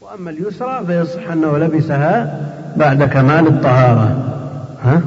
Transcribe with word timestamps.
وأما 0.00 0.30
اليسرى 0.30 0.80
فيصح 0.86 1.30
أنه 1.32 1.58
لبسها 1.58 2.40
بعد 2.76 3.02
كمال 3.02 3.46
الطهارة. 3.46 4.16
ها؟ 4.84 5.00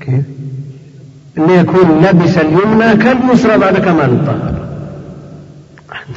كيف؟ 0.00 0.24
اللي 1.38 1.56
يكون 1.56 2.04
لبس 2.04 2.38
اليمنى 2.38 2.96
كاليسرى 2.96 3.58
بعد 3.58 3.78
كمال 3.78 4.10
الطهارة. 4.10 4.66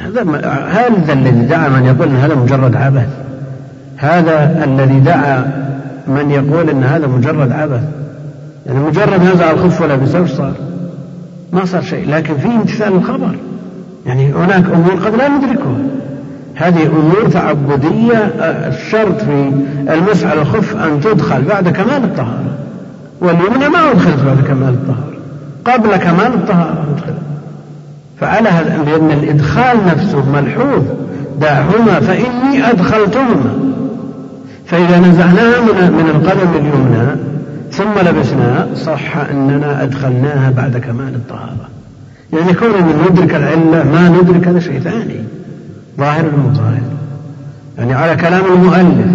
هذا 0.00 0.22
هذا 0.70 1.12
الذي 1.12 1.46
دعا 1.46 1.68
من 1.68 1.84
يقول 1.84 2.08
إن 2.08 2.16
هذا 2.16 2.34
مجرد 2.34 2.76
عبث. 2.76 3.08
هذا 3.96 4.64
الذي 4.64 5.00
دعا 5.00 5.38
من 6.06 6.30
يقول 6.30 6.70
إن 6.70 6.84
هذا 6.84 7.06
مجرد 7.06 7.52
عبث. 7.52 7.82
يعني 8.66 8.78
مجرد 8.78 9.22
نزع 9.22 9.50
الخف 9.50 9.80
ولبسه 9.80 10.20
وش 10.20 10.30
صار؟ 10.30 10.54
ما 11.52 11.64
صار 11.64 11.82
شيء. 11.82 12.10
لكن 12.10 12.36
في 12.36 12.46
امتثال 12.46 12.92
الخبر. 12.92 13.36
يعني 14.06 14.32
هناك 14.32 14.64
أمور 14.64 14.94
قد 14.94 15.14
لا 15.14 15.28
ندركها. 15.28 15.76
هذه 16.60 16.86
أمور 16.86 17.28
تعبدية 17.32 18.32
الشرط 18.40 19.20
في 19.20 19.52
المسح 19.90 20.30
على 20.30 20.40
الخف 20.40 20.76
أن 20.76 21.00
تدخل 21.00 21.42
بعد 21.42 21.68
كمال 21.68 22.04
الطهارة. 22.04 22.54
واليمنى 23.20 23.68
ما 23.68 23.90
ادخلت 23.90 24.22
بعد 24.26 24.40
كمال 24.48 24.68
الطهارة. 24.68 25.14
قبل 25.64 25.96
كمال 25.96 26.34
الطهارة 26.34 26.84
ادخلت 26.94 27.18
فعلى 28.20 28.48
هذا 28.48 28.84
لأن 28.86 29.10
الإدخال 29.10 29.76
نفسه 29.86 30.30
ملحوظ. 30.30 30.82
دعهما 31.40 32.00
فإني 32.00 32.70
أدخلتهما. 32.70 33.58
فإذا 34.66 34.98
نزعناها 34.98 35.60
من 35.60 35.92
من 35.92 36.10
القدم 36.10 36.50
اليمنى 36.54 37.16
ثم 37.72 38.08
لبسناها 38.08 38.66
صح 38.74 39.16
أننا 39.16 39.82
أدخلناها 39.82 40.50
بعد 40.50 40.76
كمال 40.76 41.14
الطهارة. 41.14 41.68
يعني 42.32 42.54
كون 42.54 42.70
من 42.70 43.06
ندرك 43.10 43.34
العلة 43.34 43.84
ما 43.92 44.08
ندرك 44.08 44.48
هذا 44.48 44.60
شيء 44.60 44.80
ثاني. 44.80 45.39
ظاهر 46.00 46.24
المظاهر 46.24 46.82
يعني 47.78 47.94
على 47.94 48.16
كلام 48.16 48.42
المؤلف 48.52 49.10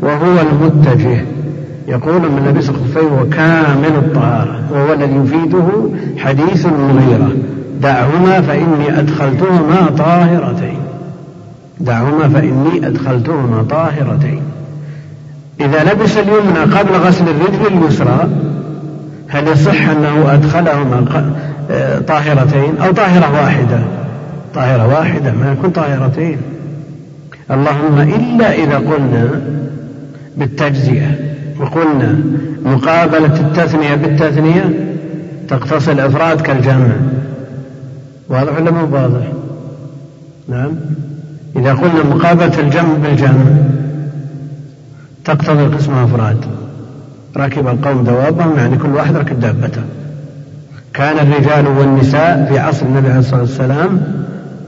وهو 0.00 0.40
المتجه 0.40 1.24
يقول 1.88 2.20
من 2.20 2.46
لبس 2.48 2.70
خفيه 2.70 3.06
وكامل 3.20 3.96
الطهارة 3.96 4.58
وهو 4.72 4.92
الذي 4.92 5.16
يفيده 5.16 5.66
حديث 6.18 6.66
المغيرة 6.66 7.32
دعهما 7.82 8.40
فإني 8.40 8.98
أدخلتهما 8.98 9.90
طاهرتين. 9.98 10.78
دعهما 11.80 12.28
فإني 12.28 12.86
أدخلتهما 12.86 13.62
طاهرتين. 13.70 14.42
إذا 15.60 15.92
لبس 15.92 16.16
اليمنى 16.16 16.78
قبل 16.78 16.94
غسل 16.94 17.24
الرجل 17.28 17.78
اليسرى 17.78 18.28
هل 19.28 19.48
يصح 19.48 19.88
أنه 19.88 20.34
أدخلهما 20.34 21.30
طاهرتين 22.08 22.78
أو 22.84 22.92
طاهرة 22.92 23.42
واحدة؟ 23.42 23.78
طاهرة 24.56 24.86
واحدة 24.88 25.32
ما 25.32 25.52
يكون 25.52 25.70
طاهرتين 25.70 26.38
اللهم 27.50 27.98
إلا 28.00 28.52
إذا 28.52 28.76
قلنا 28.76 29.40
بالتجزئة 30.36 31.10
وقلنا 31.60 32.20
مقابلة 32.64 33.40
التثنية 33.40 33.94
بالتثنية 33.94 34.64
تقتصر 35.48 35.92
الإفراد 35.92 36.40
كالجمع 36.40 36.92
واضح 38.28 38.60
ولا 38.60 38.70
مو 38.70 38.96
واضح؟ 38.96 39.26
نعم. 40.48 40.72
إذا 41.56 41.74
قلنا 41.74 42.14
مقابلة 42.14 42.60
الجمع 42.60 42.94
بالجمع 43.02 43.44
تقتضي 45.24 45.64
القسم 45.64 45.92
أفراد. 45.92 46.44
ركب 47.36 47.68
القوم 47.68 48.04
دوابهم 48.04 48.56
يعني 48.58 48.76
كل 48.76 48.88
واحد 48.88 49.16
ركب 49.16 49.40
دابته. 49.40 49.82
كان 50.94 51.18
الرجال 51.18 51.66
والنساء 51.66 52.46
في 52.48 52.58
عصر 52.58 52.86
النبي 52.86 53.08
عليه 53.08 53.18
الصلاة 53.18 53.40
والسلام 53.40 54.00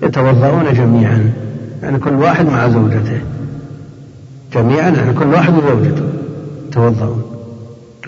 يتوضؤون 0.03 0.73
جميعا. 0.73 1.33
يعني 1.83 1.99
كل 1.99 2.15
واحد 2.15 2.47
مع 2.47 2.69
زوجته. 2.69 3.21
جميعا 4.55 4.91
يعني 4.91 5.13
كل 5.13 5.27
واحد 5.27 5.53
وزوجته. 5.55 6.03
يتوضؤون. 6.69 7.23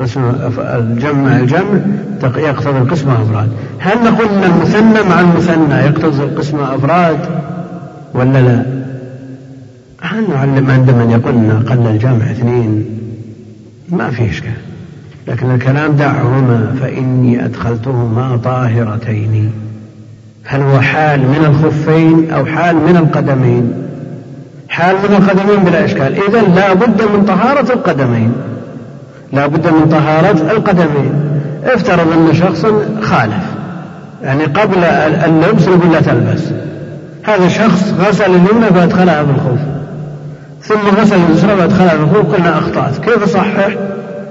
قسم 0.01 0.21
الجمع 0.59 1.37
الجمع 1.37 1.81
يقتضي 2.23 2.79
القسم 2.79 3.11
أفراد. 3.11 3.49
هل 3.79 4.05
نقول 4.05 4.29
أن 4.29 4.45
المثنى 4.45 5.09
مع 5.09 5.21
المثنى 5.21 5.75
يقتضي 5.75 6.23
القسم 6.23 6.61
أفراد 6.61 7.19
ولا 8.15 8.43
لا؟ 8.43 8.65
هل 10.03 10.31
نعلم 10.31 10.71
عند 10.71 10.91
من 10.91 11.11
يقول 11.11 11.34
أن 11.34 11.65
أقل 11.67 11.87
الجمع 11.87 12.31
اثنين؟ 12.31 12.84
ما 13.89 14.11
في 14.11 14.31
إشكال. 14.31 14.53
لكن 15.29 15.50
الكلام 15.50 15.93
دعهما 15.93 16.77
فإني 16.81 17.45
أدخلتهما 17.45 18.37
طاهرتين. 18.45 19.53
هل 20.50 20.62
هو 20.62 20.81
حال 20.81 21.21
من 21.21 21.44
الخفين 21.44 22.31
أو 22.31 22.47
حال 22.47 22.77
من 22.77 22.97
القدمين؟ 22.97 23.72
حال 24.69 24.97
من 24.97 25.16
القدمين 25.16 25.65
بلا 25.65 25.84
إشكال. 25.84 26.15
إذا 26.28 26.41
لا 26.41 26.72
بد 26.72 27.03
من 27.03 27.25
طهارة 27.25 27.72
القدمين. 27.72 28.33
لا 29.33 29.47
بد 29.47 29.66
من 29.66 29.88
طهارة 29.91 30.53
القدمين. 30.53 31.12
افترض 31.65 32.12
أن 32.12 32.34
شخصا 32.34 32.69
خالف 33.03 33.44
يعني 34.22 34.44
قبل 34.44 34.84
اللبس 35.25 35.69
نقول 35.69 35.93
لا 35.93 36.00
تلبس. 36.00 36.43
هذا 37.22 37.49
شخص 37.49 37.94
غسل 38.00 38.31
اليمنى 38.31 38.67
فأدخلها 38.67 39.25
في 39.25 39.31
الخوف. 39.31 39.61
ثم 40.62 41.00
غسل 41.00 41.17
اليسرى 41.31 41.56
فأدخلها 41.56 41.88
في 41.88 42.03
الخوف. 42.03 42.34
قلنا 42.34 42.59
أخطأت. 42.59 42.99
كيف 42.99 43.25
صحح؟ 43.25 43.69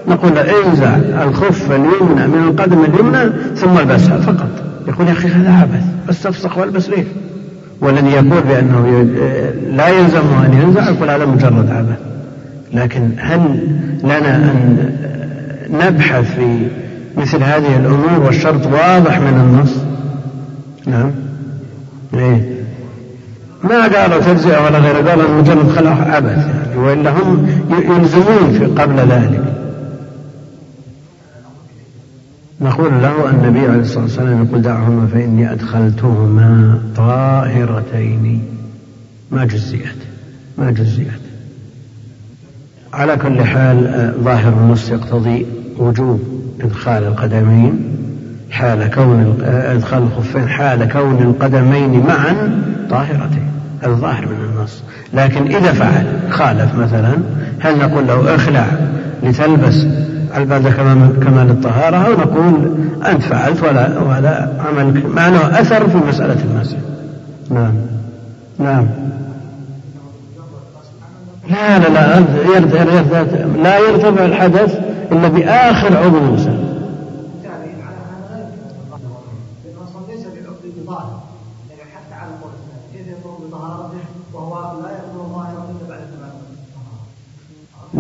نقول 0.08 0.38
انزع 0.38 0.96
الخف 1.24 1.72
اليمنى 1.72 2.28
من 2.28 2.48
القدم 2.50 2.84
اليمنى 2.84 3.32
ثم 3.56 3.78
البسها 3.78 4.18
فقط. 4.18 4.69
يقول 4.88 5.08
يا 5.08 5.12
أخي 5.12 5.28
هذا 5.28 5.52
عبث 5.52 5.84
بس 6.08 6.24
تفسخ 6.24 6.58
وألبس 6.58 6.90
ليه 6.90 7.04
والذي 7.82 8.10
يقول 8.10 8.42
بأنه 8.42 9.04
لا 9.72 9.88
يلزمه 9.88 10.46
أن 10.46 10.54
ينزع 10.54 10.90
يقول 10.90 11.10
هذا 11.10 11.26
مجرد 11.26 11.72
عبث. 11.72 12.00
لكن 12.74 13.10
هل 13.18 13.60
لنا 14.04 14.36
أن 14.36 14.90
نبحث 15.70 16.36
في 16.36 16.68
مثل 17.18 17.44
هذه 17.44 17.76
الأمور 17.76 18.20
والشرط 18.26 18.66
واضح 18.68 19.20
من 19.20 19.40
النص؟ 19.40 19.76
نعم. 20.86 21.12
إيه. 22.14 22.60
ما 23.64 23.88
قالوا 23.88 24.20
تجزئة 24.22 24.66
ولا 24.66 24.80
غير 24.80 25.10
قالوا 25.10 25.42
مجرد 25.42 25.70
خلق 25.70 25.92
عبث 25.92 26.48
يعني 26.48 26.78
وإلا 26.78 27.12
هم 27.12 27.48
يلزمون 27.72 28.56
في 28.60 28.66
قبل 28.66 28.96
ذلك. 28.96 29.59
نقول 32.62 33.02
له 33.02 33.30
النبي 33.30 33.60
عليه 33.60 33.80
الصلاة 33.80 34.04
والسلام 34.04 34.46
يقول 34.46 34.62
دعهما 34.62 35.08
فإني 35.08 35.52
أدخلتهما 35.52 36.80
طاهرتين 36.96 38.44
ما 39.32 39.46
جزئت 39.46 39.96
ما 40.58 40.72
جزئت. 40.72 41.22
على 42.94 43.18
كل 43.18 43.44
حال 43.44 43.88
آه، 43.88 44.14
ظاهر 44.24 44.54
النص 44.54 44.90
يقتضي 44.90 45.46
وجوب 45.78 46.22
إدخال 46.62 47.04
القدمين 47.04 47.80
حال 48.52 48.92
كون 48.92 49.38
آه، 49.44 49.74
إدخال 49.74 50.04
الخفين 50.04 50.50
حال 50.50 50.92
كون 50.92 51.18
القدمين 51.22 52.00
معا 52.00 52.62
طاهرتين 52.90 53.52
هذا 53.82 53.94
ظاهر 53.94 54.26
من 54.26 54.50
النص. 54.50 54.84
لكن 55.14 55.56
إذا 55.56 55.72
فعل 55.74 56.06
خالف 56.30 56.76
مثلا 56.76 57.18
هل 57.60 57.78
نقول 57.78 58.08
له 58.08 58.36
اخلع 58.36 58.68
لتلبس 59.24 59.86
بعد 60.38 60.68
كمال 61.24 61.50
الطهارة 61.50 61.98
أو 61.98 62.12
نقول 62.12 62.72
أنت 63.06 63.22
فعلت 63.22 63.64
ولا 63.64 64.00
وهذا 64.00 64.54
عملك 64.68 65.06
مع 65.06 65.28
أنه 65.28 65.60
أثر 65.60 65.90
في 65.90 65.98
مسألة 66.08 66.38
المسح 66.44 66.78
نعم. 67.50 67.74
نعم. 68.60 68.86
لا 71.50 71.80
لا 71.80 71.90
لا 71.90 72.20
لا 73.64 73.80
يرتفع 73.80 74.26
الحدث 74.26 74.80
إلا 75.12 75.28
بآخر 75.28 75.98
عضو 75.98 76.18
الإنسان 76.18 76.69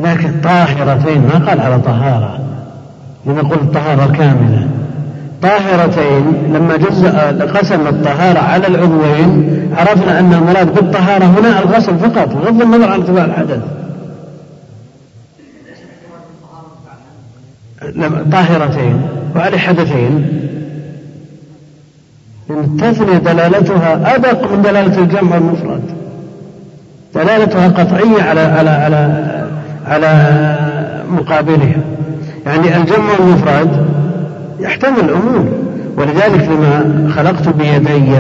لكن 0.10 0.42
طاهرتين 0.44 1.22
ما 1.22 1.46
قال 1.50 1.62
على 1.62 1.80
طهارة. 1.80 2.40
لنقول 3.26 3.58
الطهارة 3.58 4.12
كاملة. 4.12 4.68
طاهرتين 5.42 6.54
لما 6.54 6.78
جزأ 6.78 7.32
قسم 7.58 7.88
الطهارة 7.88 8.40
على 8.40 8.68
العضوين 8.68 9.50
عرفنا 9.78 10.20
أن 10.20 10.34
المراد 10.34 10.74
بالطهارة 10.74 11.26
هنا 11.26 11.60
الغسل 11.60 11.98
فقط 12.00 12.34
بغض 12.36 12.62
النظر 12.62 12.92
عن 12.92 13.00
ارتفاع 13.00 13.26
الحدث. 13.26 13.62
طاهرتين 18.32 19.02
وعلى 19.36 19.58
حدثين. 19.58 20.40
لأن 22.50 22.60
التثنية 22.60 23.18
دلالتها 23.18 24.16
أدق 24.16 24.52
من 24.52 24.62
دلالة 24.62 24.98
الجمع 24.98 25.38
المفرد. 25.38 25.84
دلالتها 27.16 27.68
قطعية 27.68 28.24
على 28.24 28.42
على 28.42 28.70
على 28.70 29.39
على 29.90 30.56
مقابلها 31.12 31.82
يعني 32.46 32.78
الجمع 32.78 33.10
المفرد 33.20 33.86
يحتمل 34.60 35.00
الأمور 35.00 35.46
ولذلك 35.98 36.50
لما 36.50 37.10
خلقت 37.16 37.50
بيدي 37.50 38.20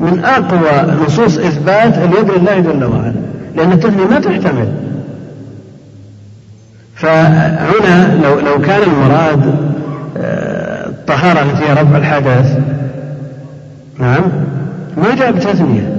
من 0.00 0.24
أقوى 0.24 0.94
نصوص 1.06 1.38
إثبات 1.38 1.98
اليد 1.98 2.30
لله 2.30 2.60
جل 2.60 2.84
وعلا 2.84 3.12
لأن 3.56 3.72
التثنية 3.72 4.04
ما 4.04 4.20
تحتمل. 4.20 4.68
فهنا 6.94 8.18
لو 8.22 8.40
لو 8.40 8.60
كان 8.60 8.80
المراد 8.82 9.54
آه، 10.16 10.86
الطهارة 10.86 11.42
التي 11.42 11.64
هي 11.64 11.72
رفع 11.72 11.96
الحدث 11.96 12.58
نعم 13.98 14.22
ما 14.96 15.14
جاء 15.14 15.32
بتثنية. 15.32 15.96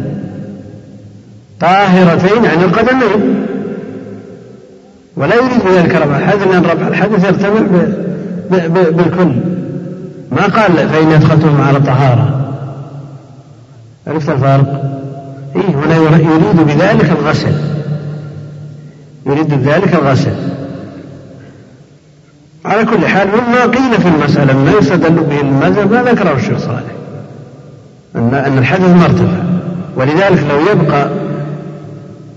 طاهرتين 1.59 2.45
عن 2.45 2.63
القدمين 2.63 3.45
ولا 5.19 5.36
يريد 5.36 5.63
بذلك 5.66 5.95
رفع 5.95 6.18
الحدث 6.18 6.48
لأن 6.48 6.63
رفع 6.63 6.88
الحدث 6.88 7.25
يرتفع 7.25 7.50
بالكل. 8.89 9.31
ما 10.31 10.42
قال 10.42 10.89
فإن 10.89 11.12
أدخلتهم 11.12 11.62
على 11.62 11.80
طهارة. 11.80 12.51
عرفت 14.07 14.30
الفرق؟ 14.30 14.83
إيه 15.56 15.75
هنا 15.75 15.95
يريد 16.18 16.68
بذلك 16.68 17.10
الغسل. 17.19 17.54
يريد 19.25 19.54
بذلك 19.54 19.94
الغسل. 19.94 20.36
على 22.66 22.86
كل 22.86 23.07
حال 23.07 23.27
مما 23.27 23.62
قيل 23.62 24.01
في 24.01 24.07
المسألة 24.07 24.57
ما 24.57 24.71
يستدل 24.71 25.24
به 25.24 25.42
المذهب 25.42 25.92
ما 25.92 26.04
ذكره 26.04 26.36
الشيخ 26.36 26.57
صالح. 26.57 26.92
أن 28.16 28.33
أن 28.33 28.57
الحدث 28.57 28.89
مرتفع. 28.89 29.44
ولذلك 29.95 30.44
لو 30.50 30.60
يبقى 30.71 31.10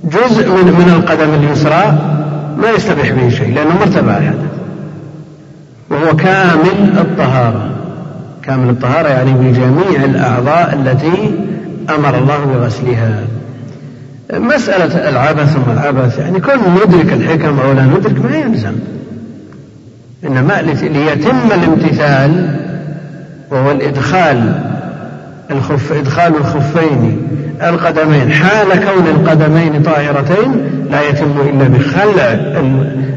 جزء 0.05 0.49
من 0.49 0.73
من 0.73 0.89
القدم 0.97 1.35
اليسرى 1.35 1.99
ما 2.63 2.71
يستبيح 2.71 3.13
به 3.13 3.29
شيء 3.29 3.55
لأنه 3.55 3.79
مرتفع 3.81 4.17
الحدث 4.17 4.53
وهو 5.91 6.17
كامل 6.17 6.99
الطهارة. 6.99 7.71
كامل 8.43 8.71
الطهارة 8.71 9.09
يعني 9.09 9.33
بجميع 9.33 10.05
الأعضاء 10.05 10.75
التي 10.75 11.35
أمر 11.95 12.19
الله 12.19 12.39
بغسلها. 12.45 13.25
مسألة 14.33 15.09
العبث 15.09 15.53
ثم 15.53 15.71
العبث 15.73 16.19
يعني 16.19 16.41
كل 16.41 16.59
ندرك 16.87 17.13
الحكم 17.13 17.59
أو 17.61 17.73
لا 17.73 17.83
ندرك 17.83 18.25
ما 18.25 18.37
يلزم. 18.37 18.75
إنما 20.27 20.63
ليتم 20.83 21.37
الامتثال 21.55 22.59
وهو 23.51 23.71
الإدخال 23.71 24.72
الخف 25.53 25.93
إدخال 25.93 26.37
الخفين 26.37 27.29
القدمين. 27.63 28.31
حال 28.33 28.69
كون 28.69 29.07
القدمين 29.07 29.83
طاهرتين 29.83 30.53
لا 30.91 31.09
يتم 31.09 31.41
إلا 31.41 31.69
بخلع 31.69 32.33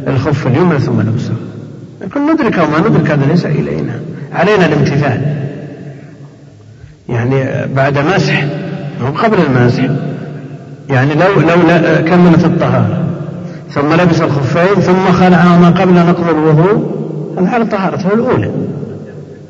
الخف 0.08 0.48
اليمنى 0.48 0.80
ثم 0.80 1.02
لبسه 1.02 1.34
لكن 2.02 2.34
ندرك 2.34 2.60
أو 2.60 2.66
ما 2.66 2.90
ندرك 2.90 3.12
هذا 3.12 3.26
ليس 3.26 3.46
إلينا. 3.46 4.00
علينا 4.34 4.66
الامتثال. 4.66 5.22
يعني 7.10 7.68
بعد 7.76 7.98
مسح 7.98 8.46
أو 9.02 9.08
قبل 9.08 9.38
المسح. 9.50 9.84
يعني 10.90 11.14
لو 11.14 11.42
لو 11.42 11.58
كملت 12.04 12.46
الطهارة. 12.46 13.04
ثم 13.72 13.94
لبس 13.94 14.22
الخفين 14.22 14.82
ثم 14.82 15.12
خلعهما 15.12 15.70
قبل 15.70 15.94
نقض 15.94 16.30
الوضوء. 16.30 16.96
هذا 17.38 17.64
طهارته 17.64 18.14
الأولى. 18.14 18.52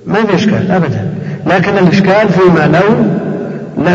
ما 0.07 0.23
في 0.23 0.35
إشكال 0.35 0.71
أبدا. 0.71 1.04
لكن 1.45 1.77
الإشكال 1.77 2.29
فيما 2.29 2.67
لو 2.77 3.05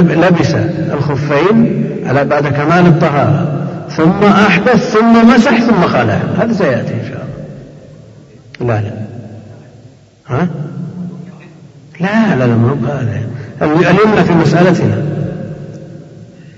لبس 0.03 0.55
الخفين 0.93 1.85
على 2.07 2.25
بعد 2.25 2.47
كمال 2.47 2.87
الطهارة 2.87 3.61
ثم 3.97 4.25
أحدث 4.25 4.97
ثم 4.97 5.29
مسح 5.35 5.61
ثم 5.61 5.83
خلع. 5.83 6.19
هذا 6.39 6.53
سيأتي 6.53 6.95
إن 6.95 7.05
شاء 7.09 7.27
الله. 8.61 8.81
لا 8.81 8.81
لا. 8.81 8.93
ها؟ 10.27 10.49
لا 12.01 12.37
لا 12.37 12.47
لا 12.47 12.55
ما 12.57 12.77
هذا. 13.63 13.91
اليمنى 13.91 14.25
في 14.25 14.33
مسألتنا. 14.33 15.03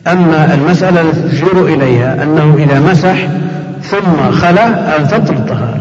أما 0.07 0.55
المسألة 0.55 1.01
التي 1.01 1.29
تشير 1.29 1.67
إليها 1.67 2.23
أنه 2.23 2.55
إذا 2.59 2.81
مسح 2.81 3.29
ثم 3.83 4.31
خلع 4.33 4.67
أن 4.67 5.09
تبطل 5.09 5.35
الطهارة. 5.35 5.72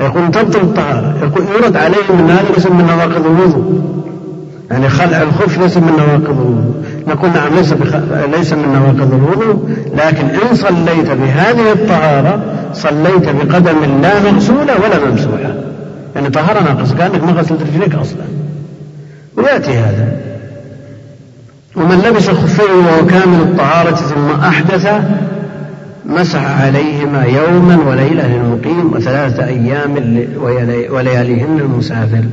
يقول 0.00 0.30
تبطل 0.30 0.60
الطهارة 0.60 1.14
يقول 1.22 1.44
يرد 1.56 1.76
عليه 1.76 2.12
من 2.18 2.30
هذا 2.30 2.54
ليس 2.54 2.66
من 2.66 2.86
نواقض 2.86 3.26
الوضوء. 3.26 3.82
يعني 4.70 4.88
خلع 4.88 5.22
الخف 5.22 5.58
ليس 5.58 5.76
من 5.76 5.92
نواقض 5.98 6.40
الوضوء. 6.40 6.84
نقول 7.06 7.30
نعم 7.32 7.54
ليس 7.54 7.72
بخ... 7.72 7.96
ليس 8.38 8.52
من 8.52 8.68
نواقض 8.72 9.14
الوضوء 9.14 9.70
لكن 9.94 10.26
إن 10.26 10.54
صليت 10.54 11.10
بهذه 11.10 11.72
الطهارة 11.72 12.40
صليت 12.72 13.28
بقدم 13.28 14.00
لا 14.02 14.32
مغسولة 14.32 14.74
ولا 14.84 15.10
ممسوحة. 15.10 15.54
يعني 16.14 16.30
طهارة 16.30 16.60
ناقص 16.60 16.92
كأنك 16.92 17.24
ما 17.24 17.32
غسلت 17.32 17.62
رجليك 17.62 17.94
أصلا. 17.94 18.22
ويأتي 19.36 19.70
هذا. 19.70 20.08
ومن 21.76 22.02
لبس 22.08 22.30
خفين 22.30 22.74
وهو 22.86 23.06
كامل 23.06 23.40
الطهارة 23.40 23.94
ثم 23.94 24.40
أحدث 24.44 24.86
مسح 26.06 26.60
عليهما 26.62 27.24
يوما 27.24 27.76
وليلة 27.76 28.26
للمقيم 28.26 28.92
وثلاثة 28.92 29.44
أيام 29.44 29.94
ولياليهن 30.90 31.58
المسافر. 31.58 32.24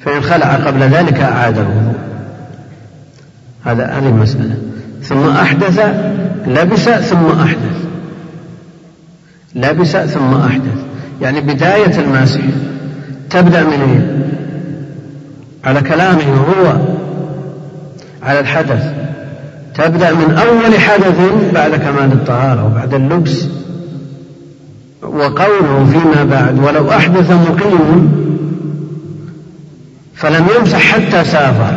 فإن 0.00 0.20
خلع 0.20 0.54
قبل 0.54 0.80
ذلك 0.80 1.20
أعاد 1.20 1.58
الوضوء 1.58 1.98
هذا 3.64 3.86
هذه 3.86 4.08
المسألة. 4.08 4.56
ثم 5.02 5.28
أحدث 5.28 5.80
لبس 6.46 6.88
ثم 6.88 7.26
أحدث. 7.40 7.84
لبس 9.54 9.96
ثم 9.96 10.34
أحدث. 10.34 10.84
يعني 11.20 11.40
بداية 11.40 11.98
المسح 12.00 12.40
تبدأ 13.30 13.62
من 13.62 13.72
إيه؟ 13.72 14.32
على 15.64 15.80
كلامه 15.80 16.34
هو 16.34 16.76
على 18.22 18.40
الحدث. 18.40 19.11
تبدأ 19.74 20.12
من 20.12 20.38
أول 20.38 20.80
حدث 20.80 21.20
بعد 21.54 21.70
كمال 21.70 22.12
الطهارة 22.12 22.66
وبعد 22.66 22.94
اللبس 22.94 23.46
وقوله 25.02 25.86
فيما 25.92 26.24
بعد 26.24 26.58
ولو 26.58 26.90
أحدث 26.90 27.30
مقيم 27.30 28.12
فلم 30.14 30.46
يمسح 30.58 30.78
حتى 30.78 31.24
سافر. 31.24 31.74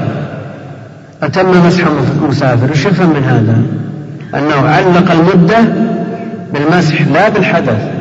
أتم 1.23 1.67
مسح 1.67 1.83
مسافر. 2.29 2.71
وش 2.71 2.85
يفهم 2.85 3.09
من 3.09 3.23
هذا؟ 3.23 3.61
أنه 4.39 4.69
علق 4.69 5.11
المدة 5.11 5.57
بالمسح 6.53 7.01
لا 7.01 7.29
بالحدث. 7.29 7.91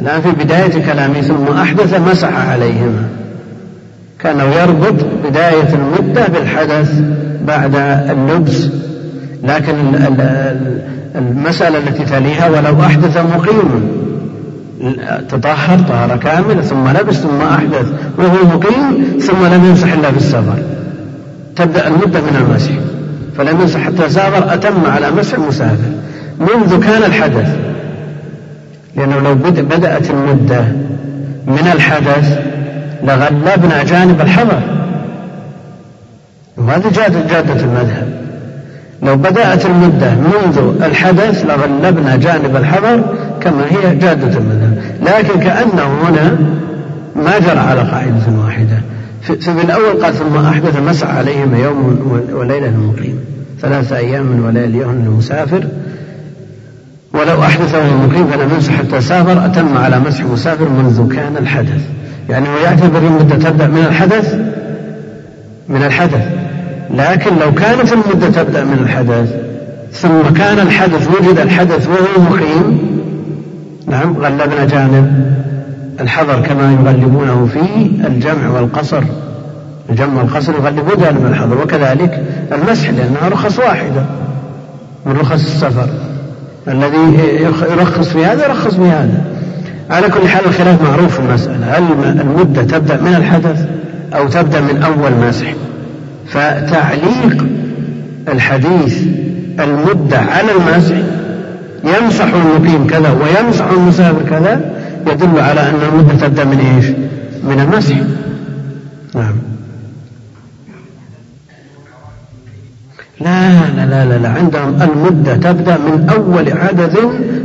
الآن 0.00 0.20
في 0.20 0.30
بداية 0.30 0.86
كلامه 0.86 1.20
ثم 1.20 1.58
أحدث 1.58 2.00
مسح 2.00 2.48
عليهما. 2.50 3.08
كأنه 4.20 4.44
يربط 4.44 5.04
بداية 5.24 5.68
المدة 5.74 6.26
بالحدث. 6.26 7.02
بعد 7.46 7.74
اللبس 8.10 8.68
لكن 9.44 9.74
المسألة 11.14 11.78
التي 11.78 12.04
تليها 12.04 12.48
ولو 12.48 12.80
أحدث 12.80 13.16
مقيم. 13.16 14.02
تطهر 15.28 15.78
طهارة 15.78 16.16
كاملة 16.16 16.62
ثم 16.62 16.88
لبس 16.88 17.14
ثم 17.14 17.40
أحدث. 17.40 17.86
وهو 18.18 18.56
مقيم 18.56 19.18
ثم 19.20 19.46
لم 19.46 19.64
يمسح 19.64 19.92
إلا 19.92 20.10
في 20.10 20.16
السفر. 20.16 20.58
تبدأ 21.56 21.88
المدة 21.88 22.20
من 22.20 22.46
المسح. 22.48 22.70
فلم 23.38 23.60
يمسح 23.60 23.80
حتى 23.80 24.08
سافر 24.08 24.54
أتم 24.54 24.86
على 24.86 25.10
مسح 25.10 25.34
المسافر. 25.34 25.90
منذ 26.40 26.80
كان 26.80 27.02
الحدث. 27.02 27.56
لأنه 28.96 29.20
لو 29.20 29.34
بدأت 29.34 30.10
المدة 30.10 30.60
من 31.46 31.70
الحدث 31.72 32.38
لغلبنا 33.04 33.82
جانب 33.82 34.20
الحضر. 34.20 34.60
وهذه 36.66 36.90
جادة, 36.90 37.20
جادة 37.30 37.60
المذهب. 37.60 38.22
لو 39.02 39.16
بدأت 39.16 39.66
المدة 39.66 40.14
منذ 40.14 40.82
الحدث 40.82 41.46
لغلبنا 41.46 42.16
جانب 42.16 42.56
الحضر 42.56 43.02
كما 43.40 43.64
هي 43.70 43.96
جادة 43.96 44.38
المذهب. 44.38 44.82
لكن 45.02 45.40
كأنه 45.40 46.08
هنا 46.08 46.36
ما 47.16 47.38
جرى 47.38 47.58
على 47.58 47.80
قاعدة 47.80 48.38
واحدة. 48.44 48.78
ففي 49.22 49.64
الأول 49.64 50.04
قال 50.04 50.14
ثم 50.14 50.36
أحدث 50.36 50.80
مسعى 50.80 51.18
عليهما 51.18 51.58
يوم 51.58 52.00
وليلة 52.32 52.66
المقيم. 52.66 53.18
ثلاثة 53.60 53.96
أيام 53.96 54.44
ولياليهن 54.44 55.04
المسافر. 55.06 55.64
ولو 57.14 57.42
أحدث 57.42 57.74
المقيم 57.74 58.26
فلم 58.26 58.50
يمسح 58.54 58.72
حتى 58.72 59.00
سافر 59.00 59.46
أتم 59.46 59.78
على 59.78 60.00
مسح 60.00 60.24
مسافر 60.24 60.68
منذ 60.68 61.14
كان 61.14 61.36
الحدث. 61.36 61.80
يعني 62.28 62.48
هو 62.48 62.56
يعتبر 62.64 62.98
المدة 62.98 63.50
تبدأ 63.50 63.66
من 63.66 63.84
الحدث 63.88 64.34
من 65.68 65.82
الحدث. 65.82 66.41
لكن 66.96 67.30
لو 67.38 67.54
كانت 67.54 67.92
المدة 67.92 68.28
تبدأ 68.42 68.64
من 68.64 68.78
الحدث 68.82 69.34
ثم 69.92 70.34
كان 70.36 70.58
الحدث 70.58 71.08
وجد 71.08 71.38
الحدث 71.38 71.88
وهو 71.88 72.30
مقيم 72.30 72.78
نعم 73.86 74.16
غلبنا 74.16 74.64
جانب 74.64 75.32
الحضر 76.00 76.40
كما 76.40 76.72
يغلبونه 76.72 77.48
في 77.52 77.90
الجمع 78.06 78.48
والقصر. 78.48 79.02
الجمع 79.90 80.22
والقصر 80.22 80.52
يغلبون 80.52 81.04
جانب 81.04 81.26
الحضر 81.26 81.58
وكذلك 81.62 82.22
المسح 82.52 82.90
لأنها 82.90 83.28
رخص 83.28 83.58
واحدة 83.58 84.04
من 85.06 85.12
رخص 85.12 85.32
السفر. 85.32 85.88
الذي 86.68 87.18
يرخص 87.78 88.08
في 88.08 88.24
هذا 88.24 88.46
يرخص 88.46 88.74
في 88.74 88.82
هذا 88.82 89.24
على 89.90 90.08
كل 90.08 90.28
حال 90.28 90.44
الخلاف 90.46 90.82
معروف 90.82 91.14
في 91.14 91.20
المسألة 91.20 91.78
هل 91.78 91.82
المدة 92.20 92.62
تبدأ 92.62 93.00
من 93.00 93.14
الحدث 93.14 93.66
أو 94.14 94.28
تبدأ 94.28 94.60
من 94.60 94.82
أول 94.82 95.28
مسح؟ 95.28 95.54
فتعليق 96.32 97.46
الحديث 98.28 99.02
المدة 99.60 100.18
على 100.18 100.52
المسح 100.52 100.96
يمسح 101.84 102.34
المقيم 102.34 102.86
كذا 102.86 103.10
ويمسح 103.10 103.64
المسافر 103.70 104.22
كذا 104.30 104.60
يدل 105.06 105.40
على 105.40 105.60
أن 105.60 105.74
المدة 105.92 106.26
تبدأ 106.26 106.44
من 106.44 106.58
إيش؟ 106.58 106.86
من 107.44 107.60
المسح. 107.60 107.96
نعم. 109.14 109.34
لا 113.20 113.70
لا 113.76 113.86
لا 113.86 114.04
لا, 114.04 114.18
لا. 114.18 114.28
عندهم 114.28 114.82
المدة 114.82 115.36
تبدأ 115.36 115.76
من 115.76 116.10
أول 116.10 116.52
عدد 116.52 116.98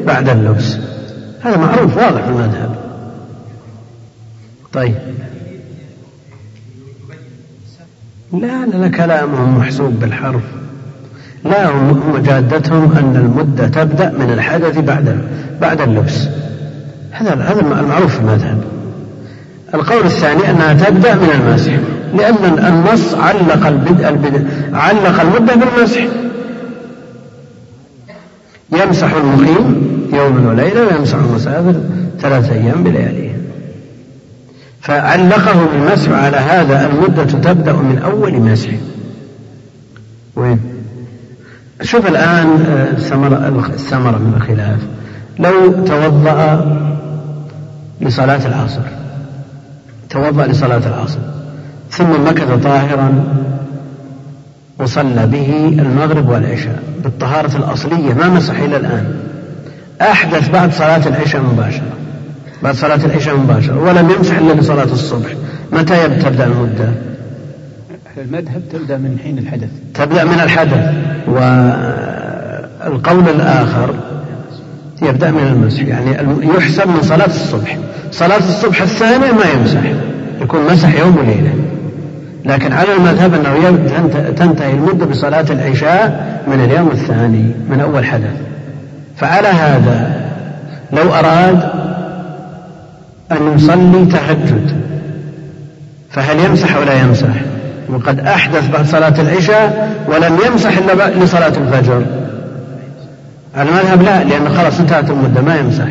بعد 0.06 0.29
اللبس. 0.29 0.77
هذا 1.41 1.58
معروف 1.58 1.98
واضح 1.98 2.22
في 2.22 2.29
المذهب. 2.29 2.75
طيب. 4.74 4.96
لا 8.34 8.65
لا 8.65 8.88
كلامهم 8.88 9.57
محسوب 9.57 10.00
بالحرف. 10.00 10.41
لا 11.46 11.69
هم 11.69 12.17
جادتهم 12.25 12.91
أن 12.91 13.15
المدة 13.15 13.67
تبدأ 13.67 14.12
من 14.19 14.31
الحدث 14.34 14.79
بعد 14.79 15.17
بعد 15.62 15.81
اللبس. 15.81 16.27
هذا 17.12 17.34
هذا 17.34 17.62
المعروف 17.62 18.15
في 18.15 18.19
المذهب. 18.19 18.63
القول 19.74 20.05
الثاني 20.05 20.50
أنها 20.50 20.74
تبدأ 20.74 21.15
من 21.15 21.29
المسح 21.29 21.74
لأن 22.17 22.57
النص 22.67 23.13
علق 23.13 23.67
البدء 23.67 24.10
البدء 24.10 24.46
علق 24.74 25.22
المدة 25.22 25.55
بالمسح. 25.55 26.07
يمسح 28.72 29.13
المقيم 29.13 29.88
يوما 30.13 30.50
وليلة 30.50 30.88
ويمسح 30.88 31.17
المسافر 31.17 31.75
ثلاثة 32.19 32.53
أيام 32.53 32.84
بلياليه. 32.84 33.37
فعلقه 34.88 35.65
بالمسح 35.65 36.12
على 36.12 36.38
هذا 36.38 36.86
المدة 36.86 37.24
تبدأ 37.24 37.74
من 37.74 37.98
أول 38.06 38.34
مسح. 38.34 38.70
وين؟ 40.36 40.60
شوف 41.82 42.08
الآن 42.08 42.48
الثمرة 42.98 43.65
الثمرة 43.74 44.17
من 44.17 44.34
الخلاف. 44.38 44.79
لو 45.39 45.86
توضأ 45.86 46.77
لصلاة 48.01 48.48
العصر 48.48 48.82
توضأ 50.10 50.48
لصلاة 50.48 50.88
العصر 50.88 51.20
ثم 51.91 52.27
مكث 52.27 52.63
طاهرا 52.63 53.24
وصلى 54.79 55.27
به 55.27 55.77
المغرب 55.79 56.29
والعشاء 56.29 56.84
بالطهارة 57.03 57.58
الأصلية 57.58 58.13
ما 58.13 58.29
مسح 58.29 58.60
إلى 58.60 58.77
الآن. 58.77 59.15
أحدث 60.01 60.50
بعد 60.50 60.74
صلاة 60.74 61.08
العشاء 61.08 61.41
مباشرة. 61.41 62.07
بعد 62.64 62.76
صلاة 62.76 63.06
العشاء 63.06 63.38
مباشرة. 63.38 63.84
ولم 63.84 64.10
يمسح 64.10 64.38
إلا 64.38 64.54
لصلاة 64.54 64.84
الصبح. 64.84 65.30
متى 65.72 66.08
تبدأ 66.08 66.46
المدة؟ 66.46 66.90
المذهب 68.18 68.62
تبدأ 68.74 68.98
من 68.98 69.18
حين 69.24 69.38
الحدث. 69.38 69.70
تبدأ 69.94 70.24
من 70.24 70.40
الحدث. 70.40 70.94
والقول 72.88 73.30
الآخر 73.30 73.96
يبدأ 75.02 75.32
من 75.32 75.48
المسح. 75.48 75.82
يعني 75.82 76.18
يحسب 76.58 76.88
من 76.88 77.02
صلاة 77.02 77.26
الصبح. 77.26 77.78
صلاة 78.12 78.38
الصبح 78.38 78.82
الثانية 78.82 79.32
ما 79.32 79.46
يمسح. 79.56 79.82
يكون 80.42 80.62
مسح 80.72 81.00
يوم 81.00 81.18
وليلة. 81.18 81.54
لكن 82.46 82.74
على 82.74 82.94
المذهب 82.94 83.34
أنه 83.34 83.78
تنتهي 84.38 84.74
المدة 84.74 85.06
بصلاة 85.06 85.46
العشاء 85.50 86.38
من 86.48 86.64
اليوم 86.64 86.88
الثاني 86.92 87.52
من 87.70 87.80
أول 87.80 88.06
حدث. 88.06 88.36
فعلى 89.18 89.48
هذا 89.48 90.28
لو 90.94 91.14
أراد 91.14 91.76
أن 93.31 93.55
يصلي 93.55 94.05
تهجد 94.05 94.72
فهل 96.12 96.39
يمسح 96.39 96.77
ولا 96.77 97.01
يمسح؟ 97.01 97.41
وقد 97.89 98.19
أحدث 98.19 98.69
بعد 98.69 98.86
صلاة 98.86 99.22
العشاء 99.22 99.91
ولم 100.07 100.38
يمسح 100.48 100.77
إلا 100.77 101.24
لصلاة 101.24 101.53
الفجر. 101.57 102.05
المذهب 103.57 104.01
لا 104.01 104.24
لأن 104.24 104.50
خلاص 104.50 104.79
انتهت 104.79 105.10
المدة 105.10 105.41
ما 105.41 105.55
يمسح. 105.55 105.88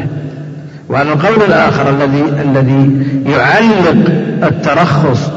وعلى 0.88 1.12
القول 1.12 1.42
الآخر 1.42 1.90
الذي 1.90 2.22
الذي 2.22 3.06
يعلق 3.26 4.10
الترخص 4.42 5.30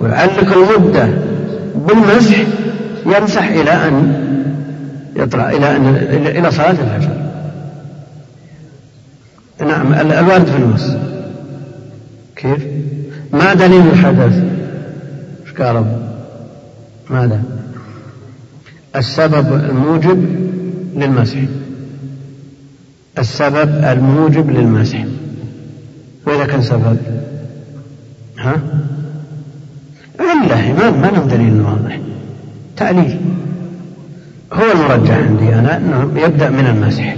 ويعلق 0.00 0.52
المدة 0.52 1.08
بالمسح 1.74 2.36
يمسح 3.06 3.48
إلى 3.48 3.70
أن 3.70 4.24
يطلع 5.16 5.50
إلى 5.50 5.76
أن 5.76 5.86
إلى 6.26 6.50
صلاة 6.50 6.70
الفجر. 6.70 7.10
نعم 9.66 9.94
الوارد 9.94 10.46
في 10.46 10.56
النص. 10.56 10.96
كيف؟ 12.38 12.66
ما 13.32 13.54
دليل 13.54 13.86
الحدث؟ 13.86 14.42
إيش 15.46 15.52
قالوا؟ 15.52 15.84
ماذا؟ 17.10 17.42
السبب 18.96 19.52
الموجب 19.52 20.26
للمسح 20.96 21.38
السبب 23.18 23.84
الموجب 23.84 24.50
للمسح 24.50 25.04
وإذا 26.26 26.46
كان 26.46 26.62
سبب؟ 26.62 26.96
ها؟ 28.38 28.56
علة 30.20 30.72
ما 30.72 30.90
ما 30.90 31.06
لهم 31.06 31.28
دليل 31.28 31.60
واضح. 31.60 32.00
تعليل 32.76 33.20
هو 34.52 34.64
المرجح 34.74 35.16
عندي 35.16 35.54
أنا 35.54 35.76
أنه 35.76 36.20
يبدأ 36.20 36.50
من 36.50 36.66
المسح 36.66 37.16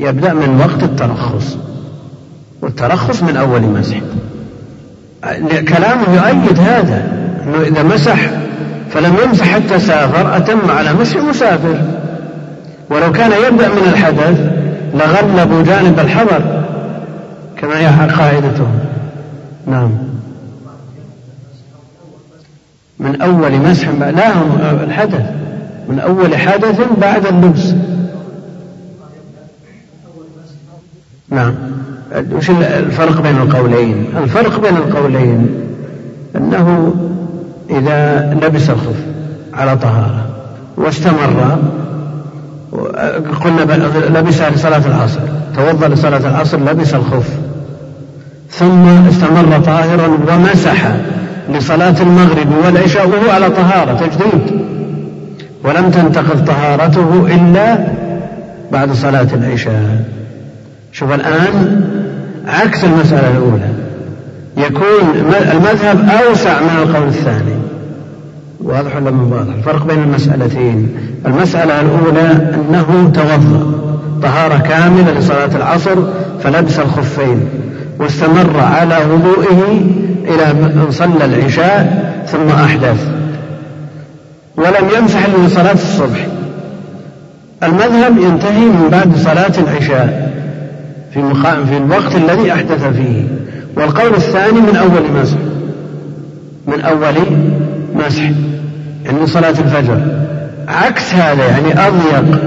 يبدأ 0.00 0.32
من 0.32 0.58
وقت 0.60 0.82
الترخص. 0.82 1.56
والترخص 2.62 3.22
من 3.22 3.36
أول 3.36 3.62
مسح 3.62 4.00
كلامه 5.68 6.14
يؤيد 6.14 6.60
هذا 6.60 7.02
أنه 7.44 7.62
إذا 7.62 7.82
مسح 7.82 8.30
فلم 8.90 9.16
يمسح 9.24 9.44
حتى 9.44 9.78
سافر 9.78 10.36
أتم 10.36 10.70
على 10.70 10.92
مسح 10.92 11.16
مسافر. 11.16 11.78
ولو 12.90 13.12
كان 13.12 13.30
يبدأ 13.32 13.68
من 13.68 13.92
الحدث 13.92 14.40
لغلبوا 14.94 15.62
جانب 15.62 15.98
الحضر 16.00 16.64
كما 17.56 17.78
هي 17.78 18.10
قاعدتهم. 18.10 18.78
نعم. 19.66 19.90
من 22.98 23.20
أول 23.20 23.52
مسح 23.52 23.88
لا 23.88 24.32
الحدث. 24.84 25.24
من 25.88 26.00
أول 26.00 26.36
حدث 26.36 26.80
بعد 27.00 27.26
اللبس. 27.26 27.74
نعم. 31.28 31.54
وش 32.32 32.50
الفرق 32.50 33.20
بين 33.20 33.36
القولين؟ 33.36 34.06
الفرق 34.22 34.60
بين 34.60 34.76
القولين 34.76 35.48
أنه 36.36 36.94
إذا 37.70 38.30
لبس 38.42 38.70
الخف 38.70 39.00
على 39.54 39.76
طهارة 39.76 40.26
واستمر 40.76 41.58
قلنا 43.44 43.62
لبسها 44.18 44.50
لصلاة 44.50 44.82
العصر 44.86 45.20
توضأ 45.56 45.88
لصلاة 45.88 46.30
العصر 46.30 46.58
لبس 46.58 46.94
الخف 46.94 47.28
ثم 48.50 48.86
استمر 49.08 49.58
طاهرا 49.66 50.08
ومسح 50.28 50.96
لصلاة 51.52 51.94
المغرب 52.00 52.46
والعشاء 52.64 53.08
وهو 53.08 53.30
على 53.30 53.50
طهارة 53.50 53.92
تجديد. 53.92 54.60
ولم 55.64 55.90
تنتقض 55.90 56.44
طهارته 56.44 57.26
إلا 57.26 57.86
بعد 58.72 58.92
صلاة 58.92 59.26
العشاء. 59.32 60.04
شوف 60.98 61.12
الآن 61.12 61.84
عكس 62.46 62.84
المسألة 62.84 63.30
الأولى. 63.30 63.68
يكون 64.56 65.30
المذهب 65.52 66.08
أوسع 66.28 66.60
من 66.60 66.78
القول 66.82 67.08
الثاني. 67.08 67.56
واضح 68.60 68.96
ولا 68.96 69.10
مو 69.10 69.36
واضح؟ 69.36 69.54
الفرق 69.54 69.86
بين 69.86 70.02
المسألتين. 70.02 70.96
المسألة 71.26 71.80
الأولى 71.80 72.54
أنه 72.54 73.10
توضأ 73.14 73.72
طهارة 74.22 74.58
كاملة 74.58 75.18
لصلاة 75.18 75.56
العصر 75.56 75.96
فلبس 76.42 76.78
الخفين 76.78 77.48
واستمر 77.98 78.60
على 78.60 78.98
وضوئه 79.12 79.80
إلى 80.24 80.50
أن 80.50 80.86
صلى 80.90 81.24
العشاء 81.24 82.14
ثم 82.26 82.48
أحدث. 82.48 83.08
ولم 84.56 84.88
يمسح 84.98 85.24
إلا 85.24 85.48
صلاة 85.48 85.72
الصبح. 85.72 86.26
المذهب 87.62 88.18
ينتهي 88.18 88.64
من 88.64 88.88
بعد 88.92 89.16
صلاة 89.16 89.52
العشاء. 89.58 90.35
في 91.16 91.66
في 91.66 91.76
الوقت 91.76 92.14
الذي 92.16 92.52
أحدث 92.52 92.84
فيه. 92.84 93.22
والقول 93.76 94.14
الثاني 94.14 94.60
من 94.60 94.76
أول 94.76 95.22
مسح. 95.22 95.36
من 96.66 96.80
أول 96.80 97.14
مسح. 97.94 98.22
يعني 99.04 99.26
صلاة 99.26 99.50
الفجر. 99.50 100.00
عكس 100.68 101.14
هذا 101.14 101.46
يعني 101.46 101.88
أضيق 101.88 102.40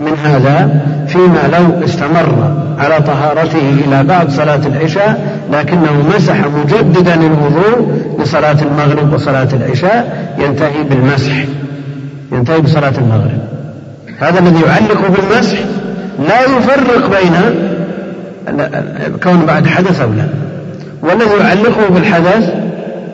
من 0.00 0.16
هذا 0.24 0.80
فيما 1.08 1.48
لو 1.52 1.84
استمر 1.84 2.56
على 2.78 3.00
طهارته 3.00 3.74
إلى 3.86 4.04
بعد 4.04 4.30
صلاة 4.30 4.60
العشاء 4.66 5.38
لكنه 5.52 6.08
مسح 6.16 6.36
مجددا 6.46 7.14
الوضوء 7.14 8.02
لصلاة 8.22 8.56
المغرب 8.62 9.12
وصلاة 9.12 9.48
العشاء 9.52 10.32
ينتهي 10.38 10.82
بالمسح. 10.90 11.32
ينتهي 12.32 12.60
بصلاة 12.60 12.94
المغرب. 12.98 13.38
هذا 14.18 14.38
الذي 14.38 14.60
يعلق 14.60 15.10
بالمسح 15.10 15.58
لا 16.28 16.42
يفرق 16.42 17.20
بين 17.20 17.32
كون 19.22 19.46
بعد 19.46 19.66
حدث 19.66 20.00
أو 20.00 20.12
لا. 20.12 20.28
والذي 21.02 21.36
يعلقه 21.40 21.88
بالحدث 21.88 22.54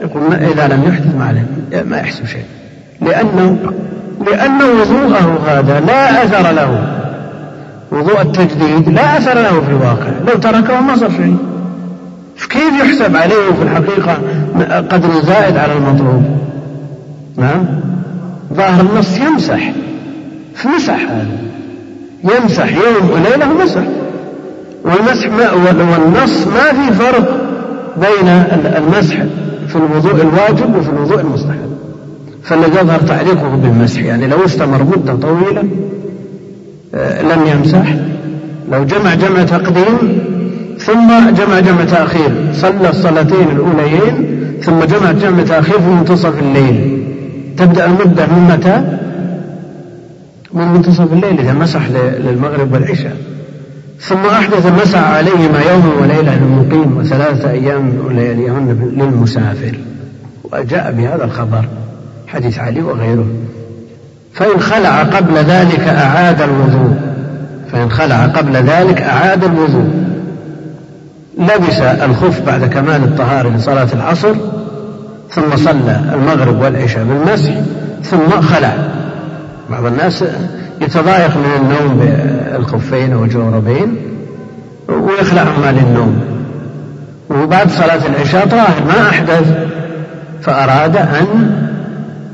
يقول 0.02 0.34
إذا 0.34 0.68
لم 0.68 0.84
يحدث 0.88 1.16
ما 1.18 1.24
عليه 1.24 1.46
ما 1.84 1.96
يحسب 1.96 2.26
شيء. 2.26 2.44
لأنه 3.00 3.56
لأن 4.26 4.62
وضوءه 4.62 5.40
هذا 5.46 5.80
لا 5.80 6.24
أثر 6.24 6.52
له. 6.52 6.94
وضوء 7.92 8.20
التجديد 8.20 8.88
لا 8.88 9.18
أثر 9.18 9.34
له 9.34 9.60
في 9.60 9.70
الواقع. 9.70 10.10
لو 10.26 10.34
تركه 10.38 10.80
ما 10.80 10.96
صار 10.96 11.10
شيء. 11.10 11.36
كيف 12.50 12.72
يحسب 12.84 13.16
عليه 13.16 13.52
في 13.58 13.62
الحقيقة 13.62 14.18
قدر 14.78 15.20
زائد 15.20 15.56
على 15.56 15.72
المطلوب؟ 15.72 16.24
نعم. 17.36 17.66
ظاهر 18.54 18.80
النص 18.80 19.18
يمسح. 19.18 19.72
فمسح 20.54 21.00
هذا. 21.10 21.26
يمسح 22.24 22.72
يوم 22.72 23.10
وليلة 23.10 23.64
مسح. 23.64 23.82
والمسح 24.88 25.28
ما 25.28 25.52
والنص 25.52 26.46
ما 26.46 26.72
في 26.72 26.92
فرق 26.92 27.48
بين 27.96 28.28
المسح 28.76 29.16
في 29.68 29.76
الوضوء 29.76 30.14
الواجب 30.14 30.76
وفي 30.76 30.88
الوضوء 30.88 31.20
المستحب. 31.20 31.68
فالذي 32.42 32.80
يظهر 32.80 33.00
تعليقه 33.00 33.48
بالمسح 33.48 34.02
يعني 34.02 34.26
لو 34.26 34.44
استمر 34.44 34.82
مدة 34.82 35.14
طويلة 35.14 35.64
آه، 36.94 37.22
لم 37.22 37.46
يمسح. 37.46 37.94
لو 38.72 38.84
جمع 38.84 39.14
جمع 39.14 39.42
تقديم 39.42 40.18
ثم 40.78 41.08
جمع 41.30 41.60
جمع 41.60 41.84
تأخير 41.84 42.30
صلى 42.52 42.90
الصلاتين 42.90 43.48
الأوليين 43.52 44.38
ثم 44.62 44.78
جمع 44.78 45.12
جمع 45.12 45.42
تأخير 45.42 45.80
في 45.80 45.90
منتصف 45.90 46.38
الليل. 46.38 47.04
تبدأ 47.58 47.84
المدة 47.86 48.26
من 48.26 48.50
متى؟ 48.52 48.82
من 50.52 50.68
منتصف 50.68 51.12
الليل 51.12 51.40
إذا 51.40 51.52
مسح 51.52 51.80
للمغرب 52.18 52.72
والعشاء. 52.72 53.16
ثم 54.00 54.26
أحدث 54.26 54.66
مسح 54.66 54.98
عليهما 54.98 55.60
يوم 55.70 55.92
وليلة 56.02 56.34
للمقيم 56.34 56.96
وثلاثة 56.96 57.50
أيام 57.50 57.92
ولياليهن 58.06 58.92
للمسافر. 58.96 59.78
وجاء 60.52 60.92
بهذا 60.92 61.24
الخبر 61.24 61.64
حديث 62.26 62.58
علي 62.58 62.82
وغيره. 62.82 63.26
فإن 64.34 64.60
خلع 64.60 65.02
قبل 65.02 65.34
ذلك 65.34 65.80
أعاد 65.80 66.42
الوضوء. 66.42 66.96
فإن 67.72 67.90
خلع 67.90 68.26
قبل 68.26 68.56
ذلك 68.56 69.02
أعاد 69.02 69.44
الوضوء. 69.44 69.90
لبس 71.38 71.80
الخف 71.80 72.40
بعد 72.46 72.64
كمال 72.64 73.04
الطهارة 73.04 73.48
لصلاة 73.48 73.88
العصر 73.92 74.34
ثم 75.30 75.56
صلى 75.56 76.00
المغرب 76.14 76.62
والعشاء 76.62 77.04
بالمسح 77.04 77.54
ثم 78.02 78.40
خلع. 78.40 78.76
بعض 79.70 79.86
الناس 79.86 80.24
يتضايق 80.80 81.36
من 81.36 81.50
النوم 81.60 81.98
بالخفين 81.98 83.12
أو 83.12 83.24
الجوربين 83.24 83.96
ويخلعهما 84.88 85.72
للنوم 85.72 86.20
وبعد 87.30 87.70
صلاة 87.70 88.06
العشاء 88.06 88.46
طاهر 88.46 88.84
ما 88.88 89.08
أحدث 89.08 89.54
فأراد 90.42 90.96
أن 90.96 91.26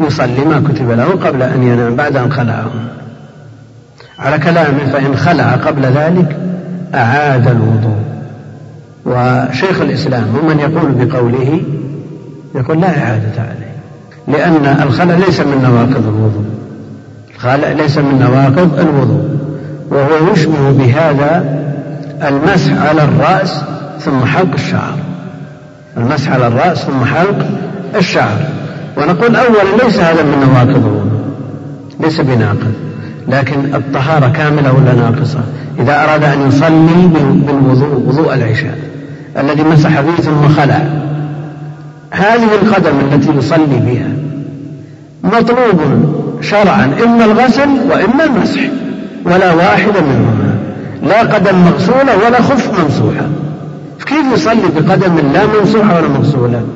يصلي 0.01 0.45
ما 0.45 0.63
كتب 0.69 0.91
له 0.91 1.05
قبل 1.05 1.43
أن 1.43 1.63
ينام 1.63 1.97
بعد 1.97 2.17
أن 2.17 2.33
خلعهم. 2.33 2.89
على 4.19 4.39
كلامه 4.39 4.85
فإن 4.93 5.17
خلع 5.17 5.53
قبل 5.53 5.83
ذلك 5.83 6.37
أعاد 6.95 7.49
الوضوء. 7.49 8.05
وشيخ 9.07 9.81
الإسلام 9.81 10.25
ومن 10.43 10.61
يقول 10.61 10.93
بقوله 10.93 11.61
يقول 12.55 12.81
لا 12.81 12.89
إعادة 12.89 13.43
عليه 13.43 13.75
لأن 14.29 14.83
الخلع 14.83 15.15
ليس 15.15 15.41
من 15.41 15.63
نواقض 15.63 16.07
الوضوء. 16.07 16.54
الخلع 17.45 17.73
ليس 17.73 17.99
من 17.99 18.19
نواقض 18.19 18.81
الوضوء 18.81 19.29
وهو 19.91 20.33
يشبه 20.33 20.71
بهذا 20.71 21.45
المسح 22.29 22.73
على 22.89 23.05
الرأس 23.05 23.61
ثم 24.01 24.25
حلق 24.25 24.55
الشعر. 24.55 24.99
المسح 25.97 26.33
على 26.33 26.47
الرأس 26.47 26.79
ثم 26.79 27.05
حلق 27.05 27.47
الشعر. 27.97 28.39
ونقول 28.97 29.37
أولا 29.37 29.85
ليس 29.85 29.99
هذا 29.99 30.23
من 30.23 30.49
نواقض 30.49 30.87
الوضوء 30.87 31.25
ليس 32.01 32.21
بناقض 32.21 32.73
لكن 33.29 33.75
الطهارة 33.75 34.29
كاملة 34.29 34.73
ولا 34.73 34.95
ناقصة؟ 34.95 35.41
إذا 35.79 36.05
أراد 36.05 36.25
أن 36.25 36.49
يصلي 36.49 37.09
بالوضوء 37.47 38.05
وضوء 38.07 38.35
العشاء 38.35 38.79
الذي 39.39 39.63
مسح 39.63 40.01
فيه 40.01 40.23
ثم 40.23 40.49
خلع. 40.49 40.83
هذه 42.11 42.55
القدم 42.63 42.93
التي 43.13 43.31
يصلي 43.39 43.81
بها 43.87 44.09
مطلوب 45.25 45.81
شرعا 46.45 46.85
إما 47.05 47.25
الغسل 47.25 47.69
وإما 47.69 48.25
المسح 48.25 48.61
ولا 49.25 49.55
واحد 49.55 49.97
منهما. 49.97 50.59
لا 51.03 51.21
قدم 51.21 51.57
مغسولة 51.65 52.17
ولا 52.27 52.43
خف 52.43 52.81
ممسوحة 52.81 53.27
كيف 54.07 54.33
يصلي 54.33 54.69
بقدم 54.77 55.33
لا 55.33 55.47
ممسوحة 55.47 55.97
ولا 55.97 56.09
مغسولة؟ 56.09 56.67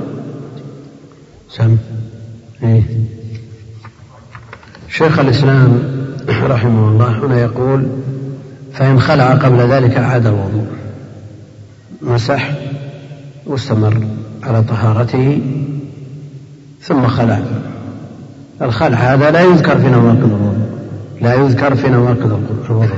سم. 1.51 1.77
إيه؟ 2.63 2.83
شيخ 4.89 5.19
الإسلام 5.19 5.83
رحمه 6.43 6.89
الله 6.89 7.19
هنا 7.27 7.41
يقول 7.41 7.87
فإن 8.73 9.01
خلع 9.01 9.35
قبل 9.35 9.59
ذلك 9.59 9.97
أعاد 9.97 10.27
الوضوء. 10.27 10.67
مسح 12.03 12.51
واستمر 13.47 14.07
على 14.43 14.63
طهارته 14.63 15.41
ثم 16.83 17.07
خلع. 17.07 17.41
الخلع 18.63 18.99
هذا 18.99 19.31
لا 19.31 19.41
يذكر 19.41 19.79
في 19.79 19.89
نواقض 19.91 20.25
الوضوء 20.25 20.69
لا 21.21 21.35
يذكر 21.35 21.75
في 21.75 21.89
نواقض 21.89 22.41
الوضوء 22.71 22.89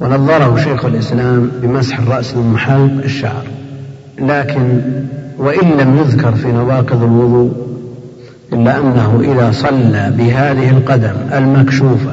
ونظره 0.00 0.56
شيخ 0.64 0.84
الإسلام 0.84 1.50
بمسح 1.62 1.98
الرأس 1.98 2.34
من 2.36 2.52
محل 2.52 3.00
الشعر. 3.04 3.42
لكن 4.18 4.80
وإن 5.38 5.70
لم 5.80 5.96
يذكر 5.96 6.32
في 6.32 6.52
نواقض 6.52 7.02
الوضوء 7.02 7.52
إلا 8.52 8.78
أنه 8.78 9.20
إذا 9.24 9.52
صلى 9.52 10.12
بهذه 10.18 10.70
القدم 10.70 11.14
المكشوفة 11.32 12.12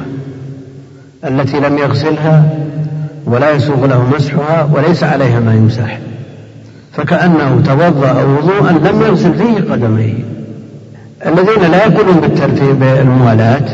التي 1.24 1.60
لم 1.60 1.78
يغسلها 1.78 2.58
ولا 3.26 3.50
يسوغ 3.50 3.86
له 3.86 4.10
مسحها 4.16 4.68
وليس 4.72 5.04
عليها 5.04 5.40
ما 5.40 5.54
يمسح. 5.54 5.98
فكأنه 6.92 7.62
توضأ 7.64 8.24
وضوءا 8.24 8.72
لم 8.72 9.02
يغسل 9.02 9.34
فيه 9.34 9.72
قدميه. 9.72 10.14
الذين 11.26 11.70
لا 11.70 11.86
يقولون 11.86 12.20
بالترتيب 12.20 12.82
الموالاة 12.82 13.66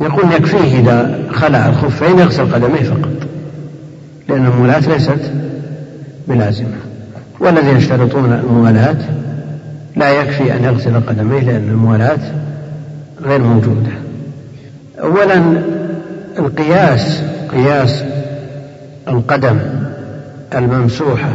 يقول 0.00 0.32
يكفيه 0.32 0.80
إذا 0.80 1.18
خلع 1.32 1.68
الخفين 1.68 2.18
يغسل 2.18 2.54
قدميه 2.54 2.82
فقط 2.82 3.10
لأن 4.28 4.46
الموالاة 4.46 4.78
ليست 4.78 5.32
بلازمة. 6.28 6.76
والذين 7.40 7.76
يشترطون 7.76 8.32
الموالاة 8.32 8.96
لا 9.96 10.10
يكفي 10.10 10.54
أن 10.54 10.64
يغسل 10.64 11.00
قدميه 11.00 11.40
لأن 11.40 11.68
الموالاة 11.68 12.18
غير 13.22 13.42
موجودة. 13.42 13.90
أولا 15.02 15.42
القياس 16.38 17.22
قياس 17.52 18.04
القدم 19.08 19.58
الممسوحة 20.54 21.32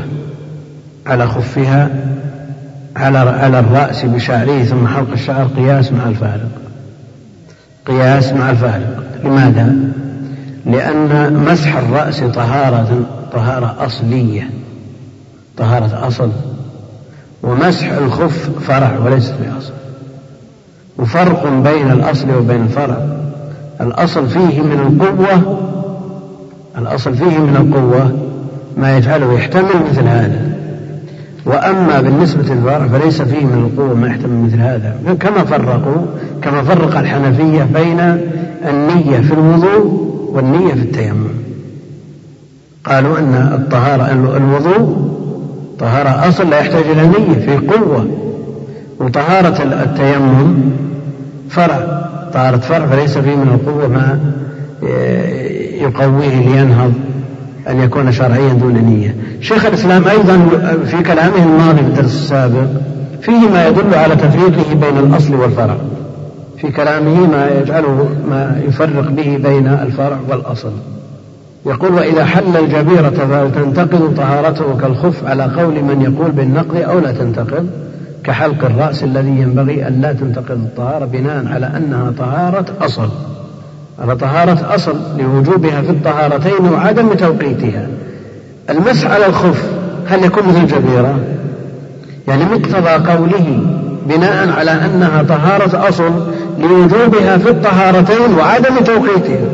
على 1.08 1.28
خفها 1.28 1.90
على 2.96 3.18
على 3.18 3.60
الرأس 3.60 4.06
بشعره 4.06 4.64
ثم 4.64 4.88
حلق 4.88 5.12
الشعر 5.12 5.48
قياس 5.48 5.92
مع 5.92 6.08
الفارق. 6.08 6.50
قياس 7.86 8.34
مع 8.34 8.50
الفارق. 8.50 9.04
لماذا؟ 9.24 9.76
لأن 10.66 11.34
مسح 11.34 11.78
الرأس 11.78 12.20
طهارة 12.20 13.06
طهارة 13.34 13.76
أصلية. 13.80 14.50
طهارة 15.58 16.08
أصل. 16.08 16.30
ومسح 17.44 17.92
الخف 17.92 18.50
فرع 18.68 18.98
وليست 19.06 19.34
بأصل 19.42 19.74
وفرق 20.98 21.50
بين 21.50 21.92
الأصل 21.92 22.36
وبين 22.36 22.62
الفرع. 22.62 22.98
الأصل 23.82 24.28
فيه 24.30 24.62
من 24.62 24.80
القوة 24.80 25.60
الأصل 26.78 27.18
فيه 27.18 27.38
من 27.38 27.56
القوة 27.56 28.12
ما 28.78 28.98
يجعله 28.98 29.34
يحتمل 29.34 29.90
مثل 29.92 30.08
هذا. 30.08 30.55
وأما 31.46 32.02
بالنسبة 32.02 32.54
للفرع 32.54 32.88
فليس 32.88 33.22
فيه 33.22 33.46
من 33.46 33.70
القوة 33.72 33.96
ما 33.96 34.08
يحتمل 34.08 34.44
مثل 34.44 34.58
هذا. 34.58 34.96
كما 35.20 35.44
فرقوا 35.44 36.06
كما 36.42 36.64
فرق 36.64 36.98
الحنفية 36.98 37.64
بين 37.64 38.00
النية 38.70 39.20
في 39.20 39.34
الوضوء 39.34 40.06
والنية 40.34 40.74
في 40.74 40.80
التيمم. 40.80 41.30
قالوا 42.86 43.20
أن 43.20 43.50
الطهارة 43.54 44.12
الوضوء 44.38 45.10
طهارة 45.80 46.30
أصل 46.30 46.50
لا 46.50 46.60
يحتاج 46.60 46.84
إلى 46.86 47.08
نية 47.08 47.46
في 47.46 47.68
قوة. 47.68 48.08
وطهارة 49.00 49.64
التيمم 49.64 50.56
فرع. 51.50 52.06
طهارة 52.34 52.58
فرع 52.58 52.86
فليس 52.86 53.18
فيه 53.18 53.36
من 53.36 53.60
القوة 53.62 53.88
ما 53.88 54.20
يقويه 55.82 56.40
لينهض. 56.40 56.94
أن 57.70 57.80
يكون 57.80 58.12
شرعيا 58.12 58.54
دون 58.54 58.74
نية. 58.74 59.16
شيخ 59.42 59.66
الإسلام 59.66 60.08
أيضا 60.08 60.50
في 60.86 61.04
كلامه 61.04 61.44
الماضي 61.44 61.82
في 61.82 61.88
الدرس 61.88 62.16
السابق 62.16 62.68
فيه 63.22 63.50
ما 63.50 63.68
يدل 63.68 63.94
على 63.94 64.16
تفريقه 64.16 64.74
بين 64.74 64.98
الأصل 64.98 65.36
والفرع. 65.36 65.78
في 66.58 66.72
كلامه 66.72 67.28
ما 67.28 67.50
يجعله 67.62 68.10
ما 68.30 68.62
يفرق 68.68 69.10
به 69.10 69.38
بين 69.44 69.68
الفرع 69.68 70.18
والأصل. 70.30 70.72
يقول 71.66 71.94
وإذا 71.94 72.26
حل 72.26 72.58
الجبيرة 72.58 73.10
فتنتقض 73.10 74.14
طهارته 74.18 74.78
كالخف 74.78 75.26
على 75.26 75.44
قول 75.44 75.84
من 75.84 76.02
يقول 76.02 76.32
بالنقض 76.32 76.78
أو 76.78 77.00
لا 77.00 77.12
تنتقض 77.12 77.68
كحلق 78.24 78.66
الرأس 78.66 79.04
الذي 79.04 79.30
ينبغي 79.42 79.88
أن 79.88 80.02
لا 80.02 80.14
تنتقض 80.14 80.52
الطهارة 80.52 81.06
بناء 81.06 81.48
على 81.48 81.66
أنها 81.66 82.14
طهارة 82.18 82.66
أصل. 82.82 83.10
على 84.02 84.16
طهارة 84.16 84.76
أصل 84.76 84.96
لوجوبها 85.18 85.82
في 85.82 85.90
الطهارتين 85.90 86.66
وعدم 86.74 87.14
توقيتها. 87.14 87.88
المسح 88.70 89.12
على 89.12 89.26
الخف 89.26 89.64
هل 90.08 90.26
يكون 90.26 90.44
مثل 90.48 90.58
الجبيرة 90.58 91.20
يعني 92.28 92.46
مقتضى 92.46 93.12
قوله 93.12 93.60
بناء 94.06 94.50
على 94.52 94.72
أنها 94.72 95.24
طهارة 95.24 95.90
أصل 95.90 96.12
لوجوبها 96.60 97.38
في 97.38 97.50
الطهارتين 97.50 98.34
وعدم 98.38 98.76
توقيتها. 98.86 99.46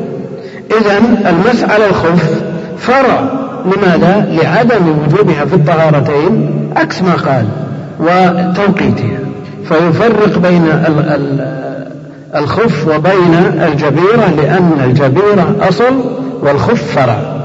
إذا 0.81 0.97
المسح 1.29 1.69
على 1.69 1.85
الخف 1.85 2.41
فرع. 2.77 3.41
لماذا؟ 3.65 4.27
لعدم 4.41 4.89
وجوبها 4.89 5.45
في 5.45 5.53
الطهارتين 5.53 6.49
عكس 6.75 7.01
ما 7.01 7.13
قال 7.13 7.45
وتوقيتها. 7.99 9.19
فيفرق 9.69 10.37
بين 10.37 10.67
الخف 12.35 12.87
وبين 12.87 13.33
الجبيرة 13.63 14.33
لأن 14.37 14.81
الجبيرة 14.85 15.55
أصل 15.59 15.93
والخف 16.41 16.95
فرع 16.95 17.41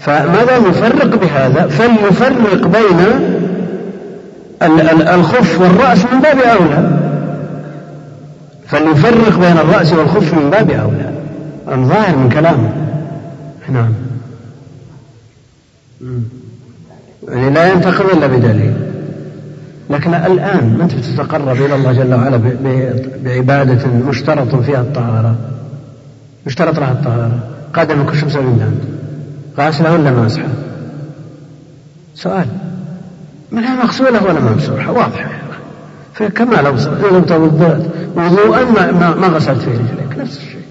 فماذا 0.00 0.58
نفرق 0.58 1.16
بهذا؟ 1.16 1.66
فليفرق 1.66 2.66
بين 2.66 3.00
الخف 5.08 5.60
والرأس 5.60 6.04
من 6.12 6.20
باب 6.20 6.38
أولى. 6.38 6.98
فليفرق 8.66 9.38
بين 9.38 9.58
الرأس 9.58 9.92
والخف 9.92 10.34
من 10.34 10.50
باب 10.50 10.70
أولى. 10.70 11.12
الظاهر 11.68 12.16
من 12.16 12.28
كلامه. 12.28 12.72
نعم. 13.68 13.92
يعني 17.28 17.50
لا 17.50 17.72
ينتقض 17.72 18.16
إلا 18.16 18.26
بدليل. 18.26 18.91
لكن 19.90 20.14
الآن 20.14 20.76
ما 20.78 20.84
أنت 20.84 20.94
بتتقرب 20.94 21.56
إلى 21.56 21.74
الله 21.74 21.92
جل 21.92 22.14
وعلا 22.14 22.40
بعبادة 23.24 23.86
مشترط 23.86 24.54
فيها 24.54 24.80
الطهارة؟ 24.80 25.36
مشترط 26.46 26.78
لها 26.78 26.92
الطهارة. 26.92 27.38
قدمك 27.74 28.10
وش 28.10 28.24
مسوي 28.24 28.44
أنت 28.44 28.62
غاسلة 29.58 29.92
ولا 29.92 30.10
ماسحة 30.10 30.48
سؤال. 32.14 32.46
منها 33.52 33.84
مغسولة 33.84 34.24
ولا 34.24 34.40
ممسوحة 34.40 34.92
واضحة 34.92 35.30
فكما 36.14 36.56
لو 36.56 36.70
لو 37.10 37.20
توضأت 37.20 37.82
وضوءا 38.16 38.64
ما, 38.64 39.14
ما 39.14 39.26
غسلت 39.26 39.62
فيه 39.62 39.72
رجليك. 39.72 40.18
نفس 40.18 40.36
الشيء. 40.36 40.62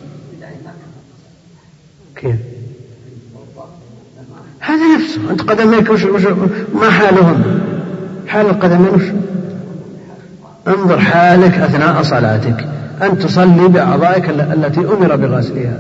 كيف؟ 2.15 2.35
هذا 4.59 4.95
نفسه. 4.97 5.31
أنت 5.31 5.41
قدميك 5.41 5.89
وش, 5.89 6.03
وش 6.03 6.21
ما 6.75 6.89
حالهم. 6.89 7.61
حال 8.31 8.45
القدمين 8.45 9.21
انظر 10.67 10.99
حالك 10.99 11.53
أثناء 11.53 12.03
صلاتك. 12.03 12.67
أن 13.01 13.19
تصلي 13.19 13.67
بأعضائك 13.67 14.29
التي 14.29 14.79
أمر 14.79 15.15
بغسلها. 15.15 15.79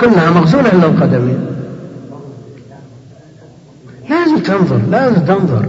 كلها 0.00 0.30
مغسولة 0.30 0.72
إلا 0.72 0.86
القدمين 0.86 1.46
لازم 4.10 4.38
تنظر 4.38 4.80
لازم 4.90 5.24
تنظر. 5.24 5.66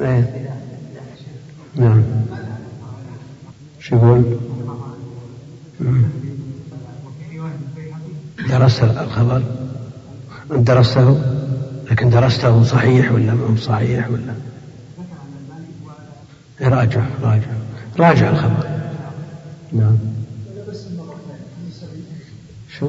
إيه. 0.00 0.48
نعم. 1.76 2.02
شو 3.80 3.96
يقول؟ 3.96 4.22
درست 8.50 8.82
الخبر؟ 8.82 9.42
درسته؟ 10.50 11.41
لكن 11.92 12.10
درسته 12.10 12.62
صحيح 12.62 13.12
ولا 13.12 13.34
مو 13.34 13.56
صحيح 13.56 14.08
ولا؟ 14.10 14.34
راجع 16.60 17.00
راجع. 17.22 17.46
راجع 17.98 18.30
الخبر. 18.30 18.66
نعم. 19.72 19.96
شو؟ 22.78 22.88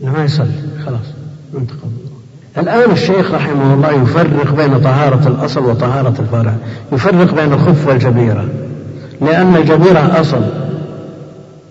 ما 0.00 0.24
يصلي. 0.24 0.52
خلاص 0.86 1.06
انتقض 1.54 1.92
الآن 2.58 2.90
الشيخ 2.90 3.30
رحمه 3.30 3.74
الله 3.74 4.02
يفرق 4.02 4.54
بين 4.54 4.80
طهارة 4.80 5.28
الأصل 5.28 5.64
وطهارة 5.66 6.20
الفرع. 6.20 6.56
يفرق 6.92 7.34
بين 7.34 7.52
الخف 7.52 7.86
والجبيرة. 7.86 8.48
لأن 9.20 9.56
الجبيرة 9.56 10.20
أصل 10.20 10.44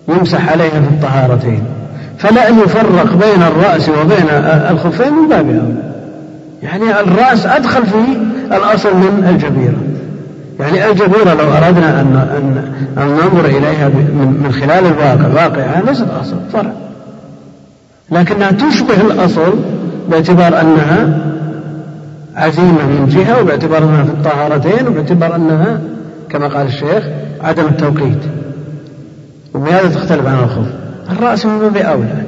يمسح 0.08 0.48
عليها 0.48 0.80
في 0.80 0.88
الطهارتين. 0.88 1.73
فلا 2.18 2.48
أن 2.48 2.58
يفرق 2.58 3.12
بين 3.12 3.42
الرأس 3.42 3.88
وبين 3.88 4.28
الخفين 4.70 5.12
من 5.12 5.28
باب 5.28 5.48
أولى 5.48 5.94
يعني 6.64 7.00
الرأس 7.00 7.46
أدخل 7.46 7.86
في 7.86 7.96
الأصل 8.56 8.96
من 8.96 9.26
الجبيرة. 9.28 9.76
يعني 10.60 10.90
الجبيرة 10.90 11.34
لو 11.34 11.52
أردنا 11.52 12.00
أن 12.00 12.16
أن 12.16 12.72
أن 12.98 13.08
ننظر 13.08 13.44
إليها 13.44 13.88
من 13.88 14.52
خلال 14.52 14.86
الواقع. 14.86 15.34
واقعها 15.34 15.82
ليست 15.86 16.06
أصل 16.20 16.36
فرع. 16.52 16.72
لكنها 18.10 18.50
تشبه 18.50 19.00
الأصل 19.00 19.54
باعتبار 20.10 20.60
أنها 20.60 21.18
عزيمة 22.36 22.86
من 22.86 23.08
جهة 23.08 23.40
وباعتبار 23.40 23.78
أنها 23.78 24.04
في 24.04 24.10
الطهارتين 24.10 24.88
وباعتبار 24.88 25.36
أنها 25.36 25.80
كما 26.30 26.48
قال 26.48 26.66
الشيخ 26.66 27.04
عدم 27.42 27.66
التوقيت. 27.66 28.22
وبهذا 29.54 29.88
تختلف 29.88 30.26
عن 30.26 30.38
الخوف. 30.44 30.66
الرأس 31.10 31.46
من 31.46 31.58
باب 31.58 31.76
أولى. 31.76 32.24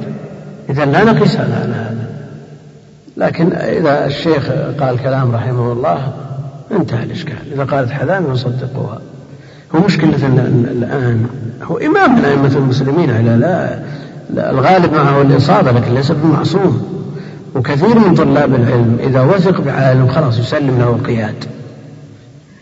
إذا 0.69 0.85
لا 0.85 1.03
نقيس 1.03 1.35
على 1.35 1.53
هذا. 1.53 2.07
لكن 3.17 3.53
إذا 3.53 4.05
الشيخ 4.05 4.49
قال 4.79 5.03
كلام 5.03 5.35
رحمه 5.35 5.71
الله 5.71 6.13
انتهى 6.71 7.03
الإشكال. 7.03 7.53
إذا 7.53 7.63
قالت 7.63 7.91
حذامي 7.91 8.29
نصدقوها 8.29 8.99
هو 9.75 9.79
مشكلة 9.79 10.27
الآن 10.71 11.25
هو 11.63 11.77
إمام 11.77 12.15
من 12.15 12.25
أئمة 12.25 12.55
المسلمين 12.55 13.11
على 13.11 13.29
لا, 13.29 13.79
لا 14.33 14.51
الغالب 14.51 14.93
معه 14.93 15.21
الإصابة 15.21 15.71
لكن 15.71 15.93
ليس 15.93 16.11
بمعصوم. 16.11 16.97
وكثير 17.55 17.99
من 17.99 18.15
طلاب 18.15 18.55
العلم 18.55 18.97
إذا 19.03 19.21
وثق 19.21 19.61
بعالم 19.61 20.07
خلاص 20.07 20.39
يسلم 20.39 20.79
له 20.79 20.89
القياد. 20.89 21.35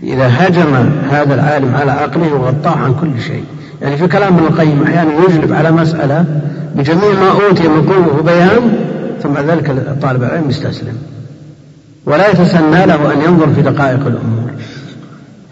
إذا 0.06 0.28
هجم 0.28 0.90
هذا 1.12 1.34
العالم 1.34 1.76
على 1.76 1.92
عقله 1.92 2.34
وغطاه 2.34 2.78
عن 2.78 2.94
كل 3.02 3.22
شيء. 3.22 3.44
يعني 3.82 3.98
في 3.98 4.08
كلام 4.08 4.34
ابن 4.34 4.44
القيم 4.46 4.84
أحيانا 4.84 5.12
يجلب 5.30 5.54
على 5.54 5.72
مسألة 5.72 6.26
بجميع 6.76 7.10
ما 7.10 7.32
أوتي 7.48 7.68
من 7.68 7.82
قوة 7.90 8.20
وبيان 8.20 8.78
ثم 9.24 9.30
بعد 9.30 9.46
ذلك 9.46 9.98
طالب 10.02 10.24
العلم 10.24 10.50
يستسلم. 10.50 10.98
ولا 12.06 12.30
يتسنى 12.32 12.86
له 12.86 13.14
أن 13.14 13.22
ينظر 13.22 13.48
في 13.56 13.62
دقائق 13.62 14.00
الأمور. 14.08 14.52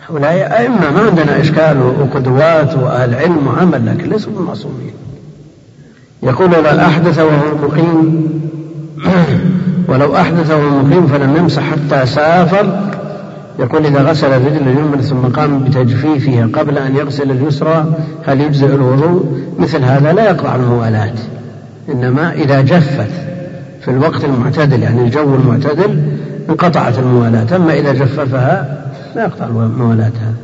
هؤلاء 0.10 0.60
أئمة 0.60 0.92
ما 0.92 1.02
عندنا 1.10 1.42
إشكال 1.42 1.78
وقدوات 2.00 2.76
وأهل 2.76 3.16
علم 3.16 3.48
وعمل 3.48 3.86
لكن 3.86 4.10
ليسوا 4.10 4.34
بالمعصومين 4.34 4.94
يقول 6.24 6.52
لو 6.52 6.80
أحدث 6.80 7.20
وهو 7.20 7.68
مقيم 7.68 8.30
ولو 9.88 10.16
أحدث 10.16 10.52
وهو 10.52 10.70
مقيم 10.70 11.08
فلم 11.08 11.38
يمسح 11.38 11.64
حتى 11.64 12.06
سافر 12.06 12.93
يقول 13.60 13.86
إذا 13.86 14.02
غسل 14.02 14.28
الرجل 14.28 14.68
اليمنى 14.68 15.02
ثم 15.02 15.22
قام 15.22 15.64
بتجفيفها 15.64 16.50
قبل 16.54 16.78
أن 16.78 16.96
يغسل 16.96 17.32
اليسرى 17.32 17.86
هل 18.26 18.42
يجزئ 18.42 18.76
الوضوء؟ 18.76 19.26
مثل 19.60 19.84
هذا 19.84 20.14
لا 20.14 20.26
يقطع 20.30 20.56
الموالاة 20.56 21.14
إنما 21.90 22.34
إذا 22.34 22.62
جفت 22.62 23.12
في 23.82 23.92
الوقت 23.92 24.26
المعتدل 24.26 24.84
يعني 24.84 25.02
الجو 25.02 25.36
المعتدل 25.36 26.04
انقطعت 26.50 27.00
الموالاة 27.00 27.56
أما 27.56 27.74
إذا 27.74 27.94
جففها 27.94 28.84
لا 29.16 29.24
يقطع 29.24 29.46
الموالاة 29.46 30.06
هذا 30.06 30.36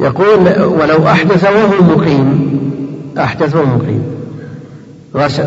يقول 0.00 0.62
ولو 0.64 1.06
أحدث 1.06 1.44
وهو 1.44 1.96
مقيم 1.96 2.60
أحدث 3.18 3.56
وهو 3.56 3.66
مقيم. 3.66 4.02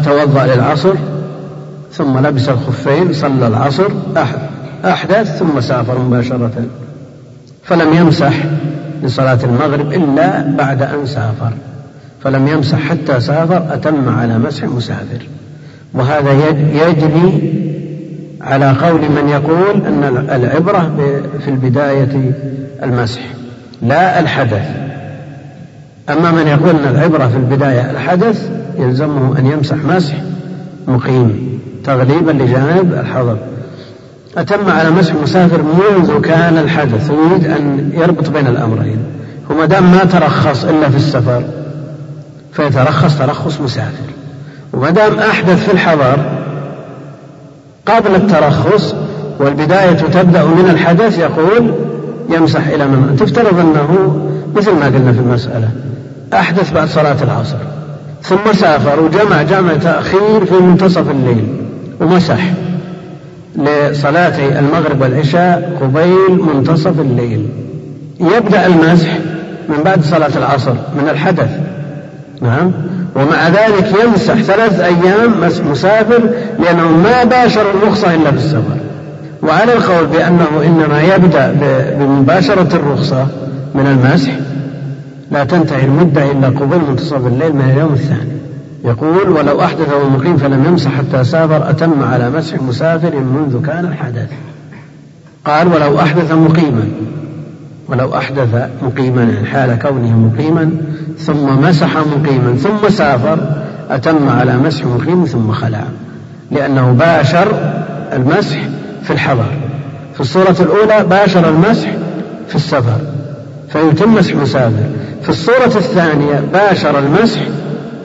توضأ 0.05 0.45
للعصر 0.45 0.93
ثم 1.93 2.17
لبس 2.17 2.49
الخفين 2.49 3.13
صلى 3.13 3.47
العصر 3.47 3.87
أحدث 4.85 5.37
ثم 5.37 5.61
سافر 5.61 5.99
مباشرة. 5.99 6.51
فلم 7.65 7.93
يمسح 7.93 8.33
لصلاة 9.03 9.39
المغرب 9.43 9.93
إلا 9.93 10.41
بعد 10.57 10.81
أن 10.81 11.05
سافر. 11.05 11.53
فلم 12.23 12.47
يمسح 12.47 12.79
حتى 12.79 13.19
سافر 13.19 13.73
أتم 13.73 14.09
على 14.09 14.37
مسح 14.37 14.63
مسافر. 14.63 15.27
وهذا 15.93 16.31
يجري 16.73 17.53
على 18.41 18.71
قول 18.71 19.01
من 19.01 19.29
يقول 19.29 19.85
أن 19.87 20.25
العبرة 20.31 20.91
في 21.43 21.47
البداية 21.47 22.31
المسح 22.83 23.21
لا 23.81 24.19
الحدث. 24.19 24.67
أما 26.09 26.31
من 26.31 26.47
يقول 26.47 26.69
أن 26.69 26.95
العبرة 26.95 27.27
في 27.27 27.37
البداية 27.37 27.91
الحدث 27.91 28.49
يلزمه 28.79 29.39
أن 29.39 29.45
يمسح 29.45 29.75
مسح 29.75 30.15
مقيم 30.87 31.59
تغليبا 31.83 32.31
لجانب 32.31 32.93
الحضر. 32.93 33.37
أتم 34.37 34.69
على 34.69 34.91
مسح 34.91 35.13
مسافر 35.15 35.61
منذ 35.61 36.21
كان 36.21 36.57
الحدث 36.57 37.11
يريد 37.11 37.47
أن 37.47 37.91
يربط 37.93 38.29
بين 38.29 38.47
الأمرين. 38.47 38.97
وما 39.49 39.65
دام 39.65 39.91
ما 39.91 40.03
ترخص 40.03 40.63
إلا 40.65 40.89
في 40.89 40.95
السفر 40.95 41.43
فيترخص 42.53 43.17
ترخص 43.17 43.61
مسافر. 43.61 44.09
وما 44.73 44.89
دام 44.89 45.19
أحدث 45.19 45.65
في 45.65 45.73
الحضر 45.73 46.17
قبل 47.85 48.15
الترخص 48.15 48.95
والبداية 49.39 49.91
تبدأ 49.91 50.43
من 50.43 50.69
الحدث 50.69 51.19
يقول 51.19 51.73
يمسح 52.29 52.67
إلى 52.67 52.87
من 52.87 53.15
تفترض 53.19 53.59
أنه 53.59 54.19
مثل 54.55 54.71
ما 54.71 54.85
قلنا 54.85 55.13
في 55.13 55.19
المسألة 55.19 55.69
أحدث 56.33 56.71
بعد 56.73 56.87
صلاة 56.87 57.23
العصر 57.23 57.57
ثم 58.23 58.53
سافر 58.53 58.99
وجمع 58.99 59.41
جمع 59.41 59.73
تأخير 59.73 60.45
في 60.45 60.53
منتصف 60.53 61.11
الليل 61.11 61.47
ومسح. 62.01 62.39
لصلاتي 63.57 64.59
المغرب 64.59 65.01
والعشاء 65.01 65.77
قبيل 65.81 66.41
منتصف 66.55 66.99
الليل. 66.99 67.49
يبدأ 68.19 68.65
المسح 68.65 69.17
من 69.69 69.83
بعد 69.85 70.03
صلاة 70.03 70.37
العصر 70.37 70.73
من 70.73 71.09
الحدث. 71.09 71.49
نعم. 72.41 72.71
ومع 73.15 73.47
ذلك 73.47 73.93
يمسح 74.03 74.33
ثلاث 74.33 74.79
أيام 74.79 75.31
مسافر 75.71 76.29
لأنه 76.59 76.87
ما 76.91 77.23
باشر 77.23 77.61
الرخصة 77.71 78.15
إلا 78.15 78.31
في 78.31 78.37
السفر 78.37 78.77
وعلى 79.43 79.73
القول 79.73 80.05
بأنه 80.05 80.47
إنما 80.65 81.01
يبدأ 81.01 81.55
بمباشرة 81.99 82.75
الرخصة 82.75 83.27
من 83.75 83.87
المسح 83.87 84.31
لا 85.31 85.43
تنتهي 85.43 85.85
المدة 85.85 86.31
إلا 86.31 86.47
قبل 86.47 86.77
منتصف 86.89 87.27
الليل 87.27 87.55
من 87.55 87.71
اليوم 87.73 87.93
الثاني. 87.93 88.34
يقول 88.85 89.29
ولو 89.29 89.61
أحدث 89.61 89.93
ومقيم 89.93 90.37
فلم 90.37 90.65
يمسح 90.65 90.91
حتى 90.91 91.23
سافر 91.23 91.69
أتم 91.69 92.03
على 92.03 92.29
مسح 92.29 92.61
مسافر 92.61 93.15
منذ 93.15 93.65
كان 93.65 93.85
الحدث. 93.85 94.29
قال 95.45 95.67
ولو 95.67 95.99
أحدث 95.99 96.31
مقيما. 96.31 96.87
ولو 97.87 98.17
أحدث 98.17 98.69
مقيما 98.81 99.43
حال 99.51 99.79
كونه 99.79 100.17
مقيما 100.17 100.71
ثم 101.17 101.61
مسح 101.61 101.97
مقيما 101.97 102.55
ثم 102.55 102.89
سافر 102.89 103.39
أتم 103.89 104.29
على 104.29 104.57
مسح 104.57 104.85
مقيم 104.85 105.25
ثم 105.25 105.51
خلع. 105.51 105.83
لأنه 106.51 106.91
باشر 106.91 107.47
المسح 108.13 108.57
في 109.03 109.13
الحضر. 109.13 109.51
في 110.13 110.21
الصورة 110.21 110.55
الأولى 110.59 111.05
باشر 111.09 111.49
المسح 111.49 111.89
في 112.47 112.55
السفر 112.55 112.99
فيتم 113.69 114.13
مسح 114.13 114.35
مسافر. 114.35 114.89
في 115.23 115.29
الصورة 115.29 115.77
الثانية 115.77 116.43
باشر 116.53 116.99
المسح 116.99 117.41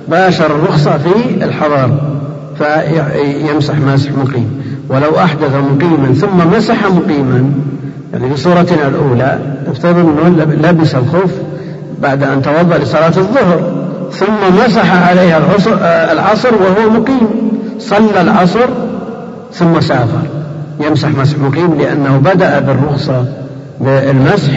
باشر 0.08 0.46
الرخصة 0.46 0.98
في 0.98 1.44
الحضر 1.44 1.90
فيمسح 2.58 3.74
مسح 3.78 4.10
مقيم. 4.12 4.60
ولو 4.88 5.18
أحدث 5.18 5.54
مقيما 5.54 6.14
ثم 6.14 6.56
مسح 6.56 6.84
مقيما 6.84 7.52
يعني 8.12 8.30
في 8.30 8.40
صورتنا 8.40 8.88
الأولى 8.88 9.38
افترض 9.66 9.96
أنه 9.96 10.44
لبس 10.70 10.94
الخف 10.94 11.34
بعد 12.02 12.22
أن 12.22 12.42
توضأ 12.42 12.78
لصلاة 12.78 13.06
الظهر 13.16 13.72
ثم 14.12 14.64
مسح 14.66 15.08
عليها 15.08 15.38
العصر, 15.38 15.74
العصر 16.12 16.48
وهو 16.54 16.90
مقيم. 16.90 17.28
صلى 17.78 18.20
العصر 18.20 18.68
ثم 19.52 19.80
سافر. 19.80 20.22
يمسح 20.80 21.08
مسح 21.08 21.38
مقيم 21.38 21.74
لأنه 21.78 22.16
بدأ 22.16 22.58
بالرخصة 22.58 23.24
بالمسح 23.80 24.52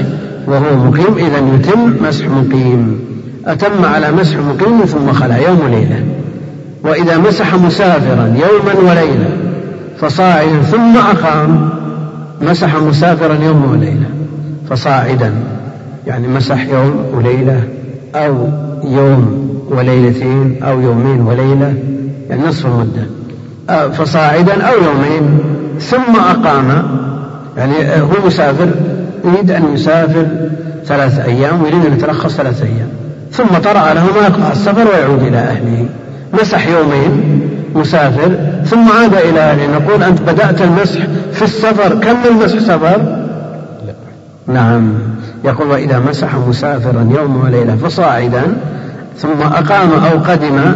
وهو 0.48 0.76
مقيم 0.76 1.18
إذا 1.18 1.38
يتم 1.56 1.94
مسح 2.08 2.26
مقيم. 2.26 3.00
أتم 3.48 3.86
على 3.86 4.12
مسح 4.12 4.38
مقيم 4.38 4.86
ثم 4.86 5.14
خلا 5.14 5.38
يوم 5.38 5.60
وليلة. 5.66 6.04
وإذا 6.84 7.18
مسح 7.18 7.56
مسافرا 7.56 8.36
يوما 8.36 8.90
وليلة. 8.90 9.30
فصاعدا 10.00 10.62
ثم 10.62 10.98
أقام. 10.98 11.70
مسح 12.42 12.76
مسافرا 12.76 13.38
يوم 13.44 13.72
وليلة. 13.72 14.10
فصاعدا 14.70 15.34
يعني 16.08 16.28
مسح 16.28 16.66
يوم 16.68 17.06
وليلة 17.14 17.64
أو 18.16 18.48
يوم 18.84 19.50
وليلتين 19.70 20.64
أو 20.64 20.82
يومين 20.82 21.22
وليلة 21.22 21.74
يعني 22.30 22.44
نصف 22.48 22.66
المدة. 22.66 23.08
فصاعدا 23.90 24.62
أو 24.62 24.74
يومين 24.74 25.40
ثم 25.80 26.16
أقام. 26.16 26.84
يعني 27.58 27.74
هو 28.02 28.28
مسافر 28.28 28.70
يريد 29.26 29.52
أن 29.52 29.74
يسافر 29.74 30.28
ثلاث 30.86 31.20
أيام 31.20 31.64
ويريد 31.64 31.86
أن 31.86 31.94
يترخص 31.94 32.36
ثلاث 32.36 32.62
أيام. 32.62 32.90
ثم 33.34 33.58
طرأ 33.64 33.94
له 33.94 34.06
ما 34.06 34.28
يقطع 34.28 34.52
السفر 34.52 34.88
ويعود 34.88 35.24
إلى 35.24 35.38
أهله. 35.38 35.86
مسح 36.42 36.68
يومين 36.68 37.42
مسافر 37.76 38.32
ثم 38.66 38.92
عاد 38.92 39.14
إلى 39.14 39.40
أهله. 39.40 39.68
نقول 39.68 40.04
أنت 40.04 40.22
بدأت 40.22 40.62
المسح 40.62 41.00
في 41.32 41.42
السفر. 41.42 41.96
كم 41.96 42.18
المسح 42.32 42.60
سفر؟ 42.60 42.98
لا. 43.88 43.94
نعم. 44.54 44.94
يقول 45.46 45.68
وإذا 45.68 46.00
مسح 46.00 46.36
مسافرا 46.36 47.10
يوم 47.18 47.42
وليلة 47.46 47.76
فصاعدا 47.76 48.44
ثم 49.18 49.42
أقام 49.42 49.92
أو 49.92 50.20
قدم. 50.20 50.76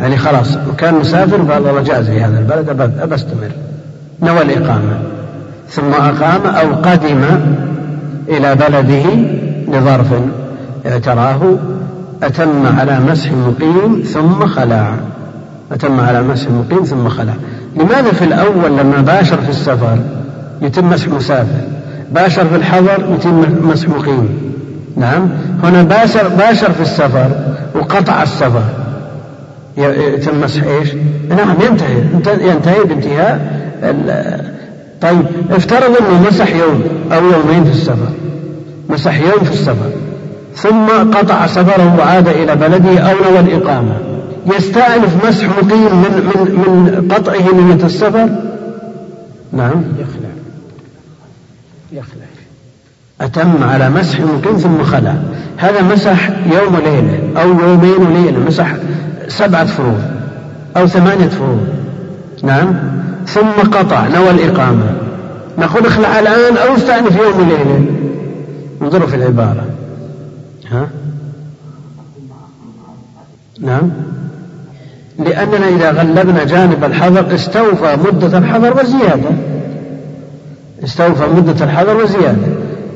يعني 0.00 0.16
خلاص 0.16 0.58
كان 0.78 0.94
مسافر 0.94 1.36
قال 1.36 1.68
الله 1.68 1.82
جاز 1.82 2.10
في 2.10 2.20
هذا 2.20 2.38
البلد 2.38 2.68
أبى 3.00 3.14
أستمر 3.14 3.50
نوى 4.22 4.42
الإقامة. 4.42 4.98
ثم 5.70 5.90
أقام 5.94 6.46
أو 6.46 6.74
قدم 6.74 7.24
إلى 8.28 8.54
بلده 8.54 9.04
لظرف. 9.78 10.06
اعتراه 10.86 11.40
أتم 12.22 12.66
على 12.78 13.00
مسح 13.00 13.30
مقيم 13.32 14.02
ثم 14.02 14.46
خلع 14.46 14.94
أتم 15.72 16.00
على 16.00 16.22
مسح 16.22 16.46
مقيم 16.50 16.84
ثم 16.84 17.08
خلع 17.08 17.34
لماذا 17.76 18.12
في 18.12 18.24
الأول 18.24 18.76
لما 18.78 19.00
باشر 19.00 19.36
في 19.36 19.48
السفر 19.48 19.98
يتم 20.62 20.90
مسح 20.90 21.08
مسافر؟ 21.08 21.60
باشر 22.12 22.46
في 22.46 22.56
الحضر 22.56 23.14
يتم 23.14 23.44
مسح 23.68 23.88
مقيم. 23.88 24.28
نعم. 24.96 25.28
هنا 25.62 25.82
باشر 25.82 26.28
باشر 26.28 26.72
في 26.72 26.80
السفر 26.80 27.30
وقطع 27.74 28.22
السفر. 28.22 28.62
يتم 29.76 30.40
مسح 30.40 30.62
إيش؟ 30.62 30.88
نعم 31.28 31.56
ينتهي. 31.70 31.98
ينتهي 32.48 32.84
بانتهاء 32.84 33.56
طيب 35.00 35.26
افترض 35.50 35.96
إنه 35.96 36.28
مسح 36.28 36.54
يوم 36.54 36.82
أو 37.12 37.24
يومين 37.24 37.64
في 37.64 37.70
السفر. 37.70 38.08
مسح 38.88 39.20
يوم 39.20 39.44
في 39.44 39.52
السفر. 39.52 39.90
ثم 40.56 40.86
قطع 41.14 41.46
سفره 41.46 41.96
وعاد 41.98 42.28
إلى 42.28 42.56
بلده 42.56 42.98
أو 42.98 43.14
نوى 43.30 43.40
الإقامة. 43.40 43.96
يستأنف 44.46 45.26
مسح 45.26 45.48
مقيم 45.48 45.96
من 45.96 46.30
من 46.34 46.54
من 46.66 47.12
قطعه 47.12 47.54
نية 47.54 47.84
السفر؟ 47.84 48.28
نعم. 49.52 49.82
يخلع. 49.98 50.30
يخلع. 51.92 52.26
أتم 53.20 53.64
على 53.64 53.90
مسح 53.90 54.20
مقيم 54.20 54.56
ثم 54.56 54.82
خلع. 54.82 55.14
هذا 55.56 55.82
مسح 55.82 56.28
يوم 56.28 56.74
وليلة 56.74 57.42
أو 57.42 57.48
يومين 57.48 58.06
وليلة 58.06 58.38
مسح 58.46 58.72
سبعة 59.28 59.64
فروض 59.64 60.02
أو 60.76 60.86
ثمانية 60.86 61.28
فروض. 61.28 61.68
نعم. 62.42 62.74
ثم 63.26 63.70
قطع 63.72 64.06
نوى 64.06 64.30
الإقامة. 64.30 64.92
نقول 65.58 65.86
اخلع 65.86 66.18
الآن 66.18 66.56
أو 66.56 66.74
استأنف 66.76 67.16
يوم 67.16 67.40
وليلة. 67.40 67.84
انظروا 68.82 69.06
في 69.06 69.16
العبارة. 69.16 69.64
ها؟ 70.70 70.88
نعم. 73.60 73.90
لأننا 75.18 75.68
إذا 75.68 75.90
غلبنا 75.90 76.44
جانب 76.44 76.84
الحظر 76.84 77.34
استوفى 77.34 77.96
مدة 78.04 78.38
الحظر 78.38 78.80
وزيادة. 78.80 79.30
استوفى 80.84 81.26
مدة 81.36 81.64
الحظر 81.64 81.96
وزيادة. 81.96 82.46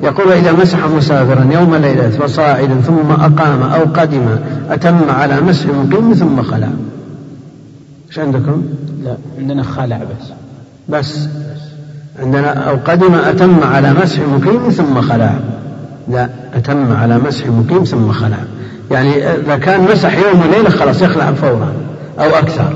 يقول 0.02 0.32
إذا 0.32 0.52
مسح 0.52 0.86
مسافرا 0.86 1.48
يوم 1.52 1.74
ليلة 1.74 2.12
وصاعدا 2.24 2.80
ثم 2.80 3.10
أقام 3.10 3.62
أو 3.62 3.80
قدم 3.94 4.36
أتم 4.70 5.10
على 5.10 5.40
مسح 5.40 5.66
مقيم 5.66 6.14
ثم 6.14 6.42
خلع 6.42 6.68
إيش 8.08 8.18
عندكم؟ 8.18 8.64
لا 9.04 9.16
عندنا 9.38 9.62
خلع 9.62 9.98
بس. 9.98 10.28
بس. 10.88 11.28
عندنا 12.22 12.70
أو 12.70 12.76
قدم 12.84 13.14
أتم 13.14 13.60
على 13.62 13.92
مسح 13.92 14.18
مقيم 14.20 14.70
ثم 14.70 15.00
خلع 15.00 15.34
لا 16.08 16.28
أتم 16.54 16.96
على 16.96 17.18
مسح 17.18 17.46
مقيم 17.46 17.84
ثم 17.84 18.12
خلع 18.12 18.38
يعني 18.90 19.34
إذا 19.34 19.56
كان 19.56 19.80
مسح 19.80 20.18
يوم 20.18 20.40
وليلة 20.40 20.70
خلاص 20.70 21.02
يخلع 21.02 21.32
فورا 21.32 21.72
أو 22.18 22.30
أكثر. 22.30 22.72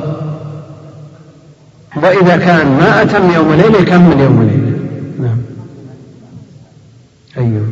وإذا 1.96 2.36
كان 2.36 2.66
ما 2.66 3.02
أتم 3.02 3.30
يوم 3.30 3.48
وليلة 3.48 3.78
يكمل 3.78 4.20
يوم 4.20 4.38
وليلة. 4.38 4.78
نعم. 5.20 5.38
أيوه. 7.38 7.66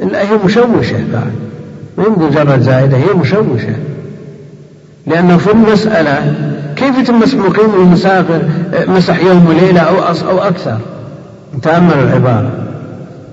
إلا 0.00 0.22
هي 0.22 0.38
مشوشة 0.44 1.04
بعد. 1.12 1.32
ما 1.98 2.04
هي 2.04 2.08
مجرد 2.08 2.60
زائدة 2.60 2.96
هي 2.96 3.14
مشوشة. 3.14 3.76
لأنه 5.06 5.36
في 5.36 5.52
المسألة 5.52 6.34
كيف 6.76 6.98
يتم 6.98 7.20
مسح 7.20 7.34
مقيم 7.34 7.74
المسافر 7.74 8.42
مسح 8.88 9.18
يوم 9.20 9.46
وليلة 9.46 9.80
أو 9.80 9.96
أو 10.30 10.38
أكثر؟ 10.38 10.78
تأملوا 11.62 12.02
العبارة. 12.02 12.65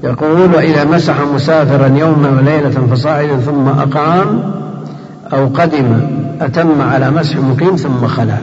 يقول 0.03 0.55
وإذا 0.55 0.83
مسح 0.83 1.15
مسافرا 1.33 1.87
يوما 1.87 2.29
وليلة 2.29 2.87
فصاعدا 2.91 3.37
ثم 3.37 3.67
أقام 3.67 4.53
أو 5.33 5.47
قدم 5.47 6.01
أتم 6.41 6.81
على 6.81 7.11
مسح 7.11 7.37
مقيم 7.37 7.75
ثم 7.75 8.07
خلع. 8.07 8.37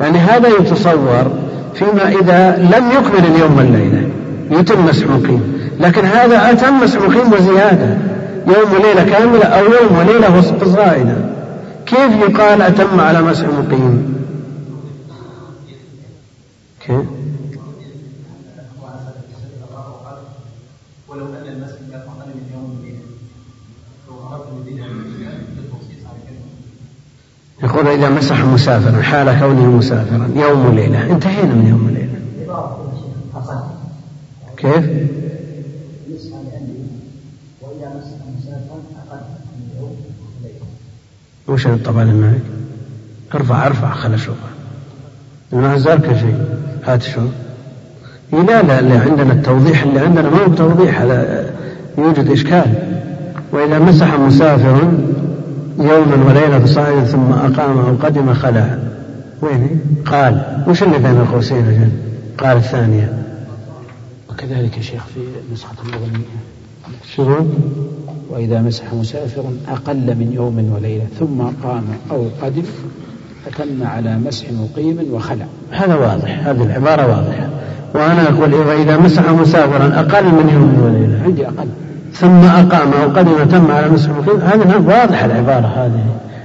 يعني 0.00 0.18
هذا 0.18 0.48
يتصور 0.48 1.32
فيما 1.74 2.08
إذا 2.08 2.56
لم 2.56 2.90
يكمل 2.90 3.34
اليوم 3.34 3.56
والليلة. 3.56 4.08
يتم 4.50 4.86
مسح 4.86 5.06
مقيم. 5.06 5.58
لكن 5.80 6.04
هذا 6.04 6.50
أتم 6.50 6.80
مسح 6.80 7.00
مقيم 7.00 7.32
وزيادة. 7.32 7.98
يوم 8.46 8.72
وليلة 8.72 9.04
كاملة 9.04 9.44
أو 9.44 9.64
يوم 9.64 9.98
وليلة 9.98 10.40
فصاعدا 10.40 11.34
كيف 11.86 12.12
يقال 12.28 12.62
أتم 12.62 13.00
على 13.00 13.22
مسح 13.22 13.46
مقيم؟ 13.46 14.14
كيف؟ 16.86 17.17
يقول 27.62 27.88
إذا 27.88 28.08
مسح 28.08 28.44
مسافرا 28.44 29.02
حال 29.02 29.38
كونه 29.38 29.66
مسافرا 29.66 30.30
يوم 30.36 30.66
وليلة. 30.66 31.10
انتهينا 31.10 31.54
من 31.54 31.66
يوم 31.66 31.86
وليلة. 31.86 32.08
كيف؟ 34.56 35.08
وش 41.48 41.66
طبعا 41.84 42.04
معك؟ 42.04 42.40
ارفع 43.34 43.66
ارفع 43.66 43.94
خل 43.94 44.14
اشوفها 44.14 44.50
ما 45.52 45.78
زال 45.78 46.02
كل 46.02 46.18
شيء. 46.18 46.44
هات 46.84 47.02
شو؟ 47.02 47.20
لا 48.32 48.62
لا 48.62 48.78
اللي 48.78 48.96
عندنا 48.96 49.32
التوضيح 49.32 49.82
اللي 49.82 50.00
عندنا 50.00 50.30
ما 50.30 50.38
هو 50.38 50.54
توضيح 50.54 51.00
هذا 51.00 51.50
يوجد 51.98 52.30
إشكال. 52.30 52.74
وإذا 53.52 53.78
مسح 53.78 54.18
مسافر 54.18 54.92
يوما 55.78 56.24
وليلة 56.26 56.66
صاعدا 56.66 57.04
ثم 57.04 57.32
أقام 57.32 57.78
أو 57.78 57.96
قدم 58.02 58.34
خلع 58.34 58.78
وين 59.42 59.80
قال 60.06 60.64
وش 60.68 60.82
اللي 60.82 60.98
بين 60.98 61.16
القوسين 61.16 61.66
أجل 61.66 61.88
قال 62.38 62.56
الثانية. 62.56 63.12
وكذلك 64.30 64.76
يا 64.76 64.82
شيخ 64.82 65.06
في 65.14 65.20
نسخة 65.52 65.74
المغنية 65.84 66.24
شنو؟ 67.14 67.46
وإذا 68.30 68.62
مسح 68.62 68.94
مسافر 68.94 69.44
أقل 69.68 70.14
من 70.14 70.32
يوم 70.32 70.72
وليلة 70.74 71.06
ثم 71.18 71.42
قام 71.68 71.84
أو 72.10 72.24
قدم 72.42 72.62
أتم 73.46 73.86
على 73.86 74.18
مسح 74.18 74.46
مقيم 74.52 74.98
وخلع 75.12 75.46
هذا 75.70 75.94
واضح 75.94 76.46
هذه 76.46 76.62
العبارة 76.62 77.06
واضحة. 77.06 77.48
وأنا 77.94 78.28
أقول 78.28 78.54
وإذا 78.54 78.96
مسح 78.96 79.30
مسافرا 79.30 80.00
أقل 80.00 80.24
من 80.24 80.50
يوم 80.54 80.84
وليلة. 80.84 81.22
عندي 81.24 81.46
أقل. 81.46 81.68
ثم 82.20 82.44
أقام 82.44 82.92
أو 83.02 83.08
قدم 83.08 83.44
تم 83.50 83.70
على 83.70 83.88
مسح 83.88 84.08
مقيم 84.10 84.40
هذا 84.40 84.76
واضح 84.76 85.24
العبارة 85.24 85.66
هذه. 85.76 86.04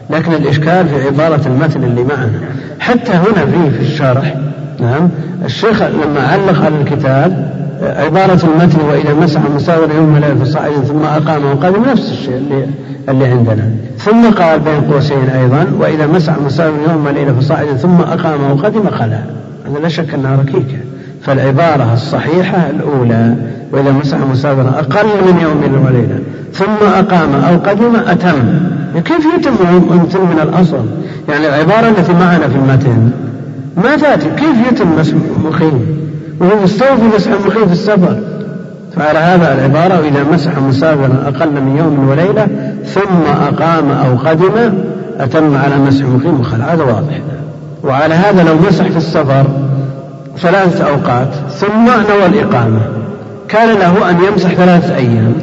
لكن 0.10 0.34
الإشكال 0.34 0.88
في 0.88 1.08
عبارة 1.08 1.42
المتن 1.48 1.84
اللي 1.84 2.04
معنا. 2.04 2.40
حتى 2.80 3.12
هنا 3.12 3.46
في 3.46 3.72
في 3.72 3.82
الشرح 3.82 4.36
نعم 4.80 5.10
الشيخ 5.46 5.82
لما 5.82 6.22
علق 6.32 6.66
على 6.66 6.76
الكتاب 6.82 7.54
عبارة 7.82 8.40
المتن 8.44 8.82
وإذا 8.90 9.14
مسح 9.14 9.42
مساور 9.56 9.92
يوم 9.96 10.18
ليلة 10.18 10.36
فصاعد 10.36 10.72
ثم 10.72 11.04
أقام 11.04 11.46
وقدم 11.46 11.84
نفس 11.92 12.12
الشيء 12.12 12.38
اللي, 12.38 12.68
اللي 13.10 13.26
عندنا. 13.26 13.70
ثم 13.98 14.30
قال 14.30 14.60
بين 14.60 14.82
قوسين 14.94 15.30
أيضا 15.30 15.68
وإذا 15.80 16.08
مسح 16.08 16.34
مساور 16.46 16.74
يوم 16.90 17.08
ليلة 17.08 17.34
فصاعد 17.34 17.68
ثم 17.78 18.02
أقام 18.02 18.52
وقدم 18.52 18.90
خلع 18.90 19.20
هذا 19.68 19.80
لا 19.82 19.90
شك 19.90 20.14
أنها 20.14 20.36
ركيكة. 20.36 20.78
فالعبارة 21.22 21.94
الصحيحة 21.94 22.70
الأولى 22.70 23.36
وإذا 23.74 23.92
مسح 23.92 24.18
مسافرا 24.18 24.70
أقل 24.70 25.06
من 25.06 25.40
يوم 25.42 25.86
وليلة 25.86 26.20
ثم 26.54 26.86
أقام 26.86 27.36
أو 27.36 27.58
قدم 27.58 27.96
أتم. 27.96 28.60
كيف 29.06 29.26
يتم 29.38 29.54
مثل 29.90 30.20
من 30.20 30.40
الأصل؟ 30.44 30.86
يعني 31.30 31.48
العبارة 31.48 31.90
التي 31.90 32.14
معنا 32.14 32.48
في 32.48 32.56
المتن 32.56 33.12
ما 33.78 33.96
تأتي. 33.96 34.30
كيف 34.30 34.72
يتم 34.72 34.88
مقيم 35.44 36.04
وهو 36.40 36.64
مستوفي 36.64 37.04
مسح 37.16 37.32
المقيم 37.32 37.66
في 37.68 37.74
السفر 37.74 38.18
فعلى 38.96 39.20
هذا 39.20 39.54
العبارة 39.54 40.00
وإذا 40.00 40.24
مسح 40.34 40.58
مسافرا 40.58 41.24
أقل 41.26 41.52
من 41.52 41.78
يوم 41.78 42.10
وليلة 42.10 42.48
ثم 42.86 43.32
أقام 43.42 43.92
أو 43.92 44.18
قدم 44.18 44.74
أتم 45.20 45.58
على 45.58 45.78
مسح 45.88 46.06
مقيم 46.06 46.40
وخلع 46.40 46.66
هذا 46.66 46.84
واضح. 46.84 47.22
وعلى 47.84 48.14
هذا 48.14 48.44
لو 48.44 48.56
مسح 48.70 48.88
في 48.88 48.98
السفر 48.98 49.46
ثلاثة 50.38 50.90
أوقات 50.90 51.30
ثم 51.50 51.86
نوى 51.86 52.26
الإقامة. 52.26 53.03
كان 53.54 53.80
له 53.80 54.10
أن 54.10 54.18
يمسح 54.24 54.54
ثلاثة 54.54 54.96
أيام 54.96 55.34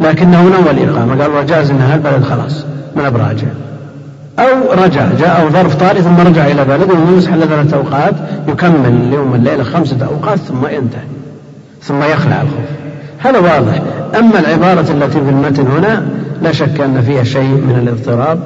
لكنه 0.00 0.42
نوى 0.42 0.70
الإقامة. 0.70 1.22
قال 1.22 1.30
وجاز 1.30 1.70
أن 1.70 1.80
هالبلد 1.80 2.22
خلاص 2.22 2.64
ما 2.96 3.08
براجع 3.08 3.48
أو 4.38 4.84
رجع 4.84 5.06
جاءه 5.18 5.48
ظرف 5.48 5.74
طارئ 5.74 6.00
ثم 6.00 6.16
رجع 6.16 6.46
إلى 6.46 6.64
بلده 6.64 6.94
ويمسح 6.94 7.32
إلا 7.32 7.46
ثلاثة 7.46 7.76
أوقات 7.76 8.14
يكمل 8.48 9.06
اليوم 9.06 9.32
والليلة 9.32 9.64
خمسة 9.64 10.06
أوقات 10.06 10.38
ثم 10.38 10.66
ينتهي 10.66 11.06
ثم 11.82 12.02
يخلع 12.02 12.42
الخوف. 12.42 12.70
هذا 13.18 13.38
واضح. 13.38 13.82
أما 14.18 14.38
العبارة 14.38 14.90
التي 14.90 15.20
في 15.20 15.30
المتن 15.30 15.66
هنا 15.66 16.06
لا 16.42 16.52
شك 16.52 16.80
أن 16.80 17.02
فيها 17.02 17.24
شيء 17.24 17.48
من 17.48 17.78
الاضطراب. 17.82 18.38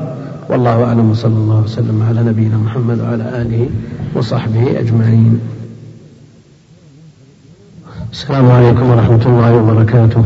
والله 0.48 0.84
أعلم 0.84 1.10
وصلى 1.10 1.36
الله 1.36 1.60
وسلم 1.64 2.04
على 2.08 2.22
نبينا 2.30 2.56
محمد 2.56 3.00
وعلى 3.00 3.22
آله 3.42 3.68
وصحبه 4.14 4.80
أجمعين. 4.80 5.40
السلام 8.12 8.50
عليكم 8.50 8.90
ورحمة 8.90 9.26
الله 9.26 9.56
وبركاته. 9.56 10.24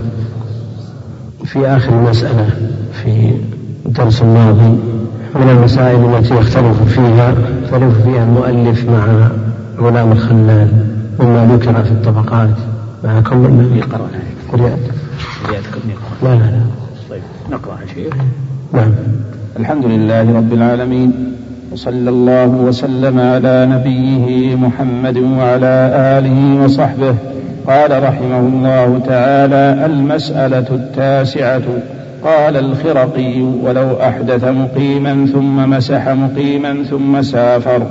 في 1.45 1.67
آخر 1.67 1.95
مسألة 2.11 2.47
في 2.93 3.35
الدرس 3.87 4.23
الماضي 4.23 4.79
من 5.35 5.49
المسائل 5.51 6.15
التي 6.15 6.35
يختلف 6.35 6.83
فيها 6.83 7.35
يختلف 7.63 8.03
فيها 8.03 8.25
المؤلف 8.25 8.89
مع 8.91 9.29
غلام 9.79 10.13
الخلال 10.13 10.69
مما 11.21 11.49
ذكر 11.53 11.83
في 11.83 11.91
الطبقات. 11.91 12.51
معكم 13.05 13.37
من 13.39 13.77
يقرأ 13.77 14.09
قريات 14.53 14.79
لا 16.23 16.29
لا 16.29 16.35
لا. 16.35 16.61
طيب 17.11 17.23
نقرأ 17.51 17.79
شيخ. 17.95 18.15
نعم. 18.73 18.93
الحمد 19.59 19.85
لله 19.85 20.37
رب 20.37 20.53
العالمين 20.53 21.13
وصلى 21.73 22.11
الله 22.11 22.47
وسلم 22.47 23.21
على 23.21 23.67
نبيه 23.71 24.57
محمد 24.57 25.19
وعلى 25.19 25.91
آله 26.19 26.65
وصحبه. 26.65 27.15
قال 27.67 28.03
رحمه 28.03 28.39
الله 28.39 29.01
تعالى 29.07 29.87
المسألة 29.87 30.67
التاسعة. 30.71 31.63
قال 32.25 32.57
الخرقي 32.57 33.41
ولو 33.41 34.01
أحدث 34.01 34.45
مقيما 34.45 35.27
ثم 35.33 35.71
مسح 35.71 36.09
مقيما 36.09 36.85
ثم 36.91 37.23
سافر 37.23 37.83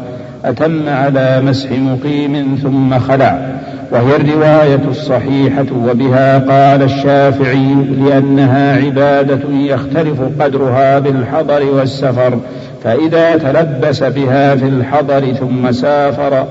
أتم 0.45 0.89
على 0.89 1.41
مسح 1.41 1.71
مقيم 1.71 2.59
ثم 2.63 2.99
خلع. 2.99 3.61
وهي 3.91 4.15
الرواية 4.15 4.81
الصحيحة 4.89 5.65
وبها 5.87 6.37
قال 6.37 6.83
الشافعي 6.83 7.73
لأنها 8.05 8.75
عبادة 8.75 9.49
يختلف 9.53 10.21
قدرها 10.39 10.99
بالحضر 10.99 11.63
والسفر 11.65 12.39
فإذا 12.83 13.37
تلبس 13.37 14.03
بها 14.03 14.55
في 14.55 14.65
الحضر 14.65 15.33
ثم 15.33 15.71
سافر 15.71 16.45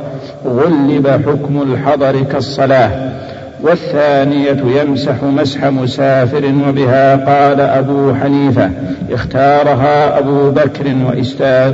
غلب 0.46 1.08
حكم 1.08 1.62
الحضر 1.62 2.20
كالصلاة. 2.22 2.90
والثانية 3.62 4.80
يمسح 4.80 5.22
مسح 5.22 5.64
مسافر 5.64 6.52
وبها 6.68 7.16
قال 7.16 7.60
أبو 7.60 8.14
حنيفة 8.14 8.70
اختارها 9.12 10.18
أبو 10.18 10.50
بكر 10.50 10.94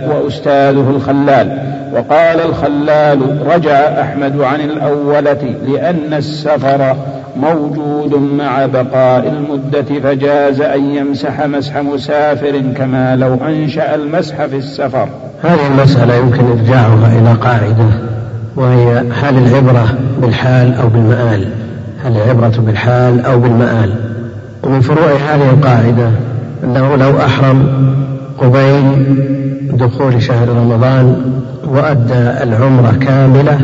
وأستاذه 0.08 0.90
الخلال. 0.90 1.58
وقال 1.92 2.40
الخلال 2.40 3.46
رجع 3.46 4.00
أحمد 4.00 4.40
عن 4.40 4.60
الأولة 4.60 5.54
لأن 5.68 6.14
السفر 6.14 6.96
موجود 7.36 8.14
مع 8.14 8.66
بقاء 8.66 9.28
المدة 9.28 10.00
فجاز 10.02 10.60
أن 10.60 10.84
يمسح 10.94 11.46
مسح 11.46 11.76
مسافر 11.76 12.62
كما 12.76 13.16
لو 13.16 13.34
أنشأ 13.34 13.94
المسح 13.94 14.46
في 14.46 14.56
السفر. 14.56 15.08
هذه 15.42 15.66
المسألة 15.66 16.14
يمكن 16.14 16.44
إرجاعها 16.50 17.18
إلى 17.18 17.32
قاعدة 17.32 18.15
وهي 18.56 18.98
هل 18.98 19.38
العبرة 19.38 19.98
بالحال 20.22 20.74
أو 20.74 20.88
بالمآل؟ 20.88 21.48
هل 22.04 22.16
العبرة 22.16 22.62
بالحال 22.66 23.20
أو 23.20 23.38
بالمآل؟ 23.40 23.94
ومن 24.62 24.80
فروع 24.80 25.12
هذه 25.12 25.50
القاعدة 25.50 26.10
أنه 26.64 26.96
لو 26.96 27.20
أحرم 27.20 27.66
قبيل 28.38 29.06
دخول 29.72 30.22
شهر 30.22 30.48
رمضان 30.48 31.16
وأدى 31.64 32.42
العمرة 32.42 32.96
كاملة 33.00 33.58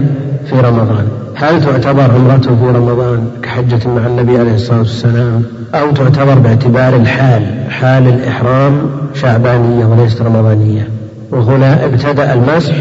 في 0.51 0.61
رمضان 0.61 1.09
هل 1.35 1.65
تعتبر 1.65 2.11
عمرته 2.15 2.57
في 2.57 2.79
رمضان 2.79 3.29
كحجة 3.43 3.89
مع 3.89 4.07
النبي 4.07 4.39
عليه 4.39 4.55
الصلاة 4.55 4.79
والسلام؟ 4.79 5.43
أو 5.75 5.91
تعتبر 5.91 6.35
باعتبار 6.35 6.97
الحال 6.97 7.43
حال 7.71 8.09
الإحرام 8.09 8.91
شعبانية 9.15 9.87
وليست 9.87 10.23
رمضانية؟ 10.23 10.89
وهنا 11.31 11.85
ابتدأ 11.85 12.33
المسح 12.35 12.75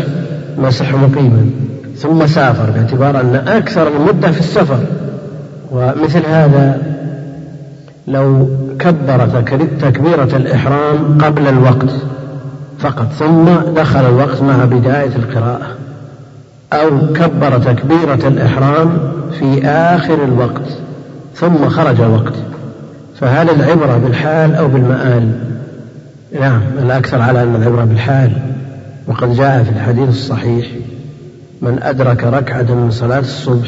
مسح 0.57 0.93
مقيما. 0.93 1.45
ثم 2.01 2.27
سافر 2.27 2.71
باعتبار 2.71 3.21
أن 3.21 3.35
أكثر 3.35 3.87
المدة 3.87 4.31
في 4.31 4.39
السفر. 4.39 4.79
ومثل 5.71 6.25
هذا 6.25 6.81
لو 8.07 8.49
كبر 8.79 9.27
تكبيرة 9.81 10.29
الإحرام 10.35 11.17
قبل 11.21 11.47
الوقت 11.47 11.89
فقط 12.79 13.07
ثم 13.19 13.45
دخل 13.75 14.05
الوقت 14.05 14.41
مع 14.41 14.65
بداية 14.65 15.15
القراءة 15.15 15.67
أو 16.73 16.89
كبر 17.13 17.59
تكبيرة 17.59 18.27
الإحرام 18.27 18.97
في 19.39 19.65
آخر 19.65 20.23
الوقت 20.23 20.67
ثم 21.35 21.69
خرج 21.69 22.01
الوقت. 22.01 22.33
فهل 23.19 23.49
العبرة 23.49 23.97
بالحال 23.97 24.55
أو 24.55 24.67
بالمآل؟ 24.67 25.31
نعم 26.39 26.61
الأكثر 26.83 27.21
على 27.21 27.43
أن 27.43 27.55
العبرة 27.55 27.83
بالحال 27.83 28.31
وقد 29.07 29.33
جاء 29.33 29.63
في 29.63 29.69
الحديث 29.69 30.09
الصحيح. 30.09 30.67
من 31.61 31.83
أدرك 31.83 32.23
ركعة 32.23 32.73
من 32.73 32.91
صلاة 32.91 33.19
الصبح 33.19 33.67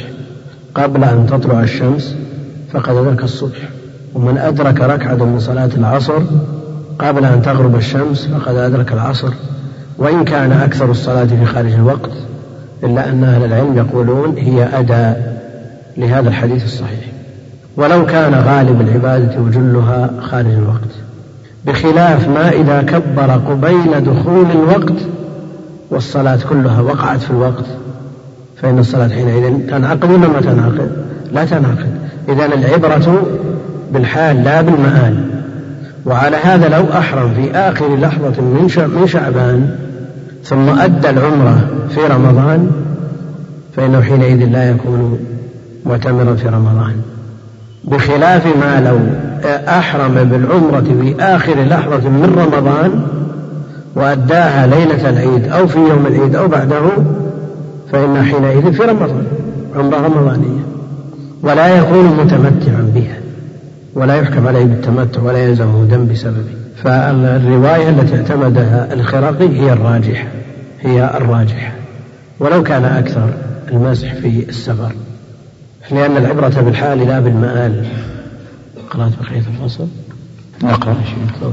قبل 0.76 1.04
أن 1.04 1.28
تطلع 1.28 1.60
الشمس 1.64 2.16
فقد 2.72 2.96
أدرك 2.96 3.24
الصبح 3.24 3.58
ومن 4.14 4.38
أدرك 4.38 4.82
ركعة 4.82 5.26
من 5.26 5.39
صلاة 5.39 5.70
العصر 5.78 6.20
قبل 7.00 7.26
أن 7.26 7.41
تغرب 7.41 7.76
الشمس 7.76 8.28
فقد 8.28 8.56
أدرك 8.56 8.94
العصر 8.94 9.34
وإن 9.98 10.24
كان 10.24 10.52
أكثر 10.52 10.91
الصلاة 10.91 11.26
في 11.26 11.46
خارج 11.46 11.74
الوقت 11.74 12.12
إلا 12.84 13.10
أن 13.10 13.24
أهل 13.24 13.46
العلم 13.46 13.78
يقولون 13.78 14.38
هي 14.38 14.80
أداء 14.80 15.44
لهذا 15.98 16.30
الحديث 16.30 16.64
الصحيح. 16.64 17.00
ولو 17.78 18.06
كان 18.06 18.34
غالب 18.34 18.82
العبادة 18.82 19.41
وجلها 19.41 20.10
خارج 20.22 20.52
الوقت 20.52 20.89
بخلاف 21.66 22.28
ما 22.28 22.50
إذا 22.50 22.82
كبر 22.82 23.32
قبيل 23.32 24.04
دخول 24.04 24.52
الوقت 24.52 24.94
والصلاة 25.94 26.39
كلها 26.50 26.82
وقعت 26.82 27.20
في 27.20 27.32
الوقت 27.32 27.66
فإن 28.62 28.80
الصلاة 28.80 29.08
حينئذ 29.08 29.68
تنعقد 29.70 30.12
ولا 30.12 30.28
ما 30.28 30.41
تنعقد؟ 30.41 30.91
لا 31.34 31.46
تنعقد. 31.46 31.98
إذا 32.30 32.46
العبرة 32.46 33.24
بالحال 33.91 34.44
لا 34.44 34.62
بالمآل. 34.62 35.26
وعلى 36.06 36.38
هذا 36.38 36.70
لو 36.70 36.84
أحرم 36.94 37.34
في 37.34 37.52
آخر 37.52 37.96
لحظة 37.96 38.41
من 38.41 39.08
شعبان 39.08 39.76
ثم 40.44 40.70
أدى 40.70 41.10
العمرة 41.10 41.68
في 41.89 42.00
رمضان 42.02 42.72
فإنه 43.76 44.02
حينئذ 44.02 44.46
لا 44.46 44.70
يكون 44.70 45.20
معتمرا 45.86 46.34
في 46.34 46.48
رمضان. 46.48 46.96
بخلاف 47.84 48.46
ما 48.46 48.82
لو 48.82 49.00
أحرم 49.68 50.14
بالعمرة 50.14 50.86
في 51.02 51.16
آخر 51.20 51.64
لحظة 51.64 52.10
من 52.10 52.36
رمضان 52.38 53.04
وأداها 53.96 54.68
ليلة 54.68 55.10
العيد 55.10 55.48
أو 55.48 55.68
في 55.68 55.80
يوم 55.80 56.06
العيد 56.06 56.36
أو 56.36 56.48
بعده 56.48 56.82
فإن 57.91 58.24
حينئذ 58.24 58.74
في 58.74 58.84
رمضان 58.84 59.28
عمرة 59.76 59.98
رمضانية. 59.98 60.64
ولا 61.41 61.78
يكون 61.78 62.06
متمتعا 62.06 62.91
بها 62.96 63.18
ولا 63.94 64.16
يحكم 64.16 64.48
عليه 64.48 64.64
بالتمتع 64.64 65.22
ولا 65.22 65.38
يلزمه 65.38 65.84
دم 65.84 66.08
بسببه. 66.08 66.54
فالرواية 66.84 67.89
التي 67.89 68.16
اعتمدها 68.16 68.94
الخراقي 68.94 69.50
هي 69.50 69.74
الراجحة 69.74 70.28
هي 70.82 71.12
الراجحة. 71.18 71.72
ولو 72.39 72.64
كان 72.64 72.86
أكثر 72.86 73.30
المسح 73.72 74.14
في 74.14 74.50
السفر 74.50 74.91
لأن 75.91 76.18
العبرة 76.18 76.62
بالحال 76.62 77.00
لا 77.08 77.20
بالمآل. 77.20 77.86
قرأت 78.89 79.12
بقية 79.22 79.44
الفصل. 79.54 79.88
نقرأ 80.64 80.96
شيء. 81.06 81.48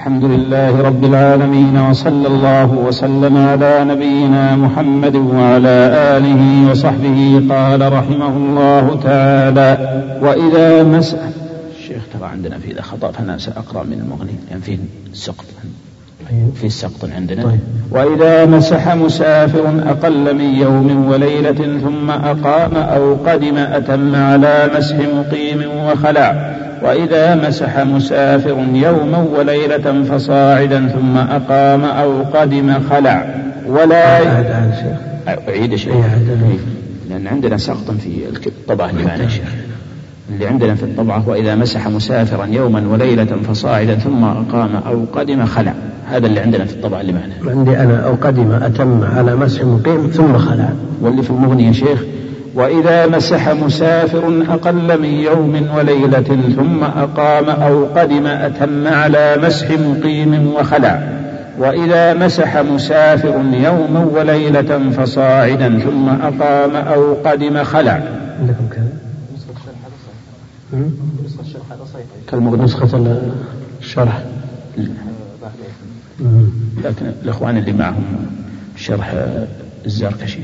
الحمد 0.00 0.24
لله 0.24 0.80
رب 0.80 1.04
العالمين 1.04 1.76
وصلى 1.78 2.28
الله 2.28 2.70
وسلم 2.72 3.36
على 3.36 3.84
نبينا 3.84 4.56
محمد 4.56 5.16
وعلى 5.16 5.76
آله 6.16 6.70
وصحبه 6.70 7.46
قال 7.54 7.92
رحمه 7.92 8.36
الله 8.36 9.00
تعالى 9.02 9.70
وإذا 10.22 10.82
مسح 10.82 11.18
الشيخ 11.78 12.02
ترى 12.12 12.28
عندنا 12.28 12.58
في 12.58 12.72
ذا 12.72 12.82
خطأ 12.82 13.10
فأنا 13.12 13.38
سأقرأ 13.38 13.82
من 13.84 14.00
المغني 14.00 14.36
يعني 14.50 14.62
فيه 14.62 14.78
سقط. 15.12 15.44
في 16.60 16.68
سقط 16.68 17.08
عندنا. 17.16 17.42
طيب. 17.42 17.60
وإذا 17.90 18.46
مسح 18.46 18.94
مسافر 18.94 19.82
أقل 19.86 20.34
من 20.34 20.54
يوم 20.54 21.08
وليلة 21.08 21.78
ثم 21.82 22.10
أقام 22.10 22.76
أو 22.76 23.14
قدم 23.14 23.56
أتم 23.56 24.14
على 24.14 24.70
مسح 24.78 24.96
مقيم 24.96 25.62
وخلع 25.86 26.56
وإذا 26.82 27.34
مسح 27.34 27.78
مسافر 27.78 28.66
يوما 28.72 29.26
وليلة 29.38 30.04
فصاعدا 30.04 30.88
ثم 30.88 31.16
أقام 31.16 31.84
أو 31.84 32.22
قدم 32.22 32.74
خلع 32.90 33.34
ولا 33.66 34.18
أعيد 35.48 35.74
شيخ. 35.74 35.94
لأن 37.10 37.26
عندنا 37.26 37.56
سقط 37.56 37.90
في 37.90 38.46
الطبعة 38.46 38.92
معنا 38.92 39.28
شيخ. 39.28 39.54
اللي 40.34 40.46
عندنا 40.46 40.74
في 40.74 40.82
الطبعة 40.82 41.28
وإذا 41.28 41.54
مسح 41.54 41.88
مسافرا 41.88 42.46
يوما 42.46 42.88
وليلة 42.88 43.24
فصاعدا 43.24 43.94
ثم 43.94 44.24
أقام 44.24 44.70
أو 44.86 45.04
قدم 45.12 45.44
خلع. 45.44 45.74
هذا 46.10 46.26
اللي 46.26 46.40
عندنا 46.40 46.64
في 46.64 46.72
الطبعة 46.72 47.00
اللي 47.00 47.12
معنا. 47.12 47.56
عندي 47.56 47.78
أنا 47.78 48.06
أو 48.06 48.14
قدم 48.14 48.52
أتم 48.52 49.04
على 49.04 49.36
مسح 49.36 49.64
مقيم 49.64 50.06
ثم 50.06 50.38
خلع. 50.38 50.68
واللي 51.00 51.22
في 51.22 51.30
المغني 51.30 51.66
يا 51.66 51.72
شيخ 51.72 52.02
وإذا 52.54 53.06
مسح 53.06 53.48
مسافر 53.48 54.44
أقل 54.48 55.00
من 55.00 55.08
يوم 55.08 55.66
وليلة 55.76 56.38
ثم 56.56 56.84
أقام 56.84 57.44
أو 57.50 57.84
قدم 57.96 58.26
أتم 58.26 58.88
على 58.88 59.36
مسح 59.42 59.70
مقيم 59.70 60.52
وخلع. 60.56 61.02
وإذا 61.58 62.14
مسح 62.14 62.56
مسافر 62.56 63.34
يوما 63.52 64.06
وليلة 64.14 64.90
فصاعدا 64.96 65.78
ثم 65.78 66.08
أقام 66.08 66.76
أو 66.76 67.14
قدم 67.24 67.64
خلع. 67.64 68.02
عندكم 68.40 68.79
نسخة 72.56 73.16
الشرح. 73.80 74.24
لكن 76.84 77.06
الإخوان 77.22 77.56
اللي 77.56 77.72
معهم 77.72 78.04
شرح 78.76 79.14
الزركشي 79.86 80.40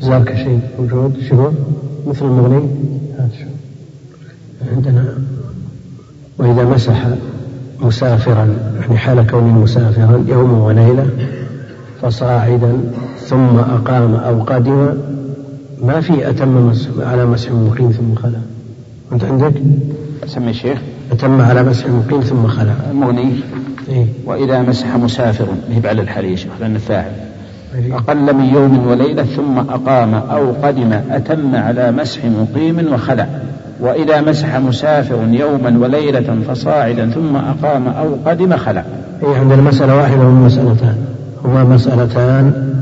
زركشي 0.00 0.58
موجود 0.78 1.20
شوفوا 1.28 1.50
مثل 2.06 2.24
المغني؟ 2.24 2.68
هذا 3.18 3.30
شو 3.38 3.46
عندنا. 4.72 5.18
وإذا 6.38 6.64
مسح 6.64 7.06
مسافرا 7.80 8.56
يعني 8.80 8.96
حال 8.98 9.26
كونه 9.26 9.58
مسافرا 9.58 10.24
يوم 10.28 10.52
وليلة 10.52 11.10
فصاعدا 12.02 12.80
ثم 13.18 13.56
أقام 13.58 14.14
أو 14.14 14.42
قدم 14.42 14.94
ما 15.82 16.00
في 16.00 16.30
أتم 16.30 16.72
على 16.98 17.26
مسح 17.26 17.50
مقيم 17.52 17.90
ثم 17.90 18.14
خلا. 18.14 18.40
عندك؟ 19.42 19.60
سمي 20.26 20.50
الشيخ 20.50 20.78
أتم 21.12 21.40
على 21.40 21.62
مسح 21.62 21.86
مقيم 21.86 22.20
ثم 22.20 22.46
خلا. 22.46 22.72
المغني 22.90 23.32
إيه؟ 23.88 24.06
وإذا 24.24 24.62
مسح 24.62 24.96
مسافر. 24.96 25.46
هي 25.70 25.88
على 25.88 26.02
الحال 26.02 26.24
يا 26.24 26.36
شيخ 26.36 26.50
لأن 26.60 26.74
الفاعل. 26.74 27.12
إيه. 27.74 27.96
أقل 27.96 28.34
من 28.34 28.44
يوم 28.44 28.86
وليلة 28.86 29.22
ثم 29.22 29.58
أقام 29.58 30.14
أو 30.14 30.52
قدم 30.62 30.92
أتم 31.10 31.56
على 31.56 31.92
مسح 31.92 32.20
مقيم 32.24 32.92
وخلع 32.92 33.26
وإذا 33.80 34.20
مسح 34.20 34.56
مسافر 34.56 35.28
يوما 35.30 35.78
وليلة 35.78 36.38
فصاعدا 36.48 37.10
ثم 37.10 37.36
أقام 37.36 37.88
أو 37.88 38.16
قدم 38.26 38.56
خلع 38.56 38.84
إيه 39.22 39.36
عندنا 39.38 39.62
مسألة 39.62 39.96
واحدة 39.96 40.20
وهم 40.20 40.46
مسألتان. 40.46 40.96
هما 41.44 41.64
مسألتان. 41.64 42.72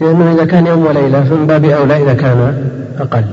لأنه 0.00 0.32
إذا 0.32 0.44
كان 0.44 0.66
يوم 0.66 0.86
وليلة 0.86 1.24
فمن 1.24 1.46
باب 1.46 1.64
أولى 1.64 2.02
إذا 2.02 2.14
كان 2.14 2.64
أقل. 2.98 3.24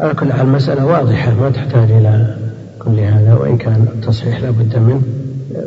على 0.00 0.14
كل 0.14 0.32
حال 0.32 0.46
المسألة 0.46 0.86
واضحة 0.86 1.34
ما 1.34 1.50
تحتاج 1.50 1.90
إلى 1.90 2.34
كل 2.78 2.98
هذا 2.98 3.34
وإن 3.34 3.56
كان 3.56 3.86
التصحيح 3.94 4.40
لا 4.40 4.50
بد 4.50 4.76
منه. 4.76 5.02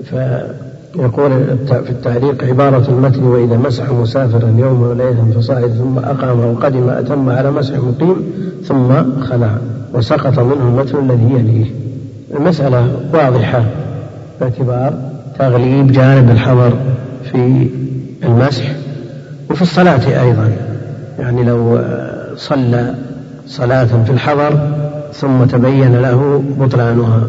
فيقول 0.04 1.32
في 1.68 1.90
التعليق 1.90 2.44
عبارة 2.44 2.90
المتن 2.90 3.24
وإذا 3.24 3.58
مسح 3.58 3.90
مسافرا 3.90 4.56
يوما 4.58 4.88
وليلة 4.88 5.28
فصاعد 5.36 5.72
ثم 5.72 6.00
أقام 6.00 6.40
وقدم 6.40 6.90
أتم 6.90 7.30
على 7.30 7.52
مسح 7.52 7.76
مقيم 7.76 8.16
ثم 8.64 9.22
خلع. 9.22 9.58
وسقط 9.94 10.40
منه 10.40 10.68
المتن 10.68 10.98
الذي 10.98 11.34
يليه. 11.34 11.66
المسألة 12.38 12.88
واضحة. 13.14 13.66
باعتبار 14.40 14.94
تغليب 15.40 15.92
جانب 15.92 16.30
الحضر 16.32 16.74
في 17.32 17.68
المسح 18.24 18.76
وفي 19.50 19.62
الصلاة 19.62 20.22
أيضا. 20.24 20.52
يعني 21.20 21.44
لو 21.44 21.80
صلى 22.36 22.96
صلاة 23.48 24.04
في 24.06 24.12
الحضر 24.12 24.60
ثم 25.14 25.44
تبين 25.44 26.02
له 26.02 26.44
بطلانها 26.60 27.22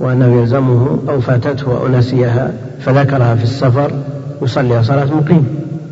وأنه 0.00 0.40
يلزمه 0.40 0.98
أو 1.08 1.20
فاتته 1.20 1.80
أو 1.80 1.88
نسيها 1.88 2.52
فذكرها 2.80 3.34
في 3.34 3.44
السفر 3.44 3.92
يصلي 4.42 4.84
صلاة 4.84 5.04
مقيم. 5.04 5.46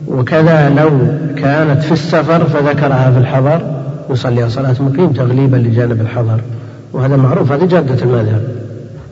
وكذا 0.09 0.69
لو 0.69 0.91
كانت 1.37 1.83
في 1.83 1.93
السفر 1.93 2.45
فذكرها 2.45 3.11
في 3.11 3.19
الحضر 3.19 3.61
يصلي 4.11 4.51
صلاة 4.51 4.77
مقيم 4.81 5.13
تغليبا 5.13 5.57
لجانب 5.57 6.01
الحضر. 6.01 6.41
وهذا 6.93 7.17
معروف 7.17 7.53
هذه 7.53 7.65
جادة 7.65 8.05
المذهب. 8.05 8.43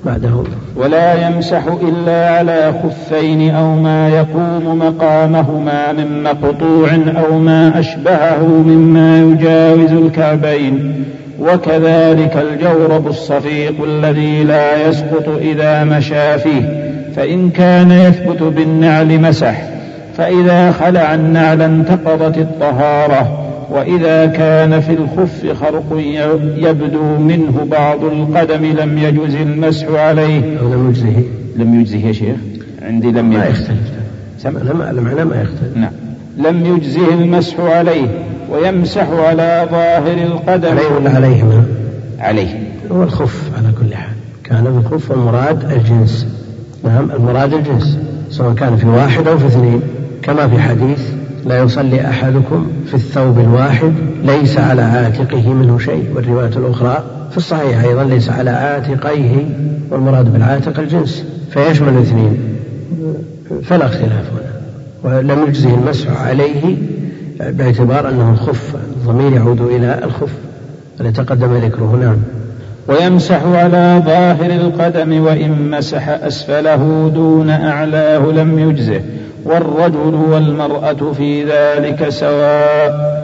بعده. 0.07 0.45
ولا 0.77 1.29
يمسح 1.29 1.63
إلا 1.83 2.31
على 2.31 2.75
خفين 2.83 3.55
أو 3.55 3.75
ما 3.75 4.09
يقوم 4.09 4.79
مقامهما 4.79 5.93
من 5.93 6.23
مقطوع 6.23 6.89
أو 6.95 7.39
ما 7.39 7.81
أشبهه 7.81 8.47
مما 8.47 9.19
يجاوز 9.19 9.93
الكعبين. 9.93 11.05
وكذلك 11.41 12.37
الجورب 12.37 13.07
الصفيق 13.07 13.75
الذي 13.85 14.45
لا 14.45 14.89
يسقط 14.89 15.29
إذا 15.41 15.85
مشى 15.85 16.39
فيه. 16.39 16.93
فإن 17.17 17.51
كان 17.51 17.91
يثبت 17.91 18.43
بالنعل 18.43 19.21
مسح. 19.21 19.63
فإذا 20.17 20.73
خلع 20.73 21.15
النعل 21.15 21.63
انتقضت 21.63 22.39
الطهارة. 22.39 23.44
وإذا 23.71 24.27
كان 24.27 24.81
في 24.81 24.93
الخف 24.93 25.47
خرق 25.61 26.03
يبدو 26.57 27.19
منه 27.19 27.67
بعض 27.71 28.05
القدم 28.05 28.65
لم 28.65 28.99
يجز 28.99 29.35
المسح 29.35 29.87
عليه. 29.89 30.41
لم 30.61 30.89
يجزه. 30.89 31.23
لم 31.57 31.81
يجزه 31.81 31.99
يا 31.99 32.13
شيخ؟ 32.13 32.37
عندي 32.83 33.11
لم 33.11 33.31
ما 33.31 33.47
يختلف 33.47 33.79
المعنى 34.47 35.25
ما 35.25 35.43
يختلف. 35.43 35.77
نعم. 35.77 35.93
لم 36.39 36.77
يجزه 36.77 37.15
المسح 37.15 37.61
عليه 37.61 38.07
ويمسح 38.51 39.09
على 39.11 39.69
ظاهر 39.71 40.27
القدم. 40.27 40.69
عليه 40.69 40.87
ولا 40.87 41.11
عليهما؟ 41.11 41.65
عليه. 42.21 42.63
هو 42.93 43.03
الخف 43.03 43.51
على 43.59 43.73
كل 43.81 43.95
حال. 43.95 44.13
كان 44.45 44.65
بالخف 44.65 45.13
المراد 45.13 45.73
الجنس. 45.73 46.27
نعم 46.85 47.11
المراد 47.11 47.55
الجنس 47.55 47.99
سواء 48.31 48.55
كان 48.55 48.77
في 48.77 48.87
واحد 48.87 49.29
أو 49.29 49.39
في 49.39 49.47
اثنين 49.47 49.81
كما 50.23 50.49
في 50.49 50.59
حديث 50.59 51.01
لا 51.47 51.63
يصلي 51.63 52.09
أحدكم 52.09 52.67
في 52.87 52.95
الثوب 52.95 53.39
الواحد 53.39 53.93
ليس 54.25 54.59
على 54.59 54.83
عاتقه 54.83 55.53
منه 55.53 55.79
شيء 55.79 56.05
والرواية 56.15 56.57
الأخرى 56.57 57.05
في 57.31 57.37
الصحيح 57.37 57.85
أيضا 57.85 58.05
ليس 58.05 58.31
على 58.31 58.51
عاتقيه 58.51 59.47
والمراد 59.91 60.33
بالعاتق 60.33 60.79
الجنس 60.81 61.25
فيشمل 61.51 61.89
الاثنين 61.89 62.39
فلا 63.63 63.87
اختلاف 63.87 64.31
هنا 64.33 64.55
ولم 65.03 65.45
يجزه 65.49 65.75
المسح 65.75 66.23
عليه 66.23 66.77
باعتبار 67.41 68.09
أنه 68.09 68.31
الخف 68.31 68.75
الضمير 68.75 69.33
يعود 69.33 69.61
إلى 69.61 70.01
الخف 70.05 70.33
الذي 71.01 71.13
تقدم 71.13 71.55
ذكره 71.55 71.99
نعم. 72.01 72.17
ويمسح 72.89 73.43
على 73.45 74.03
ظاهر 74.07 74.51
القدم 74.51 75.21
وإن 75.21 75.71
مسح 75.71 76.09
أسفله 76.09 77.13
دون 77.15 77.51
أعلاه 77.51 78.19
لم 78.19 78.59
يجزه. 78.59 79.01
والرجل 79.45 80.15
والمرأة 80.15 81.13
في 81.17 81.45
ذلك 81.45 82.09
سواء. 82.09 83.15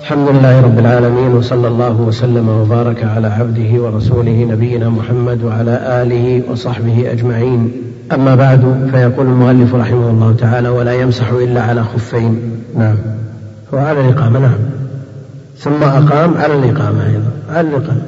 الحمد 0.00 0.28
لله 0.28 0.60
رب 0.60 0.78
العالمين 0.78 1.34
وصلى 1.34 1.68
الله 1.68 2.00
وسلم 2.00 2.48
وبارك 2.48 3.04
على 3.04 3.28
عبده 3.28 3.82
ورسوله 3.82 4.46
نبينا 4.50 4.88
محمد 4.88 5.44
وعلى 5.44 6.02
آله 6.02 6.42
وصحبه 6.50 7.12
أجمعين. 7.12 7.72
أما 8.12 8.34
بعد 8.34 8.88
فيقول 8.92 9.26
المؤلف 9.26 9.74
رحمه 9.74 10.10
الله 10.10 10.34
تعالى 10.38 10.68
ولا 10.68 10.92
يمسح 10.92 11.30
إلا 11.30 11.62
على 11.62 11.84
خفين 11.84 12.40
نعم. 12.76 12.96
هو 13.74 13.78
على 13.78 14.00
الإقامة 14.00 14.38
نعم. 14.38 14.58
ثم 15.58 15.82
أقام 15.82 16.34
على 16.38 16.54
الإقامة 16.54 17.06
أيضا. 17.06 17.30
على 17.50 17.68
الإقامة. 17.68 18.02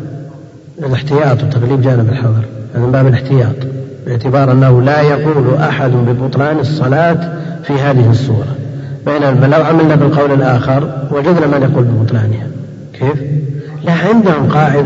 الاحتياط 0.79 1.43
وتغليب 1.43 1.81
جانب 1.81 2.09
الحظر 2.09 2.45
هذا 2.75 2.85
من 2.85 2.93
باب 2.93 3.07
الاحتياط. 3.07 3.57
باعتبار 4.07 4.53
أنه 4.53 4.83
لا 4.83 5.01
يقول 5.01 5.55
أحد 5.55 5.91
ببطلان 5.91 6.59
الصلاة 6.59 7.38
في 7.65 7.73
هذه 7.73 8.11
الصورة. 8.11 8.57
بينما 9.07 9.47
لو 9.47 9.65
عملنا 9.65 9.95
بالقول 9.95 10.33
الآخر 10.33 11.07
وجدنا 11.11 11.47
من 11.47 11.63
يقول 11.63 11.85
ببطلانها. 11.85 12.47
كيف؟ 12.93 13.23
لا 13.85 13.93
عندهم 13.93 14.49
قاعدة 14.49 14.85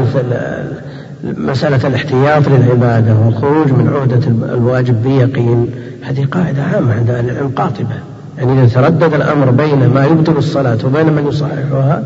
مسألة 1.24 1.88
الاحتياط 1.88 2.48
للعبادة 2.48 3.14
والخروج 3.14 3.72
من 3.72 3.88
عهدة 3.94 4.54
الواجب 4.54 5.02
بيقين. 5.02 5.66
هذه 6.02 6.24
قاعدة 6.24 6.62
عامة 6.62 6.94
عند 6.94 7.10
أهل 7.10 7.30
العلم 7.30 7.52
قاطبة. 7.56 7.94
يعني 8.38 8.52
إذا 8.52 8.66
تردد 8.74 9.14
الأمر 9.14 9.50
بين 9.50 9.88
ما 9.88 10.04
يبطل 10.04 10.36
الصلاة 10.36 10.78
وبين 10.84 11.06
من 11.06 11.26
يصححها 11.28 12.02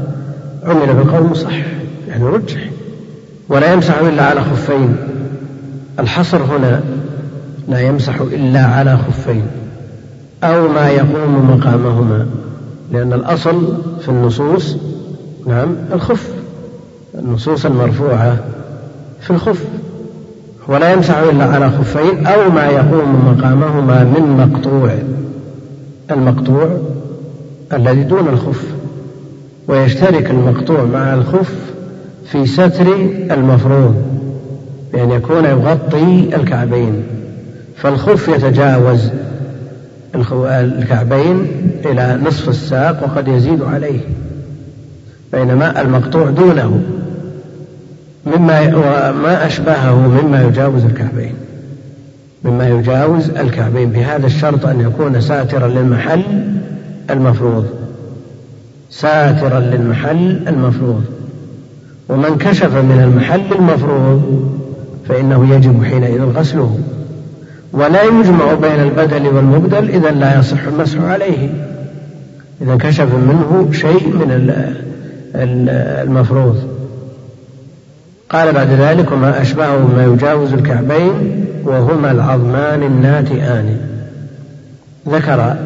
عمل 0.65 0.95
بالقول 0.95 1.31
مصحح 1.31 1.67
يعني 2.09 2.25
رجح. 2.25 2.61
ولا 3.49 3.73
يمسح 3.73 3.99
إلا 3.99 4.23
على 4.23 4.41
خفين. 4.41 4.97
الحصر 5.99 6.43
هنا 6.43 6.81
لا 7.69 7.81
يمسح 7.81 8.21
إلا 8.21 8.65
على 8.65 8.97
خفين. 8.97 9.47
أو 10.45 10.69
ما 10.69 10.89
يقوم 10.89 11.51
مقامهما 11.51 12.27
لأن 12.93 13.13
الأصل 13.13 13.77
في 14.01 14.09
النصوص 14.09 14.77
نعم 15.47 15.77
الخف. 15.93 16.31
النصوص 17.15 17.67
المرفوعة 17.67 18.37
في 19.21 19.31
الخف. 19.31 19.65
ولا 20.69 20.93
يمسح 20.93 21.19
إلا 21.19 21.45
على 21.45 21.71
خفين 21.71 22.27
أو 22.27 22.51
ما 22.51 22.67
يقوم 22.67 23.35
مقامهما 23.39 24.05
من 24.05 24.51
مقطوع. 24.53 24.95
المقطوع 26.11 26.69
الذي 27.73 28.03
دون 28.03 28.29
الخف. 28.29 28.65
ويشترك 29.69 30.31
المقطوع 30.31 30.85
مع 30.85 31.15
الخف 31.15 31.55
في 32.27 32.47
ستر 32.47 32.87
المفروض 33.31 33.95
بأن 34.93 35.11
يكون 35.11 35.45
يغطي 35.45 36.37
الكعبين. 36.37 37.03
فالخف 37.77 38.29
يتجاوز 38.29 39.11
الكعبين 40.63 41.47
إلى 41.85 42.21
نصف 42.25 42.49
الساق 42.49 43.03
وقد 43.03 43.29
يزيد 43.29 43.63
عليه 43.63 44.01
بينما 45.33 45.81
المقطوع 45.81 46.31
دونه 46.31 46.81
مما 48.27 48.61
وما 48.77 49.47
أشبهه 49.47 49.95
مما 49.95 50.43
يجاوز 50.43 50.85
الكعبين 50.85 51.35
مما 52.45 52.69
يجاوز 52.69 53.31
الكعبين 53.31 53.91
بهذا 53.91 54.27
الشرط 54.27 54.67
أن 54.67 54.81
يكون 54.81 55.21
ساترا 55.21 55.69
للمحل 55.69 56.23
المفروض 57.11 57.67
ساترا 58.91 59.61
للمحل 59.61 60.41
المفروض 60.49 61.05
ومن 62.09 62.39
كشف 62.39 62.75
من 62.75 63.01
المحل 63.05 63.53
المفروض 63.53 64.51
فإنه 65.09 65.55
يجب 65.55 65.85
حينئذ 65.85 66.23
غسله. 66.23 66.79
ولا 67.73 68.03
يجمع 68.03 68.55
بين 68.55 68.81
البدل 68.81 69.27
والمبدل 69.27 69.91
إذا 69.91 70.11
لا 70.11 70.39
يصح 70.39 70.67
المسح 70.67 71.01
عليه. 71.01 71.49
إذا 72.63 72.77
كشف 72.77 73.15
منه 73.15 73.69
شيء 73.73 74.09
من 74.09 74.53
المفروض. 76.03 76.57
قال 78.31 78.53
بعد 78.53 78.69
ذلك 78.71 79.13
وما 79.13 79.43
أشبهه 79.43 79.87
ما 79.97 80.05
يجاوز 80.05 80.53
الكعبين 80.53 81.45
وهما 81.65 82.11
العظمان 82.11 82.83
الناتئان. 82.83 83.77
ذكر 85.09 85.57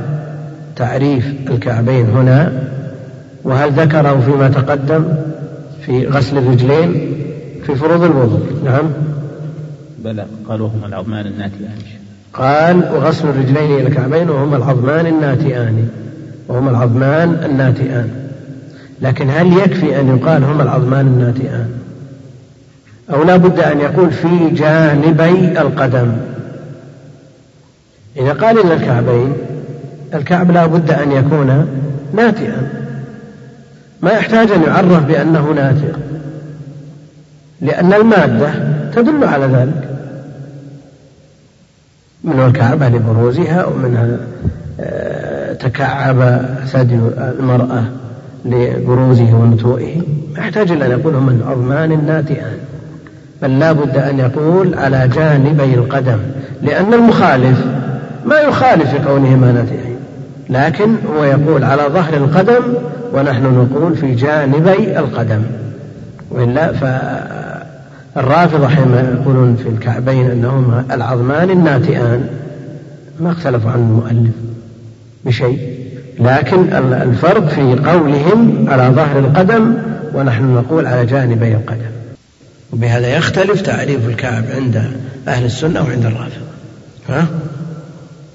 تعريف 0.77 1.27
الكعبين 1.51 2.07
هنا. 2.07 2.53
وهل 3.45 3.73
ذكره 3.73 4.23
فيما 4.27 4.49
تقدم 4.49 5.05
في 5.87 6.07
غسل 6.07 6.39
الرجلين 6.39 7.13
في 7.67 7.75
فروض 7.75 8.03
الوضوء؟ 8.03 8.47
نعم. 8.65 8.91
بلى. 10.05 10.27
قال 10.49 10.63
وهما 10.63 10.87
العظمان 10.87 11.27
الناتئان. 11.27 11.79
قال 12.33 12.77
وغسل 12.77 13.29
الرجلين 13.29 13.79
إلى 13.79 13.87
الكعبين 13.87 14.31
وهما 14.31 14.57
العظمان 14.57 15.07
الناتئان. 15.07 15.89
وهما 16.49 16.71
العظمان 16.71 17.41
الناتئان. 17.45 18.11
لكن 19.03 19.31
هل 19.31 19.53
يكفي 19.53 20.01
أن 20.01 20.17
يقال 20.17 20.45
هما 20.45 20.63
العظمان 20.63 21.07
الناتئان؟ 21.07 21.69
أو 23.13 23.25
لا 23.25 23.37
بد 23.37 23.61
أن 23.61 23.81
يقول 23.81 24.11
في 24.11 24.51
جانبي 24.51 25.61
القدم. 25.61 26.13
إذا 28.17 28.33
قال 28.33 28.59
إلى 28.59 28.75
الكعبين 28.75 29.33
الكعب 30.15 30.51
لا 30.51 30.67
بد 30.67 30.91
أن 30.91 31.13
يكون 31.13 31.67
ناتئا. 32.15 32.71
ما 34.03 34.11
يحتاج 34.11 34.51
أن 34.51 34.63
يعرف 34.63 35.05
بأنه 35.05 35.53
ناتئ. 35.53 35.93
لأن 37.61 37.93
المادة 37.93 38.51
تدل 38.95 39.25
على 39.25 39.47
ذلك. 39.47 39.90
من 42.25 42.41
الكعبة 42.41 42.89
لبروزها 42.89 43.65
ومنها 43.67 44.17
آه، 44.81 45.53
تكعب 45.53 46.43
ثدي 46.67 46.99
المرأة 47.19 47.85
لبروزه 48.45 49.35
ونتوئه. 49.35 50.03
يحتاج 50.39 50.73
إلا 50.73 50.87
أن 50.87 50.91
يقول 50.91 51.15
من 51.15 51.43
عظمان 51.49 52.07
ناتئان 52.07 52.59
بل 53.43 53.59
لا 53.59 53.73
بد 53.73 53.97
أن 53.97 54.19
يقول 54.19 54.75
على 54.75 55.09
جانبي 55.09 55.75
القدم 55.75 56.19
لأن 56.63 56.95
المخالف 56.95 57.65
ما 58.27 58.41
يخالف 58.41 58.91
في 58.91 58.99
كونهما 58.99 59.53
ناتئين. 59.53 59.97
لكن 60.51 60.95
هو 61.17 61.25
يقول 61.25 61.65
على 61.65 61.83
ظهر 61.83 62.15
القدم 62.15 62.63
ونحن 63.13 63.45
نقول 63.45 63.97
في 63.97 64.15
جانبي 64.15 64.99
القدم. 64.99 65.43
وإلا 66.31 66.73
فالرافضة 68.15 68.69
حينما 68.69 69.19
يقولون 69.21 69.57
في 69.57 69.69
الكعبين 69.69 70.31
أنهما 70.31 70.85
العظمان 70.91 71.51
الناتئان 71.51 72.29
ما 73.21 73.31
اختلفوا 73.31 73.71
عن 73.71 73.79
المؤلف 73.79 74.35
بشيء 75.25 75.81
لكن 76.21 76.73
الفرق 76.93 77.49
في 77.49 77.61
قولهم 77.91 78.67
على 78.69 78.95
ظهر 78.95 79.19
القدم 79.19 79.75
ونحن 80.15 80.55
نقول 80.55 80.87
على 80.87 81.07
جانبي 81.07 81.55
القدم. 81.55 81.91
وبهذا 82.73 83.17
يختلف 83.17 83.61
تعريف 83.61 84.09
الكعب 84.09 84.45
عند 84.55 84.83
أهل 85.29 85.45
السنة 85.45 85.83
وعند 85.83 86.07
الرافضة. 86.07 86.47
ها؟ 87.09 87.27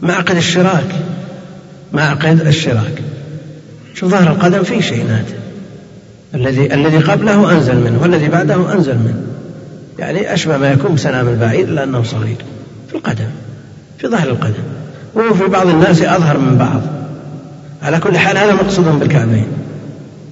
معقد 0.01 0.35
الشراك. 0.35 0.95
معقد 1.93 2.41
الشراك. 2.47 3.01
شوف 3.93 4.11
ظهر 4.11 4.31
القدم 4.31 4.63
فيه 4.63 4.81
شيء 4.81 5.05
ناتج 5.07 5.33
الذي 6.35 6.73
الذي 6.73 6.97
قبله 6.97 7.51
أنزل 7.51 7.75
منه 7.75 8.01
والذي 8.01 8.27
بعده 8.27 8.73
أنزل 8.73 8.95
منه. 8.95 9.34
يعني 9.99 10.33
أشبه 10.33 10.57
ما 10.57 10.71
يكون 10.71 10.95
بسنام 10.95 11.27
البعير 11.27 11.69
لأنه 11.69 12.03
صغير 12.03 12.37
في 12.89 12.95
القدم 12.95 13.29
في 13.97 14.07
ظهر 14.07 14.29
القدم. 14.29 14.63
وهو 15.13 15.33
في 15.33 15.45
بعض 15.45 15.67
الناس 15.67 16.01
أظهر 16.01 16.37
من 16.37 16.57
بعض. 16.57 16.81
على 17.83 17.99
كل 17.99 18.17
حال 18.17 18.37
هذا 18.37 18.53
مقصود 18.53 18.99
بالكعبين 18.99 19.47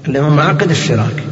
اللي 0.08 0.20
هم 0.20 0.36
معقد 0.36 0.70
الشراك. 0.70 1.24